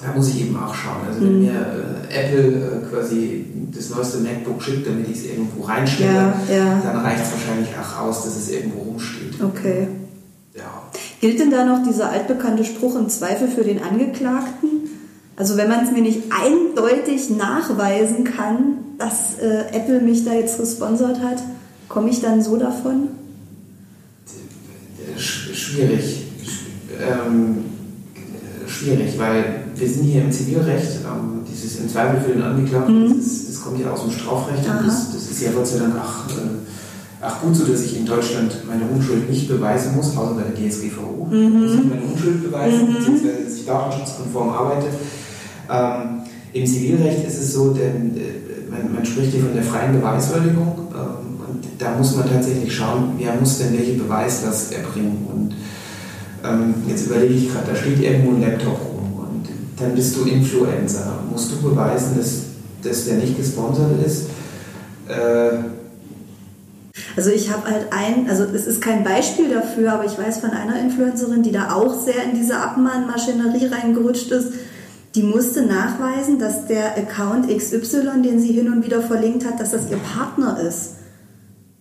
da 0.00 0.12
muss 0.14 0.28
ich 0.28 0.42
eben 0.42 0.56
auch 0.56 0.74
schauen. 0.74 1.02
Also 1.08 1.20
wenn 1.22 1.38
mhm. 1.38 1.44
mir 1.46 2.06
äh, 2.10 2.14
Apple 2.14 2.82
äh, 2.84 2.90
quasi 2.90 3.46
das 3.74 3.90
neueste 3.90 4.18
MacBook 4.18 4.62
schickt, 4.62 4.86
damit 4.86 5.08
ich 5.08 5.18
es 5.18 5.24
irgendwo 5.26 5.64
reinstelle, 5.64 6.12
ja, 6.12 6.56
ja. 6.56 6.80
dann 6.82 6.98
reicht 6.98 7.24
es 7.24 7.32
wahrscheinlich 7.32 7.68
auch 7.76 8.02
aus, 8.02 8.24
dass 8.24 8.36
es 8.36 8.50
irgendwo 8.50 8.82
rumsteht. 8.82 9.42
Okay. 9.42 9.88
Ja. 10.54 10.82
Gilt 11.20 11.40
denn 11.40 11.50
da 11.50 11.64
noch 11.64 11.82
dieser 11.82 12.10
altbekannte 12.10 12.64
Spruch 12.64 12.96
im 12.96 13.08
Zweifel 13.08 13.48
für 13.48 13.64
den 13.64 13.82
Angeklagten? 13.82 14.68
Also 15.36 15.56
wenn 15.56 15.68
man 15.68 15.84
es 15.84 15.92
mir 15.92 16.02
nicht 16.02 16.22
eindeutig 16.30 17.30
nachweisen 17.30 18.24
kann, 18.24 18.78
dass 18.98 19.38
äh, 19.40 19.66
Apple 19.72 20.00
mich 20.00 20.24
da 20.24 20.32
jetzt 20.32 20.58
gesponsert 20.58 21.20
hat, 21.20 21.38
Komme 21.88 22.10
ich 22.10 22.20
dann 22.20 22.42
so 22.42 22.56
davon? 22.56 23.08
Schwierig. 25.18 26.26
Ähm, 27.00 27.64
schwierig, 28.66 29.18
weil 29.18 29.64
wir 29.74 29.88
sind 29.88 30.04
hier 30.04 30.22
im 30.22 30.32
Zivilrecht, 30.32 31.00
ähm, 31.04 31.44
dieses 31.50 31.80
im 31.80 31.88
Zweifel 31.88 32.20
für 32.20 32.32
den 32.32 32.42
Angeklagten, 32.42 33.04
mhm. 33.04 33.18
das, 33.18 33.46
das, 33.46 33.60
kommt 33.62 33.80
ja 33.80 33.90
aus 33.90 34.02
dem 34.02 34.10
Strafrecht 34.10 34.68
und 34.68 34.86
das, 34.86 35.12
das, 35.12 35.30
ist 35.30 35.42
ja 35.42 35.50
Gott 35.52 35.66
sei 35.66 35.78
Dank 35.78 35.94
auch, 35.96 36.30
äh, 36.36 37.24
auch 37.24 37.40
gut 37.40 37.56
so, 37.56 37.64
dass 37.64 37.82
ich 37.84 37.98
in 37.98 38.06
Deutschland 38.06 38.52
meine 38.66 38.84
Unschuld 38.84 39.28
nicht 39.30 39.48
beweisen 39.48 39.96
muss, 39.96 40.16
außer 40.16 40.34
bei 40.34 40.42
der 40.42 40.54
DSGVO. 40.54 41.26
Mhm. 41.30 41.60
Muss 41.60 41.74
ich 41.74 41.84
meine 41.84 42.02
Unschuld 42.02 42.42
beweisen, 42.42 42.88
mhm. 42.88 42.94
beziehungsweise 42.94 43.44
dass 43.44 43.54
ich 43.54 43.66
datenschutzkonform 43.66 44.50
arbeite. 44.50 44.86
Ähm, 45.70 46.22
Im 46.52 46.66
Zivilrecht 46.66 47.26
ist 47.26 47.40
es 47.40 47.52
so, 47.52 47.70
denn 47.72 48.16
äh, 48.16 48.70
man, 48.70 48.94
man, 48.94 49.04
spricht 49.04 49.32
hier 49.32 49.42
von 49.42 49.54
der 49.54 49.62
freien 49.62 49.92
Beweiswürdigung. 49.92 50.88
Ähm, 50.94 51.37
da 51.78 51.96
muss 51.96 52.16
man 52.16 52.28
tatsächlich 52.28 52.74
schauen, 52.74 53.14
wer 53.18 53.34
muss 53.34 53.58
denn 53.58 53.72
welche 53.78 53.94
Beweislast 53.94 54.72
erbringen. 54.72 55.26
Und 55.32 55.54
ähm, 56.48 56.74
jetzt 56.86 57.06
überlege 57.06 57.34
ich 57.34 57.52
gerade, 57.52 57.72
da 57.72 57.76
steht 57.76 58.00
irgendwo 58.00 58.30
ein 58.30 58.40
Laptop 58.40 58.80
rum 58.80 59.28
und 59.28 59.48
dann 59.76 59.94
bist 59.94 60.16
du 60.16 60.24
Influencer. 60.24 61.20
Musst 61.30 61.52
du 61.52 61.68
beweisen, 61.68 62.16
dass, 62.16 62.42
dass 62.82 63.04
der 63.04 63.16
nicht 63.16 63.36
gesponsert 63.36 64.04
ist? 64.04 64.26
Äh, 65.08 65.58
also 67.16 67.30
ich 67.30 67.50
habe 67.50 67.70
halt 67.70 67.86
ein, 67.92 68.28
also 68.28 68.44
es 68.44 68.66
ist 68.66 68.80
kein 68.80 69.04
Beispiel 69.04 69.50
dafür, 69.50 69.92
aber 69.92 70.04
ich 70.04 70.18
weiß 70.18 70.38
von 70.38 70.50
einer 70.50 70.80
Influencerin, 70.80 71.42
die 71.42 71.52
da 71.52 71.72
auch 71.72 71.98
sehr 71.98 72.22
in 72.24 72.34
diese 72.34 72.58
Abmahnmaschinerie 72.58 73.66
reingerutscht 73.66 74.30
ist. 74.30 74.52
Die 75.14 75.22
musste 75.22 75.62
nachweisen, 75.62 76.38
dass 76.38 76.66
der 76.66 76.96
Account 76.96 77.48
XY, 77.48 78.22
den 78.22 78.40
sie 78.40 78.52
hin 78.52 78.70
und 78.72 78.84
wieder 78.84 79.00
verlinkt 79.00 79.44
hat, 79.46 79.58
dass 79.58 79.70
das 79.70 79.90
ihr 79.90 79.96
Partner 79.96 80.60
ist 80.60 80.97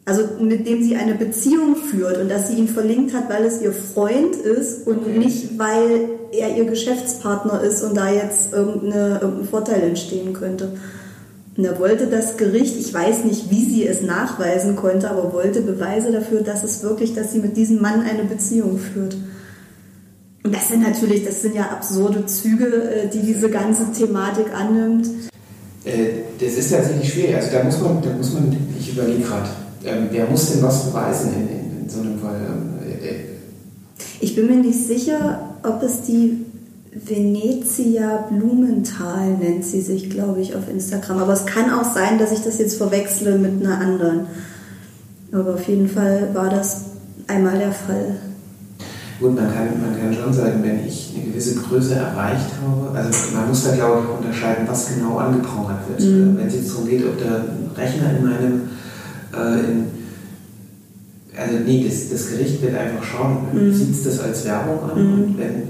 also 0.07 0.23
mit 0.39 0.65
dem 0.65 0.81
sie 0.81 0.95
eine 0.95 1.15
Beziehung 1.15 1.75
führt 1.75 2.17
und 2.17 2.31
dass 2.31 2.47
sie 2.47 2.55
ihn 2.55 2.69
verlinkt 2.69 3.13
hat, 3.13 3.29
weil 3.29 3.43
es 3.43 3.61
ihr 3.61 3.73
Freund 3.73 4.37
ist 4.37 4.87
und 4.87 4.99
okay. 4.99 5.17
nicht, 5.17 5.59
weil 5.59 6.09
er 6.31 6.55
ihr 6.55 6.63
Geschäftspartner 6.63 7.61
ist 7.61 7.83
und 7.83 7.97
da 7.97 8.09
jetzt 8.09 8.53
irgendeine, 8.53 9.19
irgendein 9.21 9.49
Vorteil 9.49 9.83
entstehen 9.83 10.31
könnte. 10.31 10.71
Und 11.57 11.65
er 11.65 11.77
wollte 11.77 12.07
das 12.07 12.37
Gericht, 12.37 12.77
ich 12.79 12.93
weiß 12.93 13.25
nicht, 13.25 13.51
wie 13.51 13.65
sie 13.65 13.85
es 13.85 14.01
nachweisen 14.01 14.77
konnte, 14.77 15.11
aber 15.11 15.33
wollte 15.33 15.61
Beweise 15.61 16.13
dafür, 16.13 16.39
dass 16.39 16.63
es 16.63 16.83
wirklich, 16.83 17.13
dass 17.13 17.33
sie 17.33 17.39
mit 17.39 17.57
diesem 17.57 17.81
Mann 17.81 18.01
eine 18.01 18.23
Beziehung 18.23 18.79
führt. 18.79 19.17
Und 20.43 20.55
das 20.55 20.69
sind 20.69 20.83
natürlich, 20.83 21.25
das 21.25 21.41
sind 21.41 21.53
ja 21.53 21.63
absurde 21.63 22.25
Züge, 22.27 22.67
äh, 22.67 23.07
die 23.09 23.19
diese 23.19 23.49
ganze 23.49 23.91
Thematik 23.91 24.45
annimmt. 24.53 25.07
Äh, 25.83 26.21
das 26.39 26.53
ist 26.53 26.71
tatsächlich 26.71 27.11
schwierig. 27.11 27.35
Also 27.35 27.49
da 27.51 27.63
muss 27.65 27.81
man, 27.81 28.01
da 28.01 28.09
muss 28.11 28.33
man, 28.33 28.55
ich 28.79 28.93
überlege 28.93 29.23
gerade, 29.23 29.49
ähm, 29.87 30.07
wer 30.11 30.27
muss 30.27 30.51
denn 30.51 30.61
was 30.61 30.85
beweisen 30.85 31.33
in, 31.33 31.47
in, 31.47 31.83
in 31.83 31.89
so 31.89 32.01
einem 32.01 32.19
Fall? 32.19 32.35
Ähm, 32.35 32.87
äh, 32.87 33.07
äh, 33.07 33.15
ich 34.19 34.35
bin 34.35 34.47
mir 34.47 34.57
nicht 34.57 34.85
sicher, 34.85 35.57
ob 35.63 35.81
es 35.83 36.01
die 36.03 36.45
Venezia 36.91 38.25
Blumenthal 38.29 39.37
nennt 39.39 39.63
sie 39.63 39.81
sich, 39.81 40.09
glaube 40.09 40.41
ich, 40.41 40.55
auf 40.55 40.69
Instagram. 40.69 41.19
Aber 41.19 41.33
es 41.33 41.45
kann 41.45 41.71
auch 41.71 41.93
sein, 41.93 42.17
dass 42.17 42.31
ich 42.31 42.41
das 42.41 42.57
jetzt 42.57 42.77
verwechsle 42.77 43.37
mit 43.37 43.63
einer 43.63 43.79
anderen. 43.79 44.27
Aber 45.31 45.55
auf 45.55 45.67
jeden 45.67 45.87
Fall 45.87 46.29
war 46.33 46.49
das 46.49 46.85
einmal 47.27 47.59
der 47.59 47.71
Fall. 47.71 48.15
Gut, 49.19 49.35
man 49.35 49.51
kann, 49.51 49.81
man 49.81 49.99
kann 49.99 50.13
schon 50.13 50.31
sagen, 50.31 50.61
wenn 50.63 50.85
ich 50.85 51.13
eine 51.15 51.31
gewisse 51.31 51.55
Größe 51.55 51.95
erreicht 51.95 52.51
habe, 52.61 52.95
also 52.95 53.35
man 53.35 53.49
muss 53.49 53.63
da 53.63 53.75
glaube 53.75 54.03
ich 54.03 54.25
unterscheiden, 54.25 54.67
was 54.67 54.93
genau 54.93 55.17
angeprangert 55.17 55.89
wird. 55.89 56.01
Mhm. 56.01 56.37
Wenn 56.37 56.47
es 56.47 56.53
jetzt 56.53 56.69
darum 56.71 56.87
geht, 56.87 57.03
ob 57.03 57.17
der 57.17 57.43
Rechner 57.75 58.11
in 58.15 58.23
meinem 58.23 58.61
äh, 59.33 59.59
in, 59.71 59.85
also 61.37 61.57
nee, 61.65 61.85
das, 61.87 62.09
das, 62.09 62.29
Gericht 62.31 62.61
wird 62.61 62.75
einfach 62.75 63.03
schauen, 63.03 63.37
mhm. 63.53 63.73
sieht 63.73 63.91
es 63.91 64.03
das 64.03 64.19
als 64.19 64.45
Werbung 64.45 64.89
an 64.89 64.97
mhm. 65.03 65.13
und 65.23 65.37
wenn 65.37 65.55
äh, 65.55 65.63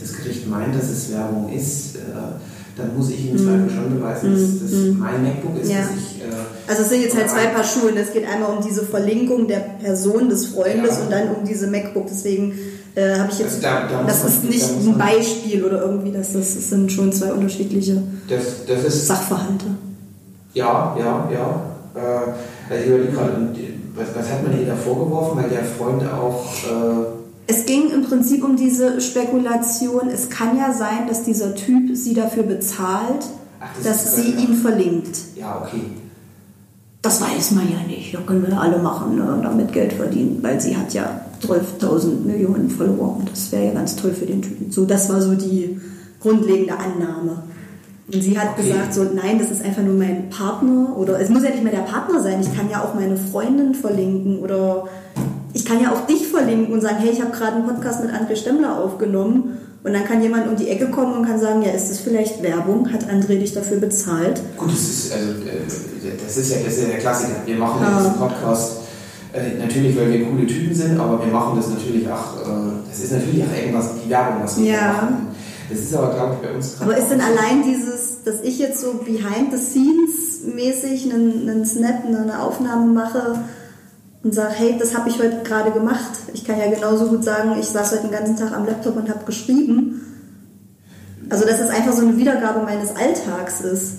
das 0.00 0.16
Gericht 0.16 0.48
meint, 0.48 0.74
dass 0.74 0.90
es 0.90 1.12
Werbung 1.12 1.52
ist, 1.52 1.96
äh, 1.96 1.98
dann 2.76 2.96
muss 2.96 3.10
ich 3.10 3.28
im 3.30 3.36
Zweifel 3.36 3.68
schon 3.70 3.94
beweisen, 3.94 4.32
dass 4.32 4.60
das 4.62 4.70
Mhm. 4.72 4.98
mein 4.98 5.22
MacBook 5.22 5.60
ist, 5.62 5.70
Ja. 5.70 5.78
dass 5.80 5.90
ich. 5.90 6.22
Äh, 6.22 6.24
Also 6.66 6.82
es 6.82 6.88
sind 6.88 7.02
jetzt 7.02 7.14
halt 7.16 7.28
zwei 7.28 7.46
Paar 7.48 7.62
Schuhe. 7.64 7.90
und 7.90 7.96
Es 7.98 8.12
geht 8.12 8.26
einmal 8.26 8.56
um 8.56 8.64
diese 8.66 8.82
Verlinkung 8.82 9.46
der 9.46 9.58
Person, 9.82 10.28
des 10.30 10.46
Freundes 10.46 10.96
Ja. 10.96 11.02
und 11.04 11.12
dann 11.12 11.28
um 11.36 11.44
diese 11.46 11.66
MacBook. 11.66 12.06
Deswegen 12.08 12.54
äh, 12.94 13.18
habe 13.18 13.28
ich 13.30 13.38
jetzt, 13.40 13.62
Also 13.64 13.86
da- 13.88 13.88
da 13.88 14.04
das 14.04 14.24
ist 14.24 14.44
nicht 14.44 14.64
ein 14.70 14.96
Beispiel 14.98 15.62
oder 15.64 15.82
irgendwie, 15.82 16.12
das, 16.12 16.32
das, 16.32 16.54
das 16.54 16.70
sind 16.70 16.90
schon 16.90 17.12
zwei 17.12 17.32
unterschiedliche 17.32 18.02
das 18.28 18.84
ist. 18.84 19.06
Sachverhalte. 19.06 19.66
Ja, 20.54 20.96
ja, 20.98 21.28
ja. 21.32 21.64
Äh, 21.94 22.80
ich 22.80 22.86
überlege 22.86 23.12
gerade, 23.12 23.32
was, 23.94 24.08
was 24.16 24.30
hat 24.30 24.42
man 24.46 24.58
ihr 24.58 24.66
da 24.66 24.74
vorgeworfen? 24.76 25.42
Weil 25.42 25.50
der 25.50 25.64
Freund 25.64 26.02
auch. 26.10 26.44
Äh, 26.64 27.06
Es 27.46 27.66
ging 27.66 27.90
im 27.90 28.04
Prinzip 28.04 28.42
um 28.44 28.56
diese 28.56 29.00
Spekulation. 29.00 30.08
Es 30.08 30.30
kann 30.30 30.56
ja 30.56 30.72
sein, 30.72 31.06
dass 31.08 31.24
dieser 31.24 31.54
Typ 31.54 31.94
sie 31.96 32.14
dafür 32.14 32.44
bezahlt, 32.44 33.24
Ach, 33.60 33.68
das 33.76 34.04
dass 34.04 34.16
sie 34.16 34.32
ihn 34.32 34.54
verlinkt. 34.54 35.16
ja, 35.36 35.60
okay. 35.64 35.82
Das 37.02 37.20
weiß 37.20 37.50
man 37.50 37.64
ja 37.68 37.84
nicht. 37.84 38.14
Das 38.14 38.24
können 38.26 38.46
wir 38.46 38.60
alle 38.60 38.78
machen 38.78 39.16
ne? 39.16 39.34
und 39.34 39.42
damit 39.42 39.72
Geld 39.72 39.92
verdienen, 39.94 40.38
weil 40.40 40.60
sie 40.60 40.76
hat 40.76 40.94
ja 40.94 41.22
12.000 41.44 42.24
Millionen 42.24 42.70
Follower 42.70 43.16
und 43.16 43.28
das 43.28 43.50
wäre 43.50 43.66
ja 43.66 43.72
ganz 43.72 43.96
toll 43.96 44.12
für 44.12 44.24
den 44.26 44.40
Typen. 44.40 44.70
So, 44.70 44.84
das 44.84 45.08
war 45.08 45.20
so 45.20 45.34
die 45.34 45.80
grundlegende 46.20 46.74
Annahme. 46.74 47.42
Und 48.12 48.20
sie 48.22 48.38
hat 48.38 48.50
Okay. 48.58 48.68
gesagt 48.68 48.94
so, 48.94 49.04
nein, 49.04 49.38
das 49.38 49.50
ist 49.50 49.64
einfach 49.64 49.82
nur 49.82 49.94
mein 49.94 50.28
Partner 50.30 50.96
oder 50.96 51.20
es 51.20 51.28
muss 51.28 51.42
ja 51.44 51.50
nicht 51.50 51.62
mehr 51.62 51.72
der 51.72 51.80
Partner 51.82 52.20
sein. 52.20 52.40
Ich 52.40 52.54
kann 52.56 52.68
ja 52.70 52.82
auch 52.82 52.94
meine 52.94 53.16
Freundin 53.16 53.74
verlinken 53.74 54.38
oder 54.40 54.88
ich 55.54 55.64
kann 55.64 55.80
ja 55.80 55.92
auch 55.92 56.06
dich 56.06 56.26
verlinken 56.26 56.72
und 56.72 56.80
sagen, 56.80 56.96
hey, 56.98 57.10
ich 57.10 57.20
habe 57.20 57.30
gerade 57.30 57.56
einen 57.56 57.66
Podcast 57.66 58.02
mit 58.04 58.10
André 58.12 58.34
Stemmler 58.36 58.78
aufgenommen 58.78 59.58
und 59.84 59.92
dann 59.92 60.04
kann 60.04 60.22
jemand 60.22 60.48
um 60.48 60.56
die 60.56 60.68
Ecke 60.68 60.86
kommen 60.90 61.14
und 61.18 61.26
kann 61.26 61.38
sagen, 61.40 61.62
ja, 61.62 61.70
ist 61.70 61.90
das 61.90 62.00
vielleicht 62.00 62.42
Werbung? 62.42 62.92
Hat 62.92 63.04
André 63.08 63.38
dich 63.38 63.52
dafür 63.52 63.78
bezahlt? 63.78 64.40
Gut, 64.56 64.70
das 64.72 64.80
ist, 64.80 65.12
also, 65.12 65.28
äh, 65.30 65.62
das 66.24 66.36
ist, 66.36 66.50
ja, 66.52 66.56
das 66.64 66.74
ist 66.74 66.82
ja 66.82 66.88
der 66.88 66.98
Klassiker. 66.98 67.32
Wir 67.46 67.56
machen 67.56 67.82
ja. 67.82 67.90
Ja. 67.90 67.98
diesen 67.98 68.14
Podcast 68.14 68.72
äh, 69.32 69.58
natürlich, 69.58 69.96
weil 69.96 70.12
wir 70.12 70.26
coole 70.26 70.46
Typen 70.46 70.74
sind, 70.74 70.98
aber 70.98 71.24
wir 71.24 71.32
machen 71.32 71.56
das 71.56 71.68
natürlich 71.70 72.06
auch, 72.10 72.40
äh, 72.42 72.72
das 72.90 72.98
ist 73.00 73.12
natürlich 73.12 73.42
auch 73.44 73.56
irgendwas, 73.56 73.90
die 74.04 74.10
Werbung, 74.10 74.42
was 74.42 74.58
wir 74.58 74.66
Ja. 74.72 74.80
machen. 74.92 75.26
Das 75.72 75.80
ist 75.80 75.94
aber, 75.94 76.14
glaube 76.14 76.34
ich, 76.40 76.48
bei 76.48 76.54
uns 76.54 76.76
Aber 76.80 76.96
ist 76.96 77.08
denn 77.10 77.20
allein 77.20 77.62
dieses, 77.64 78.22
dass 78.24 78.40
ich 78.42 78.58
jetzt 78.58 78.80
so 78.80 78.94
behind 78.94 79.52
the 79.52 79.58
scenes 79.58 80.42
mäßig 80.54 81.12
einen, 81.12 81.48
einen 81.48 81.64
Snap, 81.66 82.04
eine 82.06 82.42
Aufnahme 82.42 82.92
mache 82.92 83.40
und 84.22 84.34
sage, 84.34 84.52
hey, 84.54 84.76
das 84.78 84.96
habe 84.96 85.08
ich 85.08 85.18
heute 85.18 85.42
gerade 85.44 85.70
gemacht. 85.72 86.12
Ich 86.34 86.44
kann 86.44 86.58
ja 86.58 86.70
genauso 86.70 87.06
gut 87.06 87.24
sagen, 87.24 87.56
ich 87.58 87.66
saß 87.66 87.92
heute 87.92 88.02
den 88.02 88.12
ganzen 88.12 88.36
Tag 88.36 88.52
am 88.52 88.66
Laptop 88.66 88.96
und 88.96 89.08
habe 89.08 89.24
geschrieben. 89.24 90.00
Also 91.30 91.46
dass 91.46 91.60
es 91.60 91.70
einfach 91.70 91.92
so 91.92 92.02
eine 92.02 92.16
Wiedergabe 92.16 92.62
meines 92.62 92.90
Alltags 92.94 93.60
ist. 93.62 93.92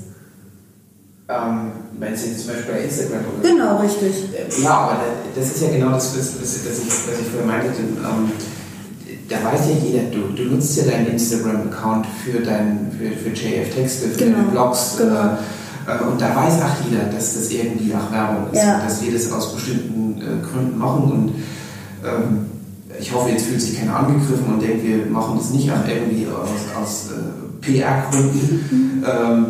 Ähm, 1.29 1.71
meinst 1.97 2.25
du 2.25 2.29
jetzt 2.29 2.45
zum 2.45 2.53
Beispiel 2.53 2.73
bei 2.73 2.81
Instagram 2.81 3.21
oder 3.39 3.49
Genau, 3.49 3.77
richtig. 3.77 4.29
Äh, 4.35 4.61
Ja, 4.61 4.71
aber 4.71 4.93
da- 4.95 5.39
das 5.39 5.55
ist 5.55 5.61
ja 5.61 5.69
genau 5.69 5.91
das, 5.91 6.15
was, 6.17 6.35
ich, 6.57 6.65
was 6.65 7.19
ich 7.19 7.27
vorher 7.29 7.45
meinte. 7.47 7.67
Ähm, 7.79 8.31
da 9.29 9.35
weiß 9.43 9.61
ja 9.69 9.75
jeder, 9.87 10.03
du, 10.11 10.33
du 10.35 10.49
nutzt 10.53 10.75
ja 10.77 10.83
deinen 10.83 11.07
Instagram-Account 11.07 12.05
für, 12.23 12.39
dein, 12.41 12.91
für, 12.97 13.11
für 13.17 13.29
JF-Texte, 13.29 14.09
für 14.09 14.17
Genau, 14.25 14.37
deine 14.39 14.49
Blogs. 14.49 14.95
genau. 14.97 15.15
Äh, 15.15 15.27
äh, 15.87 16.03
und 16.11 16.21
da 16.21 16.35
weiß 16.35 16.61
auch 16.61 16.89
jeder, 16.89 17.03
dass 17.05 17.33
das 17.35 17.49
irgendwie 17.51 17.93
auch 17.95 18.11
Werbung 18.11 18.51
ist. 18.51 18.61
Ja. 18.63 18.75
Und 18.79 18.85
dass 18.85 19.01
wir 19.01 19.11
das 19.13 19.31
aus 19.31 19.53
bestimmten 19.55 20.21
äh, 20.21 20.45
Gründen 20.45 20.77
machen. 20.77 21.03
Und 21.11 21.29
ähm, 22.05 22.45
ich 22.99 23.13
hoffe, 23.13 23.29
jetzt 23.31 23.45
fühlt 23.45 23.61
sich 23.61 23.79
keiner 23.79 23.97
angegriffen 23.97 24.45
und 24.53 24.61
denkt, 24.61 24.83
wir 24.85 25.05
machen 25.07 25.37
das 25.37 25.49
nicht 25.51 25.69
auch 25.71 25.87
irgendwie 25.87 26.27
aus, 26.27 26.49
aus 26.81 27.09
äh, 27.11 27.61
PR-Gründen. 27.65 28.65
Mhm. 28.71 29.03
Ähm, 29.05 29.45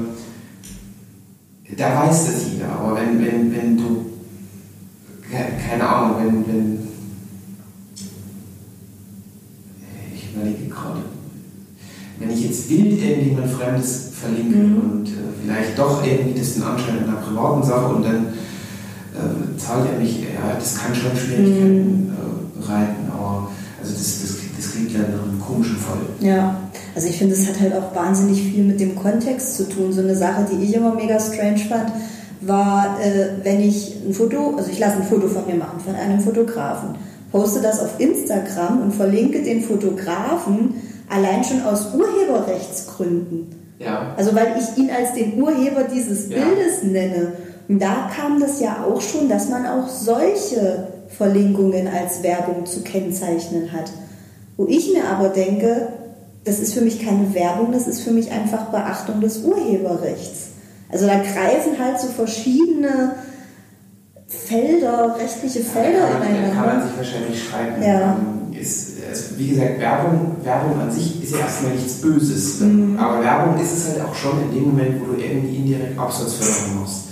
da 1.78 2.06
weiß 2.06 2.26
das 2.26 2.36
jeder. 2.52 2.70
Aber 2.80 2.96
wenn, 2.98 3.20
wenn, 3.26 3.56
wenn 3.56 3.78
du 3.78 4.06
ke- 5.30 5.68
keine 5.68 5.88
Ahnung, 5.90 6.18
wenn, 6.20 6.48
wenn 6.48 6.83
überlege 10.36 10.66
gerade, 10.70 11.00
wenn 12.20 12.30
ich 12.32 12.46
jetzt 12.46 12.70
wild 12.70 13.02
irgendjemand 13.02 13.50
Fremdes 13.52 14.12
verlinke 14.20 14.58
Mhm. 14.58 14.78
und 14.78 15.08
äh, 15.08 15.12
vielleicht 15.44 15.78
doch 15.78 16.06
irgendwie 16.06 16.40
das 16.40 16.54
den 16.54 16.64
Anschein 16.64 17.04
einer 17.04 17.18
privaten 17.18 17.64
Sache 17.64 17.94
und 17.96 18.04
dann 18.06 18.28
äh, 19.14 19.58
zahlt 19.58 19.90
er 19.92 20.00
mich, 20.00 20.22
ja, 20.22 20.56
das 20.58 20.78
kann 20.78 20.94
schon 20.96 21.16
Schwierigkeiten 21.18 22.12
äh, 22.12 22.60
bereiten, 22.62 23.12
aber 23.12 23.50
also 23.82 23.94
das, 23.94 24.22
das, 24.22 24.38
das 24.58 24.72
klingt 24.72 24.92
ja 24.94 25.00
nach 25.00 25.28
einem 25.30 25.42
komischen 25.42 25.78
Fall. 25.78 25.98
Ja, 26.22 26.56
also 26.96 27.08
ich 27.08 27.18
finde, 27.18 27.34
es 27.36 27.48
hat 27.48 27.60
halt 27.60 27.74
auch 27.74 27.94
wahnsinnig 27.96 28.42
viel 28.42 28.64
mit 28.64 28.80
dem 28.80 28.96
Kontext 28.96 29.56
zu 29.58 29.68
tun. 29.68 29.92
So 29.92 30.02
eine 30.02 30.16
Sache, 30.16 30.46
die 30.52 30.64
ich 30.64 30.74
immer 30.74 30.94
mega 30.96 31.20
strange 31.20 31.58
fand, 31.60 31.92
war, 32.42 32.98
äh, 33.02 33.44
wenn 33.44 33.60
ich 33.62 33.96
ein 34.08 34.14
Foto, 34.14 34.56
also 34.58 34.70
ich 34.72 34.80
lasse 34.80 34.98
ein 34.98 35.04
Foto 35.04 35.28
von 35.28 35.46
mir 35.46 35.56
machen, 35.56 35.80
von 35.84 35.96
einem 35.96 36.20
Fotografen, 36.20 36.90
poste 37.34 37.62
das 37.62 37.80
auf 37.80 38.00
Instagram 38.00 38.82
und 38.82 38.94
verlinke 38.94 39.42
den 39.42 39.64
Fotografen 39.64 40.76
allein 41.10 41.44
schon 41.44 41.64
aus 41.64 41.88
Urheberrechtsgründen. 41.94 43.48
Ja. 43.80 44.14
Also 44.16 44.36
weil 44.36 44.54
ich 44.60 44.78
ihn 44.78 44.92
als 44.92 45.14
den 45.14 45.42
Urheber 45.42 45.84
dieses 45.84 46.30
Ja. 46.30 46.38
Bildes 46.38 46.84
nenne. 46.84 47.34
Und 47.68 47.82
da 47.82 48.10
kam 48.16 48.40
das 48.40 48.62
ja 48.62 48.86
auch 48.88 49.02
schon, 49.02 49.30
dass 49.30 49.50
man 49.50 49.66
auch 49.66 49.90
solche 49.90 50.88
Verlinkungen 51.08 51.88
als 51.88 52.22
Werbung 52.22 52.68
zu 52.68 52.82
kennzeichnen 52.82 53.72
hat. 53.72 53.92
Wo 54.56 54.68
ich 54.68 54.94
mir 54.94 55.06
aber 55.06 55.30
denke, 55.30 55.88
das 56.46 56.60
ist 56.60 56.76
für 56.76 56.82
mich 56.82 57.04
keine 57.04 57.34
Werbung, 57.34 57.72
das 57.72 57.88
ist 57.88 58.02
für 58.02 58.12
mich 58.12 58.32
einfach 58.32 58.66
Beachtung 58.66 59.22
des 59.22 59.40
Urheberrechts. 59.44 60.50
Also 60.92 61.08
da 61.08 61.16
greifen 61.16 61.80
halt 61.84 62.00
so 62.00 62.10
verschiedene 62.10 63.14
Felder, 64.46 65.16
rechtliche 65.20 65.60
Felder 65.62 66.00
man- 66.00 66.22
da 66.22 66.26
kann 66.26 66.32
man 66.32 66.52
ineinander. 66.52 66.88
sich 66.88 66.98
wahrscheinlich 66.98 67.44
streiten. 67.44 67.82
Ja. 67.82 68.18
Ähm, 68.18 68.60
Ist, 68.60 68.92
also 69.10 69.24
wie 69.38 69.50
gesagt, 69.50 69.80
Werbung, 69.80 70.36
Werbung 70.44 70.80
an 70.80 70.92
sich 70.92 71.22
ist 71.24 71.34
ja 71.34 71.40
erstmal 71.40 71.74
nichts 71.74 71.94
Böses. 72.02 72.60
Mhm. 72.62 72.98
Aber 72.98 73.22
Werbung 73.22 73.60
ist 73.62 73.74
es 73.76 73.90
halt 73.90 74.02
auch 74.06 74.16
schon 74.16 74.42
in 74.44 74.56
dem 74.56 74.64
Moment, 74.70 75.02
wo 75.02 75.14
du 75.14 75.20
irgendwie 75.22 75.56
indirekt 75.58 75.98
Absatzförderung 76.00 76.82
machst. 76.82 77.04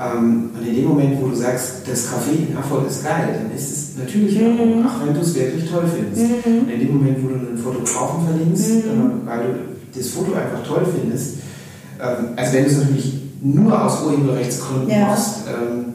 Ähm, 0.00 0.50
und 0.56 0.64
in 0.66 0.74
dem 0.76 0.84
Moment, 0.84 1.20
wo 1.20 1.26
du 1.28 1.34
sagst, 1.34 1.82
das 1.90 2.06
Café 2.06 2.48
in 2.48 2.56
Erfurt 2.56 2.86
ist 2.88 3.02
geil, 3.02 3.34
dann 3.42 3.56
ist 3.56 3.70
es 3.72 3.96
natürlich 3.98 4.38
Werbung, 4.38 4.86
auch 4.86 5.04
wenn 5.04 5.14
du 5.14 5.20
es 5.20 5.34
wirklich 5.34 5.68
toll 5.68 5.84
findest. 5.92 6.46
Mhm. 6.46 6.58
Und 6.62 6.70
in 6.70 6.78
dem 6.80 6.96
Moment, 6.96 7.18
wo 7.24 7.28
du 7.28 7.34
einen 7.34 7.58
Fotografen 7.58 8.24
verlinkst, 8.28 8.70
äh, 8.70 9.26
weil 9.26 9.38
du 9.38 9.98
das 9.98 10.08
Foto 10.10 10.34
einfach 10.34 10.62
toll 10.64 10.86
findest, 10.86 11.38
ähm, 12.00 12.28
also 12.36 12.52
wenn 12.52 12.64
du 12.64 12.70
es 12.70 12.76
natürlich 12.78 13.14
nur 13.42 13.84
aus 13.84 14.02
Urheberrechtsgründen 14.04 14.90
Ja. 14.90 15.06
machst, 15.08 15.38
ähm, 15.48 15.94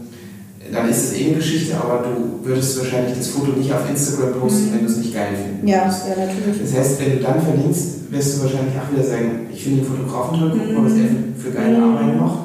dann 0.74 0.90
ist 0.90 1.12
es 1.12 1.20
eine 1.20 1.36
Geschichte, 1.36 1.76
aber 1.78 2.04
du 2.08 2.46
würdest 2.48 2.78
wahrscheinlich 2.80 3.18
das 3.18 3.28
Foto 3.28 3.52
nicht 3.52 3.72
auf 3.74 3.88
Instagram 3.90 4.40
posten, 4.40 4.74
wenn 4.74 4.80
du 4.86 4.86
es 4.92 4.98
nicht 4.98 5.14
geil 5.14 5.30
finden 5.36 5.62
Mhm. 5.62 5.68
Ja, 5.68 5.86
ja, 5.86 6.26
natürlich. 6.26 6.62
Das 6.62 6.74
heißt, 6.74 7.00
wenn 7.02 7.18
du 7.18 7.24
dann 7.24 7.42
verlinkst, 7.42 8.12
wirst 8.12 8.38
du 8.38 8.44
wahrscheinlich 8.44 8.74
auch 8.78 8.92
wieder 8.94 9.04
sagen, 9.08 9.48
ich 9.54 9.64
finde 9.64 9.82
den 9.82 9.88
Fotografen 9.88 10.40
toll, 10.40 10.52
guck 10.58 10.74
mal, 10.74 10.86
was 10.86 10.94
er 10.98 11.08
für, 11.08 11.50
für 11.50 11.52
geile 11.52 11.78
Mhm. 11.78 11.84
Arbeit 11.84 12.20
macht. 12.20 12.40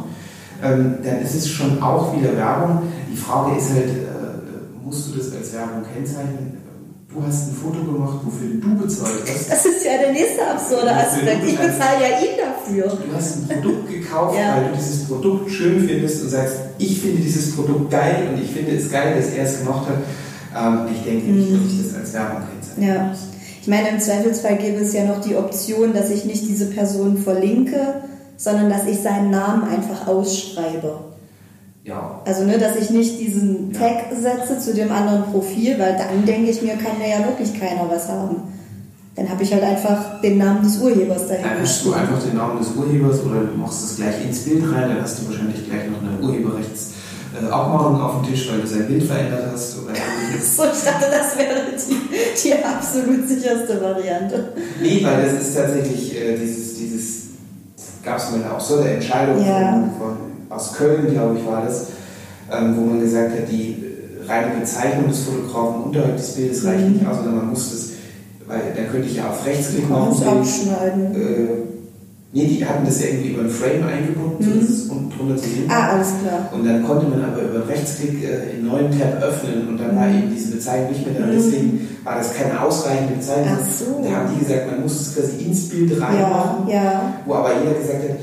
Ähm, 0.62 0.94
dann 1.04 1.22
ist 1.22 1.34
es 1.34 1.48
schon 1.48 1.82
auch 1.82 2.16
wieder 2.18 2.36
Werbung. 2.36 2.82
Die 3.12 3.16
Frage 3.16 3.56
ist 3.58 3.70
halt, 3.70 3.88
äh, 3.88 4.84
musst 4.84 5.08
du 5.08 5.18
das 5.18 5.32
als 5.34 5.52
Werbung 5.54 5.82
kennzeichnen? 5.94 6.57
Du 7.10 7.22
hast 7.26 7.48
ein 7.48 7.54
Foto 7.54 7.90
gemacht, 7.90 8.18
wofür 8.22 8.48
du 8.60 8.74
bezahlt 8.82 9.22
hast. 9.26 9.50
Das 9.50 9.64
ist 9.64 9.82
ja 9.84 9.96
der 9.98 10.12
nächste 10.12 10.46
absurde 10.46 10.92
Aspekt. 10.94 11.42
Ich 11.46 11.56
bezahle 11.56 12.02
ja 12.02 12.18
ihn 12.20 12.36
dafür. 12.36 12.84
Du 12.86 13.16
hast 13.16 13.36
ein 13.38 13.48
Produkt 13.48 13.88
gekauft, 13.88 14.36
Ja. 14.38 14.56
weil 14.56 14.68
du 14.70 14.76
dieses 14.76 15.04
Produkt 15.06 15.50
schön 15.50 15.88
findest 15.88 16.22
und 16.22 16.28
sagst, 16.28 16.56
ich 16.76 17.00
finde 17.00 17.22
dieses 17.22 17.56
Produkt 17.56 17.90
geil 17.90 18.28
und 18.30 18.42
ich 18.42 18.50
finde 18.50 18.72
es 18.76 18.90
geil, 18.92 19.14
dass 19.16 19.30
er 19.32 19.44
es 19.44 19.60
gemacht 19.60 19.86
hat. 19.88 19.96
Ähm, 20.54 20.88
ich 20.94 21.02
denke 21.02 21.26
nicht, 21.30 21.50
dass 21.52 21.72
ich 21.72 21.86
das 21.92 21.94
als 21.98 22.12
Werbung 22.12 22.42
kennzeichne. 22.52 22.86
Ja. 22.86 23.16
Ich 23.62 23.68
meine, 23.68 23.88
im 23.88 24.00
Zweifelsfall 24.00 24.56
gäbe 24.58 24.80
es 24.82 24.92
ja 24.92 25.04
noch 25.04 25.20
die 25.22 25.34
Option, 25.36 25.94
dass 25.94 26.10
ich 26.10 26.26
nicht 26.26 26.46
diese 26.46 26.66
Person 26.66 27.16
verlinke, 27.16 28.02
sondern 28.36 28.68
dass 28.68 28.86
ich 28.86 28.98
seinen 29.00 29.30
Namen 29.30 29.64
einfach 29.64 30.06
ausschreibe. 30.06 30.98
Ja, 31.84 32.20
Also, 32.26 32.44
ne, 32.44 32.58
dass 32.58 32.76
ich 32.76 32.90
nicht 32.90 33.18
diesen 33.18 33.72
Ja. 33.72 33.78
Tag 33.80 33.96
setze 34.20 34.58
zu 34.58 34.74
dem 34.74 34.90
anderen 34.92 35.24
Profil, 35.32 35.78
weil 35.78 35.96
dann 35.96 36.24
denke 36.26 36.50
ich 36.50 36.60
mir, 36.60 36.74
kann 36.76 36.98
mir 36.98 37.08
ja 37.08 37.24
wirklich 37.24 37.58
keiner 37.58 37.88
was 37.88 38.08
haben. 38.08 38.36
Dann 39.16 39.28
habe 39.28 39.42
ich 39.42 39.52
halt 39.52 39.62
einfach 39.64 40.20
den 40.20 40.38
Namen 40.38 40.62
des 40.62 40.78
Urhebers 40.80 41.26
dahin 41.26 41.42
dann 41.44 41.60
hast 41.62 41.84
du 41.84 41.92
einfach 41.92 42.22
den 42.22 42.36
Namen 42.36 42.58
des 42.58 42.68
Urhebers 42.76 43.20
oder 43.24 43.40
du 43.40 43.56
machst 43.58 43.82
es 43.84 43.96
gleich 43.96 44.24
ins 44.24 44.40
Bild 44.44 44.62
rein, 44.72 44.90
dann 44.90 45.02
hast 45.02 45.20
du 45.20 45.26
wahrscheinlich 45.28 45.66
gleich 45.68 45.90
noch 45.90 46.00
eine 46.02 46.20
Urheberrechtsabmachung 46.24 48.00
auf 48.00 48.20
dem 48.22 48.30
Tisch, 48.32 48.48
weil 48.50 48.60
du 48.60 48.66
sein 48.66 48.86
Bild 48.86 49.02
verändert 49.04 49.48
hast 49.52 49.78
oder 49.82 49.92
ähnliches. 50.28 50.56
So, 50.56 50.62
ich 50.64 50.84
dachte, 50.84 51.06
das 51.10 51.36
wäre 51.36 51.62
die, 51.74 52.48
die 52.48 52.64
absolut 52.64 53.28
sicherste 53.28 53.80
Variante. 53.82 54.52
Nee, 54.80 55.02
weil 55.04 55.22
das 55.24 55.42
ist 55.42 55.56
tatsächlich 55.56 56.14
äh, 56.16 56.36
dieses, 56.38 56.76
dieses 56.78 57.22
gab 58.04 58.18
es 58.18 58.30
mal 58.30 58.44
auch 58.54 58.60
so 58.60 58.78
eine 58.78 58.90
Entscheidung 58.90 59.44
Ja. 59.44 59.72
von, 59.72 59.90
von, 59.98 60.16
aus 60.50 60.72
Köln, 60.74 61.10
glaube 61.10 61.38
ich, 61.38 61.46
war 61.46 61.62
das, 61.64 61.88
ähm, 62.52 62.76
wo 62.76 62.82
man 62.82 63.00
gesagt 63.00 63.32
hat, 63.32 63.50
die 63.50 63.84
reine 64.26 64.56
Bezeichnung 64.60 65.08
des 65.08 65.20
Fotografen 65.24 65.84
unterhalb 65.84 66.16
des 66.16 66.34
Bildes 66.34 66.64
reicht 66.64 66.86
Mhm. 66.86 66.92
nicht 66.94 67.06
aus, 67.06 67.16
sondern 67.16 67.36
man 67.36 67.48
muss 67.50 67.70
das, 67.70 67.90
weil 68.46 68.60
dann 68.76 68.90
könnte 68.90 69.08
ich 69.08 69.16
ja 69.16 69.28
auf 69.28 69.44
Rechtsklick 69.46 69.88
machen, 69.88 70.22
abschneiden. 70.26 71.14
äh, 71.14 71.48
Nee, 72.30 72.44
die 72.44 72.62
hatten 72.64 72.84
das 72.84 73.00
irgendwie 73.00 73.30
über 73.30 73.40
ein 73.40 73.48
Frame 73.48 73.84
eingebunden, 73.88 74.44
mhm. 74.44 74.60
es 74.60 74.82
unten 74.90 75.08
drunter 75.16 75.36
zu 75.38 75.48
sehen 75.48 75.64
Ah, 75.70 75.94
alles 75.94 76.08
klar. 76.22 76.50
Und 76.52 76.66
dann 76.66 76.84
konnte 76.84 77.06
man 77.06 77.24
aber 77.24 77.40
über 77.40 77.66
Rechtsklick 77.66 78.22
äh, 78.22 78.50
in 78.58 78.66
neuen 78.66 78.90
Tab 78.90 79.22
öffnen 79.22 79.66
und 79.66 79.78
dann 79.80 79.94
mhm. 79.94 79.98
war 79.98 80.08
eben 80.10 80.30
diese 80.36 80.52
Bezeichnung 80.52 80.90
nicht 80.90 81.06
mehr 81.06 81.18
da. 81.18 81.26
Mhm. 81.26 81.32
Deswegen 81.32 81.88
war 82.04 82.16
das 82.16 82.34
keine 82.34 82.60
ausreichende 82.62 83.14
Bezeichnung. 83.14 83.56
Ach 83.58 83.66
so. 83.66 84.04
Da 84.04 84.10
haben 84.14 84.28
die 84.34 84.44
gesagt, 84.44 84.70
man 84.70 84.82
muss 84.82 85.00
es 85.00 85.14
quasi 85.14 85.42
ins 85.42 85.70
Bild 85.70 85.90
reinmachen. 85.98 86.68
Ja, 86.68 86.74
ja. 86.84 87.14
Wo 87.24 87.32
aber 87.32 87.52
jeder 87.64 87.78
gesagt 87.80 88.02
hat, 88.02 88.16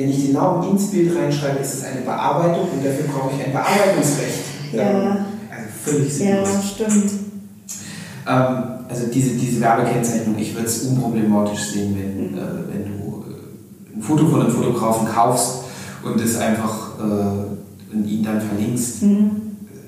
wenn 0.00 0.10
ich 0.10 0.24
den 0.24 0.32
Namen 0.32 0.70
ins 0.70 0.90
Bild 0.90 1.14
reinschreibe, 1.14 1.58
ist 1.58 1.74
es 1.74 1.84
eine 1.84 2.00
Bearbeitung 2.00 2.68
und 2.72 2.84
dafür 2.84 3.04
brauche 3.12 3.34
ich 3.36 3.44
ein 3.44 3.52
Bearbeitungsrecht. 3.52 4.44
Ja. 4.72 5.26
Also 5.50 5.68
völlig 5.84 6.12
sinnlos. 6.12 6.48
Ja, 6.48 6.86
stimmt. 6.86 7.10
Ähm, 8.26 8.62
also 8.88 9.06
diese, 9.12 9.30
diese 9.36 9.60
Werbekennzeichnung, 9.60 10.38
ich 10.38 10.54
würde 10.54 10.66
es 10.66 10.82
unproblematisch 10.84 11.72
sehen, 11.72 11.96
wenn, 11.96 12.38
äh, 12.38 12.42
wenn 12.72 12.84
du 12.86 13.24
ein 13.94 14.02
Foto 14.02 14.26
von 14.28 14.40
einem 14.40 14.50
Fotografen 14.50 15.06
kaufst 15.06 15.64
und 16.02 16.20
es 16.20 16.38
einfach 16.38 16.98
äh, 16.98 17.94
und 17.94 18.06
ihn 18.06 18.24
dann 18.24 18.40
verlinkst, 18.40 19.02
mhm. 19.02 19.30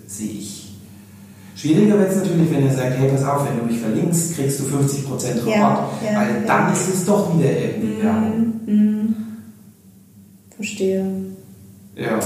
sehe 0.07 0.33
ich. 0.33 0.75
Schwieriger 1.55 1.99
wird 1.99 2.11
es 2.11 2.17
natürlich, 2.17 2.51
wenn 2.51 2.67
er 2.67 2.75
sagt, 2.75 2.99
hey, 2.99 3.09
pass 3.09 3.25
auf, 3.25 3.47
wenn 3.49 3.59
du 3.59 3.73
mich 3.73 3.81
verlinkst, 3.81 4.35
kriegst 4.35 4.61
du 4.61 4.65
50% 4.65 5.47
Rabatt, 5.47 5.93
ja, 6.03 6.13
ja, 6.13 6.21
weil 6.21 6.43
ja. 6.43 6.47
dann 6.47 6.73
ist 6.73 6.89
es 6.93 7.05
doch 7.05 7.39
wieder 7.39 7.51
irgendwie 7.51 7.95
mhm. 7.95 8.03
Werbung. 8.03 8.61
Mhm. 8.67 9.02
Verstehe. 10.63 11.05
Ja. 11.97 12.21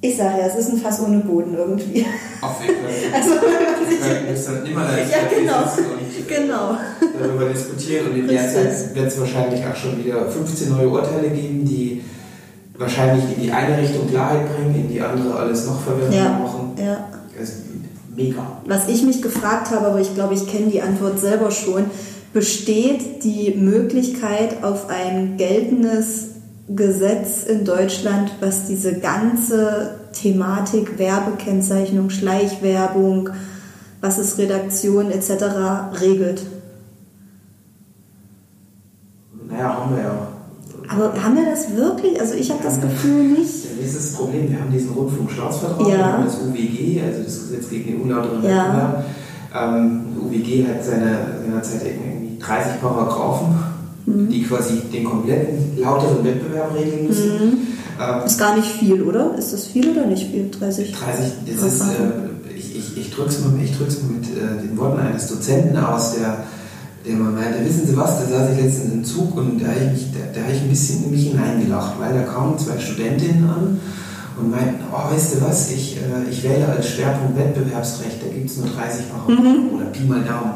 Ich 0.00 0.16
sage 0.16 0.40
ja, 0.40 0.46
es 0.46 0.56
ist 0.56 0.72
ein 0.72 0.78
Fass 0.78 1.00
ohne 1.00 1.18
Boden 1.18 1.54
irgendwie. 1.54 2.04
Auf 2.40 2.60
jeden 2.60 2.74
Fall. 2.74 2.90
Also, 3.14 3.30
wir 3.30 4.30
müssen 4.32 4.54
dann 4.54 4.66
immer 4.66 4.84
da 4.84 4.96
ja, 4.96 5.28
genau. 5.28 5.62
und 5.62 6.28
genau. 6.28 6.78
darüber 7.20 7.52
diskutieren. 7.52 8.08
Und 8.08 8.18
in 8.18 8.28
der 8.28 8.48
Zeit 8.52 8.94
wird 8.94 9.06
es 9.06 9.20
wahrscheinlich 9.20 9.64
auch 9.64 9.76
schon 9.76 10.04
wieder 10.04 10.28
15 10.28 10.70
neue 10.70 10.88
Urteile 10.88 11.28
geben, 11.28 11.64
die 11.64 12.02
wahrscheinlich 12.78 13.36
in 13.36 13.42
die 13.42 13.52
eine 13.52 13.78
Richtung 13.78 14.08
Klarheit 14.08 14.46
bringen, 14.52 14.74
in 14.74 14.88
die 14.88 15.00
andere 15.00 15.36
alles 15.36 15.66
noch 15.66 15.80
verwirrend 15.80 16.14
ja. 16.14 16.30
machen. 16.30 16.72
Ja. 16.78 17.08
Das 17.38 17.48
ist 17.48 17.62
mega. 18.16 18.60
Was 18.66 18.88
ich 18.88 19.02
mich 19.04 19.22
gefragt 19.22 19.70
habe, 19.70 19.86
aber 19.86 20.00
ich 20.00 20.14
glaube, 20.14 20.34
ich 20.34 20.46
kenne 20.50 20.70
die 20.70 20.82
Antwort 20.82 21.20
selber 21.20 21.50
schon, 21.50 21.84
besteht 22.32 23.22
die 23.22 23.54
Möglichkeit 23.54 24.64
auf 24.64 24.88
ein 24.88 25.36
geltendes 25.36 26.30
Gesetz 26.76 27.44
in 27.44 27.64
Deutschland, 27.64 28.32
was 28.40 28.66
diese 28.66 28.98
ganze 28.98 29.96
Thematik 30.12 30.98
Werbekennzeichnung, 30.98 32.10
Schleichwerbung, 32.10 33.30
was 34.00 34.18
ist 34.18 34.38
Redaktion 34.38 35.10
etc. 35.10 36.00
regelt. 36.00 36.42
Naja, 39.48 39.76
haben 39.76 39.96
wir 39.96 40.02
ja. 40.02 40.28
Aber 40.88 41.22
haben 41.22 41.36
wir 41.36 41.44
das 41.44 41.76
wirklich? 41.76 42.20
Also 42.20 42.34
ich 42.34 42.50
habe 42.50 42.62
das 42.62 42.80
Gefühl 42.80 43.24
nicht. 43.28 43.64
Das 43.80 43.86
ist 43.86 43.96
das 43.96 44.12
Problem. 44.14 44.50
Wir 44.50 44.60
haben 44.60 44.72
diesen 44.72 44.90
Rundfunkstaatsvertrag, 44.90 45.86
ja. 45.86 45.96
wir 45.96 46.12
haben 46.12 46.24
das 46.24 46.38
UWG, 46.38 47.00
also 47.04 47.22
das 47.22 47.40
Gesetz 47.40 47.68
gegen 47.68 47.92
den 47.92 48.02
unlauteren 48.02 48.42
ja. 48.42 48.50
Wettbewerb. 48.50 49.04
Ähm, 49.54 50.02
UWG 50.20 50.66
hat 50.68 50.84
seine, 50.84 51.18
seinerzeit 51.42 51.82
irgendwie 51.84 52.38
30 52.38 52.80
Paragraphen 52.80 53.69
mhm. 54.10 54.28
die 54.28 54.42
quasi 54.42 54.80
den 54.92 55.04
kompletten 55.04 55.78
lauteren 55.78 56.24
Wettbewerb 56.24 56.74
regeln 56.74 57.06
müssen. 57.08 57.28
Mhm. 57.28 57.52
Ähm, 58.00 58.26
ist 58.26 58.38
gar 58.38 58.56
nicht 58.56 58.68
viel, 58.68 59.02
oder? 59.02 59.36
Ist 59.36 59.52
das 59.52 59.66
viel 59.66 59.90
oder 59.90 60.06
nicht 60.06 60.30
viel? 60.30 60.50
30? 60.50 60.92
30, 60.92 61.32
das 61.46 61.72
ist, 61.72 61.80
äh, 61.82 62.54
ich, 62.56 62.76
ich, 62.76 62.96
ich 62.96 63.10
drücke 63.10 63.28
es 63.28 63.40
mal, 63.40 63.52
ich 63.62 63.76
drück's 63.76 64.02
mal 64.02 64.12
mit 64.12 64.24
äh, 64.24 64.66
den 64.66 64.76
Worten 64.78 65.00
eines 65.00 65.26
Dozenten 65.26 65.76
aus, 65.76 66.14
der, 66.14 66.44
der 67.06 67.16
mal 67.16 67.32
meinte, 67.32 67.64
wissen 67.64 67.86
Sie 67.86 67.96
was, 67.96 68.18
da 68.18 68.26
saß 68.26 68.52
ich 68.52 68.64
letztens 68.64 68.92
im 68.92 69.04
Zug 69.04 69.36
und 69.36 69.60
da 69.60 69.66
habe 69.66 69.80
ich, 69.84 69.92
mich, 69.92 70.12
da, 70.12 70.40
da 70.40 70.46
hab 70.46 70.52
ich 70.52 70.62
ein 70.62 70.68
bisschen 70.70 71.04
in 71.04 71.10
mich 71.10 71.28
hineingelacht, 71.30 72.00
weil 72.00 72.14
da 72.14 72.22
kamen 72.22 72.58
zwei 72.58 72.78
Studentinnen 72.78 73.44
an 73.44 73.80
und 74.38 74.50
meinten, 74.50 74.84
oh, 74.90 75.12
weißt 75.12 75.34
du 75.34 75.42
was, 75.42 75.70
ich, 75.70 75.96
äh, 75.96 76.30
ich 76.30 76.42
wähle 76.42 76.66
als 76.66 76.88
Schwerpunkt 76.88 77.36
Wettbewerbsrecht, 77.36 78.22
da 78.22 78.32
gibt 78.32 78.48
es 78.48 78.56
nur 78.56 78.66
30 78.66 79.06
Wochen 79.12 79.32
mhm. 79.32 79.74
oder 79.74 79.86
Pi 79.86 80.04
mal 80.04 80.22
Daumen. 80.22 80.54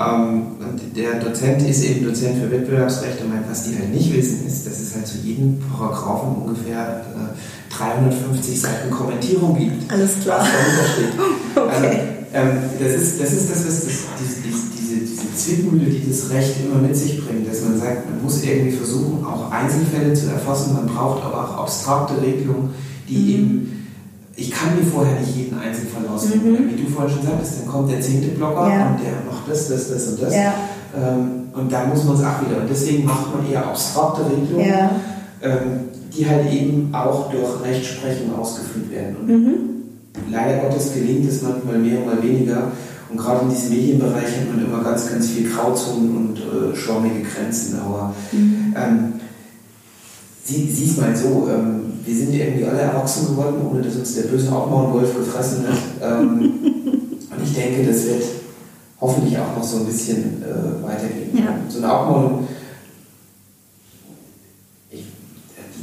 Ähm, 0.00 0.42
und 0.58 0.96
der 0.96 1.20
Dozent 1.20 1.62
ist 1.68 1.84
eben 1.84 2.04
Dozent 2.06 2.38
für 2.38 2.50
Wettbewerbsrecht 2.50 3.20
und 3.20 3.30
meint, 3.30 3.48
was 3.48 3.64
die 3.64 3.76
halt 3.76 3.92
nicht 3.92 4.12
wissen, 4.14 4.46
ist, 4.46 4.66
dass 4.66 4.80
es 4.80 4.94
halt 4.94 5.06
zu 5.06 5.18
jedem 5.18 5.58
Paragraphen 5.60 6.42
ungefähr 6.42 7.04
äh, 7.14 7.74
350 7.74 8.60
Seiten 8.60 8.90
Kommentierung 8.90 9.56
gibt. 9.56 9.90
Alles 9.92 10.20
klar. 10.22 10.40
Was 10.40 10.48
dahinter 10.48 10.92
steht. 10.92 11.56
okay. 11.56 12.00
Also, 12.32 12.48
ähm, 12.48 12.58
das, 12.78 12.92
ist, 12.92 13.20
das 13.20 13.32
ist 13.32 13.50
das, 13.50 13.66
was 13.66 13.80
das, 13.84 13.98
diese, 14.18 14.40
diese, 14.42 15.00
diese 15.00 15.34
Zwickmühle, 15.36 15.84
die 15.84 16.08
das 16.08 16.30
Recht 16.30 16.54
immer 16.64 16.80
mit 16.80 16.96
sich 16.96 17.24
bringt, 17.24 17.46
dass 17.48 17.62
man 17.62 17.78
sagt, 17.78 18.08
man 18.08 18.22
muss 18.22 18.42
irgendwie 18.42 18.74
versuchen, 18.74 19.24
auch 19.24 19.50
Einzelfälle 19.50 20.14
zu 20.14 20.30
erfassen, 20.30 20.74
man 20.74 20.86
braucht 20.86 21.22
aber 21.24 21.44
auch 21.44 21.62
abstrakte 21.64 22.14
Regelungen, 22.22 22.70
die 23.08 23.16
mhm. 23.16 23.28
eben 23.28 23.81
ich 24.36 24.50
kann 24.50 24.76
mir 24.76 24.84
vorher 24.84 25.20
nicht 25.20 25.36
jeden 25.36 25.58
Einzelfall 25.58 26.06
ausdenken. 26.08 26.52
Mhm. 26.52 26.70
Wie 26.70 26.82
du 26.82 26.90
vorhin 26.90 27.14
schon 27.14 27.26
sagtest, 27.26 27.60
dann 27.60 27.68
kommt 27.68 27.90
der 27.90 28.00
zehnte 28.00 28.28
Blogger 28.28 28.68
ja. 28.68 28.90
und 28.90 29.00
der 29.00 29.12
macht 29.30 29.48
das, 29.48 29.68
das, 29.68 29.88
das 29.90 30.08
und 30.08 30.22
das. 30.22 30.34
Ja. 30.34 30.54
Ähm, 30.96 31.42
und 31.52 31.70
dann 31.70 31.90
muss 31.90 32.04
man 32.04 32.16
es 32.16 32.22
auch 32.22 32.40
wieder. 32.46 32.60
Und 32.60 32.70
deswegen 32.70 33.04
macht 33.04 33.34
man 33.34 33.50
eher 33.50 33.66
abstrakte 33.66 34.22
Regelungen, 34.24 34.68
ja. 34.68 34.90
ähm, 35.42 35.60
die 36.16 36.28
halt 36.28 36.50
eben 36.50 36.94
auch 36.94 37.30
durch 37.30 37.62
Rechtsprechung 37.62 38.34
ausgeführt 38.38 38.90
werden. 38.90 39.16
Und 39.16 39.28
mhm. 39.28 39.54
leider 40.30 40.62
Gottes 40.62 40.94
gelingt 40.94 41.28
es 41.28 41.42
manchmal 41.42 41.78
mehr, 41.78 42.00
mal 42.00 42.22
weniger. 42.22 42.72
Und 43.10 43.18
gerade 43.18 43.42
in 43.42 43.50
diesem 43.50 43.70
Medienbereich 43.70 44.24
hat 44.24 44.54
man 44.54 44.64
immer 44.64 44.82
ganz, 44.82 45.10
ganz 45.10 45.28
viel 45.28 45.50
Grauzonen 45.50 46.16
und 46.16 46.38
äh, 46.38 46.74
schwammige 46.74 47.22
Grenzen. 47.22 47.78
Aber 47.80 48.14
mhm. 48.32 48.74
ähm, 48.74 49.12
sie, 50.42 50.70
sieh's 50.70 50.96
mal 50.96 51.14
so, 51.14 51.48
ähm, 51.52 51.81
wir 52.04 52.16
sind 52.16 52.34
irgendwie 52.34 52.64
alle 52.64 52.80
erwachsen 52.80 53.28
geworden, 53.28 53.66
ohne 53.70 53.82
dass 53.82 53.96
uns 53.96 54.14
der 54.14 54.22
böse 54.22 54.48
Abmauernwolf 54.48 55.16
gefressen 55.16 55.64
hat. 55.68 55.78
Ähm, 56.02 56.40
und 57.30 57.42
ich 57.42 57.54
denke, 57.54 57.86
das 57.86 58.06
wird 58.06 58.24
hoffentlich 59.00 59.38
auch 59.38 59.56
noch 59.56 59.64
so 59.64 59.78
ein 59.78 59.86
bisschen 59.86 60.42
äh, 60.42 60.82
weitergehen. 60.82 61.30
Ja. 61.34 61.58
So 61.68 61.78
eine 61.78 62.46
ich, 64.90 65.04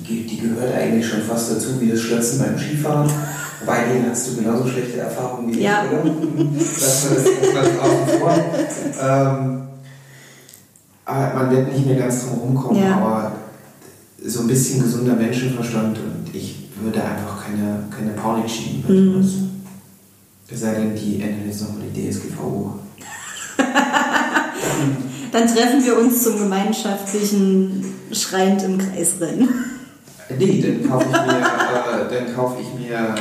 die, 0.07 0.25
die, 0.25 0.39
gehört 0.39 0.73
eigentlich 0.73 1.07
schon 1.07 1.21
fast 1.21 1.51
dazu 1.51 1.79
wie 1.79 1.89
das 1.89 1.99
Schlötzen 1.99 2.39
beim 2.39 2.57
Skifahren. 2.57 3.09
Bei 3.65 3.83
denen 3.83 4.09
hast 4.09 4.27
du 4.29 4.35
genauso 4.37 4.67
schlechte 4.67 4.99
Erfahrungen 4.99 5.53
wie 5.53 5.61
ja. 5.61 5.83
ich? 5.83 6.79
Das, 6.79 7.07
das, 7.09 7.23
das 7.23 7.79
außen 7.79 8.19
vor. 8.19 8.33
Ähm, 9.01 9.61
aber 11.05 11.33
man 11.33 11.51
wird 11.51 11.73
nicht 11.73 11.85
mehr 11.85 11.97
ganz 11.97 12.25
drum 12.25 12.39
rumkommen, 12.39 12.81
ja. 12.81 12.95
aber 12.95 13.31
so 14.25 14.41
ein 14.41 14.47
bisschen 14.47 14.81
gesunder 14.83 15.15
Menschenverstand 15.15 15.97
und 15.97 16.35
ich 16.35 16.55
würde 16.81 17.03
einfach 17.03 17.45
keine, 17.45 17.83
keine 17.89 18.11
Panik 18.11 18.49
schieben. 18.49 18.83
Mhm. 18.87 19.49
Es 20.51 20.61
sei 20.61 20.73
denn, 20.73 20.95
die 20.95 21.21
ändern 21.21 21.47
jetzt 21.47 21.61
nochmal 21.61 21.85
die 21.93 22.09
DSGVO. 22.09 22.79
Dann 25.31 25.47
treffen 25.47 25.85
wir 25.85 25.97
uns 25.97 26.23
zum 26.23 26.39
gemeinschaftlichen 26.39 27.85
Schreiend 28.11 28.63
im 28.63 28.79
Kreisrennen. 28.79 29.47
Nee, 30.37 30.61
dann 30.61 30.89
kaufe 30.89 31.05
ich 31.05 31.11
mir, 31.11 31.39
äh, 31.39 32.13
dann 32.13 32.35
kaufe 32.35 32.61
ich 32.61 32.79
mir, 32.79 33.15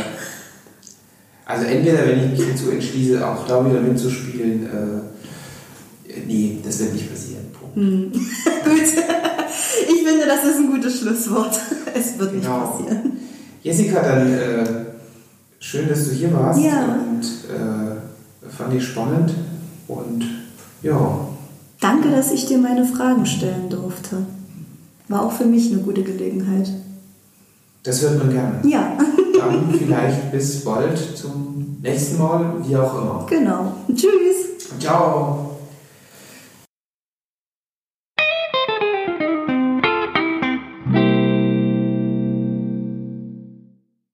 also 1.46 1.64
entweder 1.64 2.06
wenn 2.06 2.18
ich 2.18 2.38
mich 2.38 2.48
dazu 2.50 2.70
entschließe, 2.70 3.26
auch 3.26 3.46
da 3.46 3.64
wieder 3.64 3.80
mitzuspielen, 3.80 4.66
äh, 6.06 6.20
nee, 6.26 6.58
das 6.62 6.78
wird 6.80 6.92
nicht 6.92 7.10
passieren. 7.10 7.46
Hm. 7.74 8.12
Gut. 8.64 9.37
Ich 9.82 10.06
finde, 10.06 10.26
das 10.26 10.44
ist 10.44 10.56
ein 10.56 10.70
gutes 10.70 11.00
Schlusswort. 11.00 11.58
Es 11.94 12.18
wird 12.18 12.32
genau. 12.32 12.76
nicht 12.76 12.88
passieren. 12.88 13.12
Jessica, 13.62 14.02
dann 14.02 14.32
äh, 14.32 14.64
schön, 15.58 15.88
dass 15.88 16.04
du 16.04 16.10
hier 16.12 16.32
warst. 16.32 16.60
Ja. 16.60 16.84
Und 16.84 17.22
äh, 17.22 18.48
fand 18.50 18.74
ich 18.74 18.84
spannend. 18.84 19.34
Und 19.88 20.24
ja. 20.82 21.28
Danke, 21.80 22.10
dass 22.10 22.30
ich 22.30 22.46
dir 22.46 22.58
meine 22.58 22.84
Fragen 22.84 23.24
stellen 23.26 23.68
durfte. 23.68 24.26
War 25.08 25.24
auch 25.24 25.32
für 25.32 25.46
mich 25.46 25.72
eine 25.72 25.80
gute 25.80 26.02
Gelegenheit. 26.02 26.70
Das 27.82 28.02
hört 28.02 28.18
man 28.18 28.30
gerne. 28.30 28.60
Ja. 28.64 28.98
Dann 29.38 29.72
vielleicht 29.72 30.30
bis 30.30 30.64
bald 30.64 30.98
zum 31.16 31.78
nächsten 31.80 32.18
Mal, 32.18 32.56
wie 32.64 32.76
auch 32.76 33.00
immer. 33.00 33.26
Genau. 33.28 33.72
Tschüss. 33.88 34.78
Ciao. 34.78 35.47